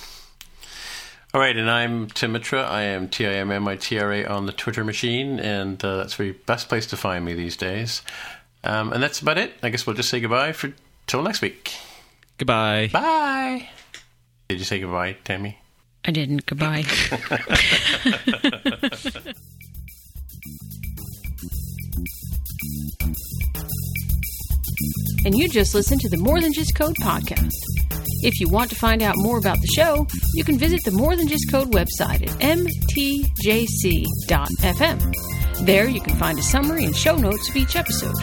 [1.34, 2.62] All right, and I'm Tim Mitra.
[2.62, 5.82] I am T I M M I T R A on the Twitter machine, and
[5.84, 8.00] uh, that's the best place to find me these days.
[8.64, 9.52] Um, and that's about it.
[9.62, 10.72] I guess we'll just say goodbye for
[11.06, 11.74] till next week.
[12.38, 12.88] Goodbye.
[12.90, 13.68] Bye.
[14.48, 15.58] Did you say goodbye, Tammy?
[16.04, 16.84] i didn't goodbye
[25.24, 27.52] and you just listened to the More Than Just Code podcast.
[28.22, 31.16] If you want to find out more about the show, you can visit the More
[31.16, 32.76] Than Just Code website at mtjc.fm.
[35.66, 38.14] There you can find a summary and show notes of each episode.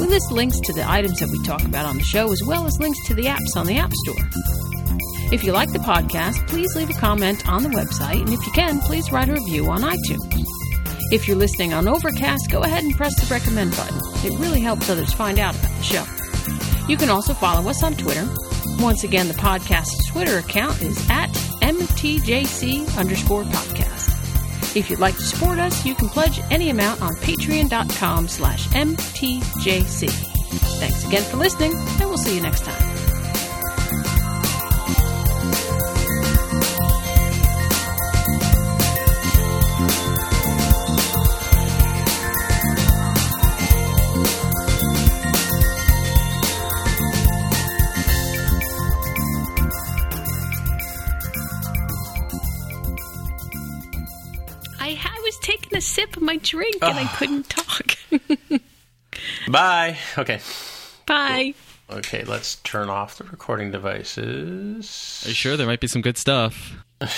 [0.00, 2.66] We list links to the items that we talk about on the show as well
[2.66, 4.28] as links to the apps on the App Store.
[5.32, 8.52] If you like the podcast, please leave a comment on the website, and if you
[8.52, 10.44] can, please write a review on iTunes.
[11.10, 13.98] If you're listening on Overcast, go ahead and press the recommend button.
[14.24, 16.21] It really helps others find out about the show.
[16.88, 18.28] You can also follow us on Twitter.
[18.78, 21.30] Once again, the podcast's Twitter account is at
[21.62, 24.76] MTJC underscore podcast.
[24.76, 30.08] If you'd like to support us, you can pledge any amount on patreon.com slash MTJC.
[30.78, 32.91] Thanks again for listening, and we'll see you next time.
[56.32, 57.96] My drink and I couldn't talk.
[59.48, 59.98] Bye.
[60.16, 60.40] Okay.
[61.06, 61.54] Bye.
[61.90, 65.22] Okay, let's turn off the recording devices.
[65.24, 66.74] Are you sure there might be some good stuff?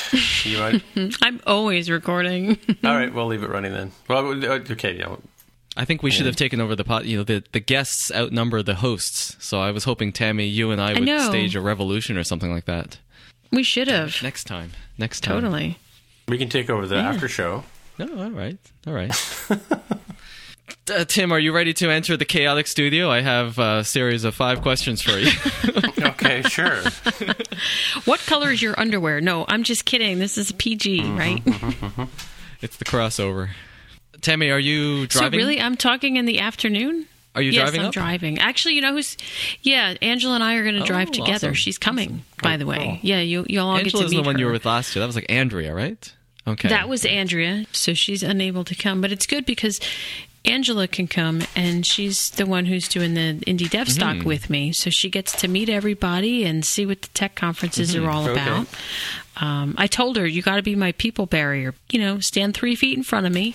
[0.45, 0.83] You want-
[1.23, 2.59] I'm always recording.
[2.83, 3.93] All right, we'll leave it running then.
[4.09, 5.19] Well, uh, okay, you know,
[5.77, 7.05] I think we should have taken over the pot.
[7.05, 9.37] You know, the the guests outnumber the hosts.
[9.45, 11.19] So I was hoping Tammy, you and I would know.
[11.29, 12.97] stage a revolution or something like that
[13.53, 14.23] we should have.
[14.23, 14.71] next time.
[14.97, 15.35] Next time.
[15.43, 15.79] Totally.
[16.29, 17.65] we can take over the after show.
[17.99, 19.13] No, all right, all right.
[20.91, 23.11] Uh, Tim, are you ready to enter the chaotic studio?
[23.11, 25.31] I have a series of five questions for you.
[26.05, 26.81] Okay, sure.
[28.05, 29.21] What color is your underwear?
[29.23, 30.19] No, I'm just kidding.
[30.19, 31.19] This is a PG, Mm-hmm.
[31.19, 32.09] right?
[32.61, 33.49] it's the crossover.
[34.21, 35.39] Tammy, are you driving?
[35.41, 37.07] So really, I'm talking in the afternoon.
[37.35, 37.93] Are you yes, driving I'm up?
[37.95, 38.39] driving.
[38.39, 39.17] Actually, you know who's?
[39.63, 41.49] Yeah, Angela and I are going to drive Oh, together.
[41.49, 41.55] awesome.
[41.55, 43.01] She's coming, by the way.
[43.03, 44.41] Yeah, you you'll all get Angela's to meet the one her.
[44.41, 45.01] you were with last year.
[45.01, 46.13] That was like Andrea, right?
[46.47, 46.69] Okay.
[46.69, 49.01] That was Andrea, so she's unable to come.
[49.01, 49.81] But it's good because
[50.45, 54.29] Angela can come, and she's the one who's doing the Indie DevStock Mm-hmm.
[54.29, 54.73] with me.
[54.73, 58.05] So she gets to meet everybody and see what the tech conferences Mm-hmm.
[58.07, 58.33] are all Okay.
[58.43, 58.67] about.
[59.37, 61.75] Um, I told her, you got to be my people barrier.
[61.91, 63.55] You know, stand three feet in front of me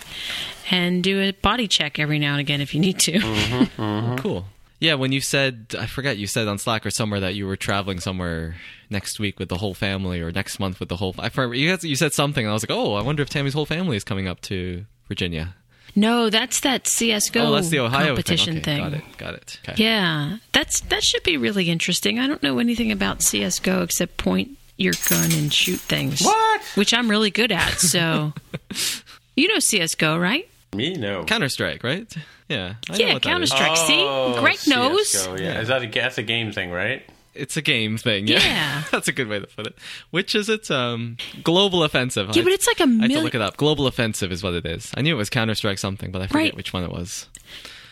[0.71, 3.13] and do a body check every now and again if you need to.
[3.19, 4.15] Mm-hmm.
[4.17, 4.45] cool.
[4.79, 7.57] Yeah, when you said, I forget, you said on Slack or somewhere that you were
[7.57, 8.55] traveling somewhere
[8.89, 11.13] next week with the whole family or next month with the whole.
[11.19, 13.29] I forget, you, guys, you said something, and I was like, oh, I wonder if
[13.29, 15.55] Tammy's whole family is coming up to Virginia.
[15.95, 18.81] No, that's that CS:GO oh, that's the Ohio competition thing.
[18.81, 19.17] Okay, Got it.
[19.17, 19.59] Got it.
[19.67, 19.83] Okay.
[19.83, 22.19] Yeah, that's that should be really interesting.
[22.19, 26.21] I don't know anything about CS:GO except point your gun and shoot things.
[26.21, 26.61] What?
[26.75, 27.79] Which I'm really good at.
[27.79, 28.33] So,
[29.35, 30.48] you know CS:GO, right?
[30.75, 31.23] Me, no.
[31.25, 32.11] Counter Strike, right?
[32.47, 32.75] Yeah.
[32.89, 33.71] I yeah, Counter Strike.
[33.73, 35.09] Oh, See, Greg knows.
[35.09, 35.61] CS:GO, yeah.
[35.61, 37.03] Is that a, that's a game thing, right?
[37.33, 38.27] It's a game thing.
[38.27, 38.39] Yeah.
[38.39, 38.83] Yeah.
[38.91, 39.75] That's a good way to put it.
[40.09, 40.69] Which is it?
[40.69, 42.35] Um, Global Offensive.
[42.35, 43.55] Yeah, but it's like a I have to look it up.
[43.55, 44.91] Global Offensive is what it is.
[44.97, 46.55] I knew it was Counter Strike something, but I forget Right.
[46.55, 47.27] which one it was.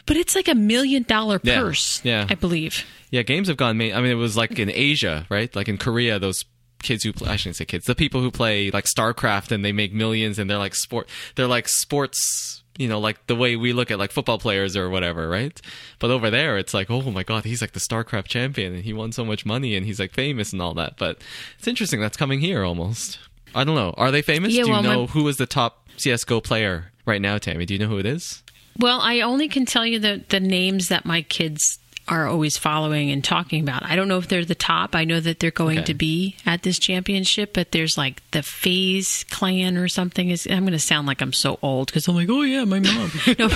[0.05, 2.01] But it's like a million dollar purse.
[2.03, 2.25] yeah.
[2.29, 2.83] I believe.
[3.11, 3.77] Yeah, games have gone.
[3.77, 5.55] Ma- I mean, it was like in Asia, right?
[5.55, 6.43] Like in Korea, those
[6.83, 9.71] kids who play, I shouldn't say kids, the people who play like StarCraft and they
[9.71, 13.73] make millions and they're like sport, they're like sports, you know, like the way we
[13.73, 15.59] look at like football players or whatever, right?
[15.99, 18.93] But over there, it's like, oh my god, he's like the StarCraft champion and he
[18.93, 20.97] won so much money and he's like famous and all that.
[20.97, 21.21] But
[21.57, 23.19] it's interesting that's coming here almost.
[23.55, 23.93] I don't know.
[23.97, 24.53] Are they famous?
[24.53, 27.65] Yeah, Do you well, my- know who is the top CS:GO player right now, Tammy?
[27.65, 28.43] Do you know who it is?
[28.79, 33.11] Well, I only can tell you the the names that my kids are always following
[33.11, 33.84] and talking about.
[33.84, 34.95] I don't know if they're the top.
[34.95, 35.85] I know that they're going Okay.
[35.88, 40.29] to be at this championship, but there's like the FaZe Clan or something.
[40.29, 42.79] Is I'm going to sound like I'm so old because I'm like, oh yeah, my
[42.79, 43.11] mom.
[43.39, 43.47] no,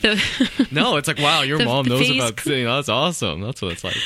[0.00, 2.36] the, No, it's like wow, your The mom knows about.
[2.44, 3.40] That's awesome.
[3.42, 3.96] That's what it's like.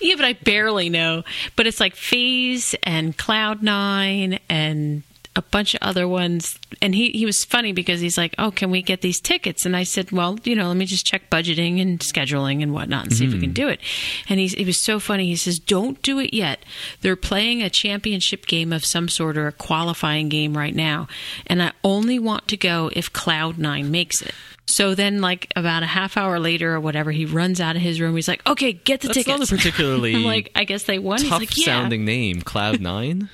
[0.00, 1.22] yeah, but I barely know.
[1.56, 5.02] But it's like FaZe and Cloud Nine and
[5.36, 6.58] a bunch of other ones.
[6.82, 9.64] And he, he was funny because he's like, Oh, can we get these tickets?
[9.64, 13.04] And I said, Well, you know, let me just check budgeting and scheduling and whatnot
[13.04, 13.54] and see if we can hmm.
[13.54, 13.80] do it.
[14.28, 15.26] And he's, he was so funny.
[15.26, 16.64] He says, Don't do it yet.
[17.00, 21.06] They're playing a championship game of some sort or a qualifying game right now.
[21.46, 24.34] And I only want to go if Cloud Nine makes it.
[24.66, 28.00] So then, like about a half hour later or whatever, he runs out of his
[28.00, 28.14] room.
[28.14, 31.18] He's like, "Okay, get the That's not a particularly I'm like, I guess they won.
[31.18, 31.64] He's tough like, yeah.
[31.64, 33.28] sounding name, Cloud Nine.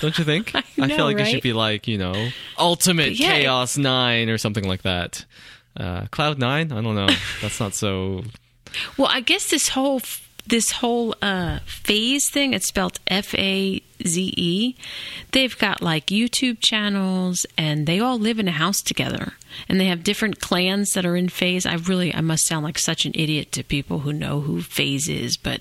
[0.00, 0.54] Don't you think?
[0.54, 2.28] I feel know, like it should be like you know,
[2.58, 3.32] Ultimate Yeah.
[3.32, 5.24] Chaos Nine or something like that.
[5.76, 6.72] Uh, Cloud Nine?
[6.72, 7.08] I don't know.
[7.42, 8.24] That's not so.
[8.96, 10.00] Well, I guess this whole
[10.46, 12.52] this whole uh, FaZe thing.
[12.52, 14.74] It's spelled F A Z E.
[15.30, 19.34] They've got like YouTube channels, and they all live in a house together,
[19.68, 21.64] and they have different clans that are in FaZe.
[21.66, 25.08] I really, I must sound like such an idiot to people who know who FaZe
[25.08, 25.60] is, but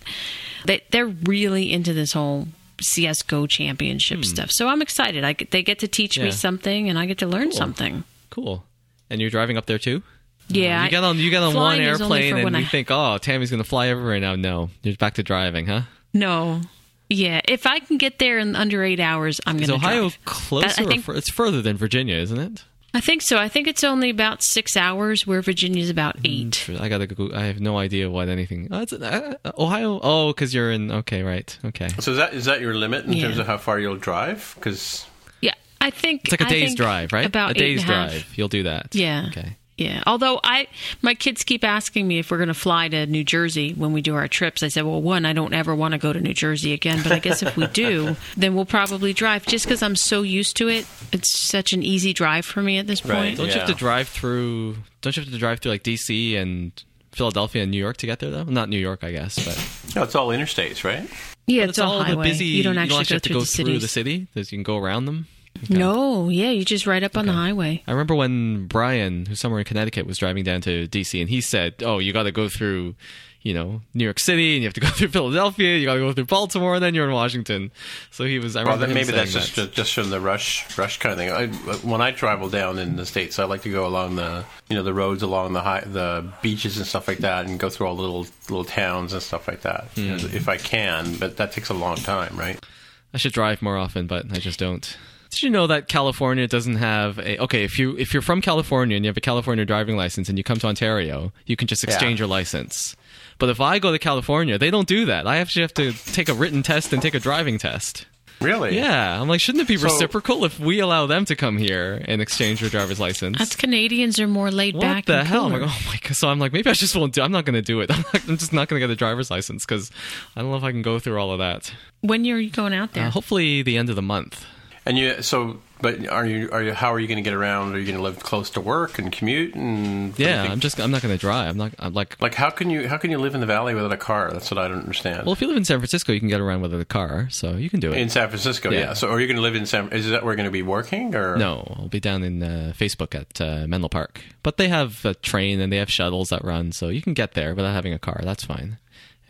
[0.65, 2.47] they they're really into this whole.
[2.81, 5.23] CS:GO championship stuff, so I'm excited.
[5.23, 6.21] I get, they get to teach Hmm.
[6.21, 6.25] Yeah.
[6.27, 7.57] me something, and I get to learn Cool.
[7.57, 8.03] something.
[8.29, 8.65] Cool.
[9.09, 10.03] And you're driving up there too?
[10.47, 12.65] Yeah, You got on you got on one flying is only airplane and you I-
[12.65, 14.35] think, oh, Tammy's going to fly everywhere now.
[14.35, 15.81] No, you're back to driving, huh?
[16.13, 16.61] No.
[17.09, 19.75] Yeah, if I can get there in under eight hours, I'm going to.
[19.75, 20.25] Is to Ohio drive.
[20.25, 20.67] closer?
[20.67, 22.63] That- I think- it's further than Virginia, isn't it?
[22.93, 23.37] I think so.
[23.37, 26.69] I think it's only about six hours, where Virginia's about eight.
[26.79, 27.29] I gotta go.
[27.33, 28.67] I have no idea what anything.
[28.69, 29.99] Oh, it's, uh, Ohio.
[30.03, 30.91] Oh, because you're in.
[30.91, 31.57] Okay, right.
[31.65, 31.87] Okay.
[31.99, 33.27] So is that is that your limit in Yeah.
[33.27, 34.53] terms of how far you'll drive?
[34.55, 35.05] Because
[35.41, 37.25] Yeah, I think It's like a I day's drive, right?
[37.25, 38.09] About a day's eight and a half.
[38.11, 38.37] drive.
[38.37, 38.93] You'll do that.
[38.93, 39.27] Yeah.
[39.29, 39.55] Okay.
[39.83, 40.03] Yeah.
[40.07, 40.67] Although I,
[41.01, 44.01] my kids keep asking me if we're going to fly to New Jersey when we
[44.01, 44.63] do our trips.
[44.63, 47.11] I said, well, one, I don't ever want to go to New Jersey again, but
[47.11, 49.45] I guess if we do, then we'll probably drive.
[49.45, 52.87] Just because I'm so used to it, it's such an easy drive for me at
[52.87, 53.13] this point.
[53.13, 53.37] Right.
[53.37, 54.77] Don't you have to drive through?
[55.01, 56.35] Don't you have to drive through like D.C.
[56.35, 56.71] and
[57.11, 58.43] Philadelphia and New York to get there though?
[58.43, 61.09] Not New York, I guess, but no, it's all interstates, right?
[61.47, 62.25] Yeah, But it's, all, highway.
[62.25, 62.45] the busy.
[62.45, 64.27] you don't actually actually go have to through go the through the city.
[64.33, 65.27] There's, you can go around them.
[65.69, 67.83] No, yeah, you just ride up on the highway.
[67.87, 71.41] I remember when Brian, who's somewhere in Connecticut, was driving down to DC, and he
[71.41, 72.95] said, "Oh, you got to go through."
[73.43, 75.75] You know, New York City, and you have to go through Philadelphia.
[75.75, 77.71] You got to go through Baltimore, and then you're in Washington.
[78.11, 78.55] So he was.
[78.55, 79.71] I Well, then maybe that's saying just that.
[79.73, 81.31] just from the rush rush kind of thing.
[81.31, 81.47] I,
[81.77, 84.83] when I travel down in the states, I like to go along the you know
[84.83, 87.95] the roads along the high, the beaches and stuff like that, and go through all
[87.95, 90.17] the little little towns and stuff like that Hmm.
[90.35, 91.15] if I can.
[91.15, 92.63] But that takes a long time, right?
[93.11, 94.95] I should drive more often, but I just don't.
[95.31, 97.63] Did you know that California doesn't have a okay?
[97.63, 100.43] If you if you're from California and you have a California driving license and you
[100.43, 102.23] come to Ontario, you can just exchange Yeah.
[102.25, 102.95] your license.
[103.39, 105.25] But if I go to California, they don't do that.
[105.27, 108.05] I actually have to take a written test and take a driving test.
[108.41, 108.75] Really?
[108.75, 112.03] Yeah, I'm like, shouldn't it be So- reciprocal if we allow them to come here
[112.07, 113.39] and exchange their driver's license?
[113.39, 114.95] Us Canadians are more laid what back.
[114.95, 115.45] What the hell?
[115.45, 116.15] I'm like, oh my god!
[116.15, 117.21] So I'm like, maybe I just won't do.
[117.21, 117.89] I'm not going to do it.
[117.95, 119.91] I'm, not, I'm just not going to get a driver's license because
[120.35, 121.71] I don't know if I can go through all of that.
[122.01, 123.05] when you're going out there?
[123.07, 124.43] Uh, hopefully, the end of the month.
[124.83, 127.75] And you so, but are you are you how are you going to get around?
[127.75, 130.51] Are you going to live close to work and commute and what do you Yeah?
[130.51, 130.79] I'm just.
[130.79, 131.49] I'm not going to drive.
[131.49, 131.73] I'm not.
[131.77, 132.19] I'm like.
[132.19, 134.31] like how can you how can you live in the valley without a car?
[134.31, 135.25] That's what I don't understand.
[135.25, 137.57] Well, if you live in San Francisco, you can get around with a car, so
[137.57, 137.97] you can do it.
[137.99, 138.79] in San Francisco, Yeah.
[138.79, 138.93] yeah.
[138.93, 139.89] So are you going to live in San?
[139.89, 142.73] Is that where you're going to be working or no, I'll be down in uh,
[142.75, 146.43] Facebook at uh, Menlo Park, but they have a train and they have shuttles that
[146.43, 148.19] run, so you can get there without having a car.
[148.23, 148.79] That's fine.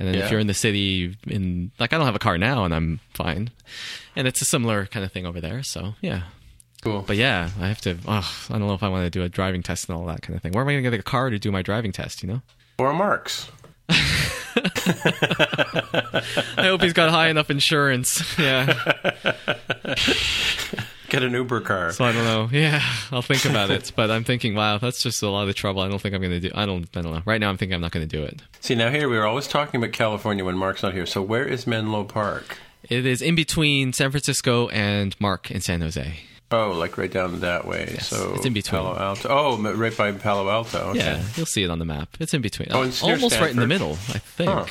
[0.02, 0.26] And then Yeah.
[0.26, 3.00] if you're in the city, in like I don't have a car now, and I'm
[3.14, 3.52] fine.
[4.16, 6.24] And it's a similar kind of thing over there, so yeah.
[6.82, 7.04] Cool.
[7.06, 7.96] But yeah, I have to.
[8.08, 10.24] Oh, I don't know if I want to do a driving test and all that
[10.24, 10.54] kind of thing.
[10.54, 12.24] Where am I going to get a car to do my driving test?
[12.24, 12.42] You know.
[12.80, 13.52] or Marks.
[13.90, 13.94] I
[16.64, 18.24] hope he's got high enough insurance.
[18.40, 18.74] Yeah.
[21.12, 21.92] Get an Uber car.
[21.92, 22.48] So I don't know.
[22.54, 22.82] Yeah,
[23.12, 23.92] I'll think about it.
[23.98, 25.82] But I'm thinking, wow, that's just a lot of trouble.
[25.82, 26.52] I don't think I'm going to do.
[26.56, 26.88] I don't.
[26.96, 27.22] I don't know.
[27.26, 28.42] Right now, I'm thinking I'm not going to do it.
[28.62, 31.06] See, now here we were always talking about California when Mark's not here.
[31.06, 32.58] So where is Menlo Park?
[32.84, 36.16] It is in between San Francisco and Mark in San Jose.
[36.50, 37.98] Oh, like right down that way.
[38.00, 38.82] so it's in between.
[38.82, 39.28] Palo Alto.
[39.30, 40.80] Oh, right by Palo Alto.
[40.92, 41.00] Okay.
[41.00, 42.10] Yeah, you'll see it on the map.
[42.22, 42.70] It's in between.
[42.72, 44.50] Oh, almost right in the middle, I think.
[44.50, 44.66] Huh.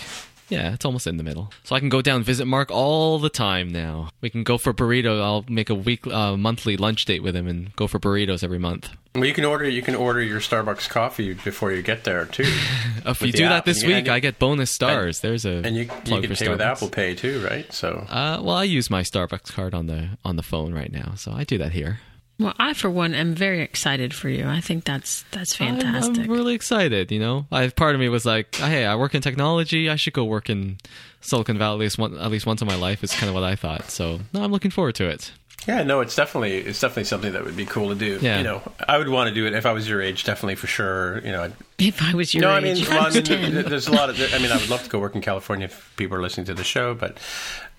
[0.51, 1.51] Yeah, it's almost in the middle.
[1.65, 4.11] So I can go down visit Mark all the time now.
[4.21, 5.23] We can go for burrito.
[5.23, 8.59] I'll make a week, uh, monthly lunch date with him and go for burritos every
[8.59, 8.91] month.
[9.15, 12.45] Well, you can order you can order your Starbucks coffee before you get there too,
[13.07, 13.51] If you do app.
[13.51, 15.21] that this And week, and you- I get bonus stars.
[15.21, 17.73] There's a and you you can pay with Apple Pay too, right?
[17.73, 21.15] So Uh, well, I use my Starbucks card on the on the phone right now,
[21.17, 22.01] so I do that here.
[22.41, 24.49] Well, I for one am very excited for you.
[24.49, 26.25] I think that's that's I'm- fantastic.
[26.25, 27.13] I'm, really excited.
[27.13, 29.91] You know, I part of me was like, "Hey, I work in technology.
[29.91, 30.79] I should go work in
[31.21, 33.45] Silicon Valley at least, one, at least once in my life." Is kind of what
[33.45, 33.91] I thought.
[33.91, 35.33] So, no, I'm looking forward to it.
[35.69, 38.19] yeah, no, it's definitely it's definitely something that would be cool to do.
[38.23, 38.39] Yeah.
[38.39, 40.67] You know, I would want to do it if I was your age, definitely for
[40.67, 41.21] sure.
[41.23, 43.69] You know, I'd, if I was your no, age, I mean, I well, I mean,
[43.69, 44.19] there's a lot of.
[44.19, 46.55] I mean, I would love to go work in California if people are listening to
[46.55, 47.19] the show, but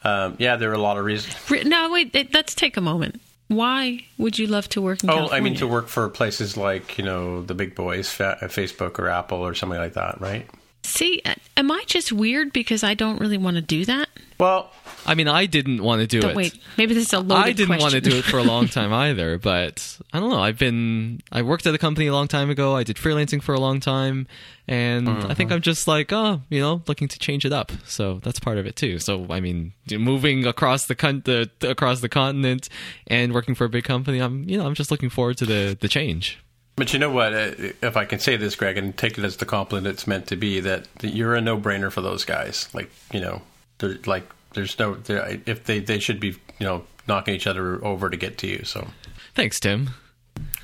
[0.03, 1.35] um, yeah, there are a lot of reasons.
[1.65, 2.31] No, wait.
[2.31, 3.19] Let's take a moment.
[3.52, 5.38] Why would you love to work in Oh, California?
[5.38, 9.40] I mean, to work for places like you know the big boys, Facebook or Apple
[9.40, 10.49] or something like that, right?
[10.84, 14.07] See, uh, am I just weird because I don't really want to do that?
[14.40, 14.72] Well,
[15.06, 16.36] I mean, I didn't want to do Don't it.
[16.38, 16.60] wait.
[16.78, 18.94] Maybe this is a loaded I didn't want to do it for a long time
[18.94, 20.40] either, but I don't know.
[20.41, 22.76] I've been I worked at a company a long time ago.
[22.76, 24.28] I did freelancing for a long time,
[24.68, 25.34] and I Uh-huh.
[25.34, 27.72] think I'm just like, oh, you know, looking to change it up.
[27.86, 28.99] So that's part of it too.
[28.99, 32.69] So I mean, moving across the con- the across the continent
[33.07, 35.78] and working for a big company, I'm you know, I'm just looking forward to the
[35.80, 36.38] the change.
[36.76, 37.34] But you know what?
[37.34, 37.52] Uh,
[37.82, 40.36] If I can say this, Greg, and take it as the compliment it's meant to
[40.38, 42.69] be, that, that you're a no-brainer for those guys.
[42.73, 43.41] Like you know,
[43.80, 44.23] they're like
[44.53, 46.36] there's no there- if they they should be you
[46.68, 48.64] know knocking each other over to get to you.
[48.64, 48.88] So
[49.34, 49.91] Thanks, Tim.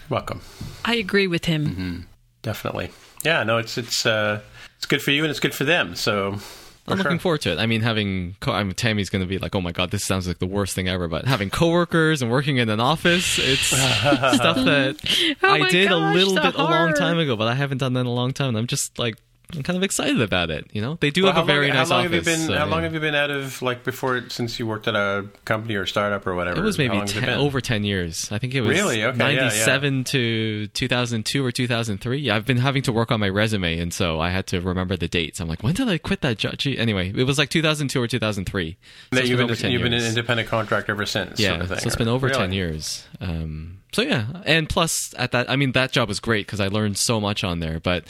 [0.10, 0.42] welcome,
[0.86, 1.66] I agree with him.
[1.68, 2.00] Mm-hmm.
[2.42, 2.90] definitely.
[3.24, 4.42] Yeah, no, it's it's uh,
[4.78, 5.96] it's good for you and it's good for them.
[5.96, 7.04] So for I'm sure.
[7.06, 7.60] looking forward to it.
[7.60, 10.06] I mean, having co- I mean, Tammy's going to be like, "Oh my god, this
[10.06, 13.60] sounds like the worst thing ever." But having coworkers and working in an office, it's
[13.68, 17.48] stuff that Oh I did gosh, a little the bit a long time ago, but
[17.48, 18.50] I haven't done that in a long time.
[18.50, 19.16] And I'm just like,
[19.56, 20.68] I'm kind of excited about it.
[20.74, 22.26] You know, they do Well, have a very long, nice how long office.
[22.26, 24.68] Have you been, so, how long have you been out of like before since you
[24.68, 26.60] worked at a company or startup or whatever?
[26.60, 28.30] It was maybe long has it 10, over 10 years.
[28.32, 29.04] I think it was Really?
[29.06, 29.42] Okay, yeah, yeah.
[29.42, 32.18] 97 to 2002 or 2003.
[32.20, 34.98] Yeah, I've been having to work on my resume, and so I had to remember
[34.98, 35.40] the dates.
[35.40, 36.56] I'm like, when did I quit that job?
[36.66, 38.78] Anyway, it was like 2002 or 2003.
[39.14, 41.40] So you've been, over 10 you've been an independent contractor ever since.
[41.40, 42.38] Yeah, sort of thing, so it's been over Really?
[42.40, 43.08] 10 years.
[43.22, 46.68] Um, so yeah, and plus at that, I mean, that job was great because I
[46.68, 47.80] learned so much on there.
[47.80, 48.04] But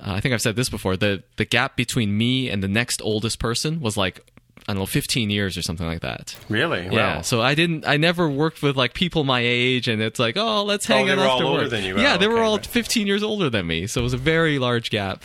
[0.00, 3.38] I think I've said this before: the the gap between me and the next oldest
[3.38, 4.20] person was like
[4.66, 6.36] I don't know, 15 years or something like that.
[6.48, 6.84] Really?
[6.84, 7.22] Yeah, Wow.
[7.22, 7.86] so I didn't.
[7.86, 11.06] I never worked with like people my age, and it's like, oh, let's Oh, hang
[11.06, 11.70] they out were all after older work.
[11.70, 11.98] than you.
[11.98, 12.66] Yeah, Oh, they were okay, all right.
[12.66, 15.24] 15 years older than me, so it was a very large gap.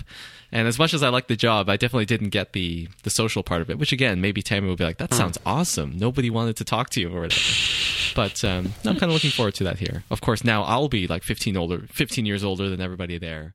[0.52, 3.44] And as much as I liked the job, I definitely didn't get the the social
[3.44, 3.78] part of it.
[3.80, 5.04] Which again, maybe Tammy would be like, Hmm.
[5.06, 7.42] "That sounds awesome." Nobody wanted to talk to you or whatever.
[8.16, 10.04] But um, I'm kind of looking forward to that here.
[10.10, 13.54] Of course, now I'll be like 15 older, 15 years older than everybody there.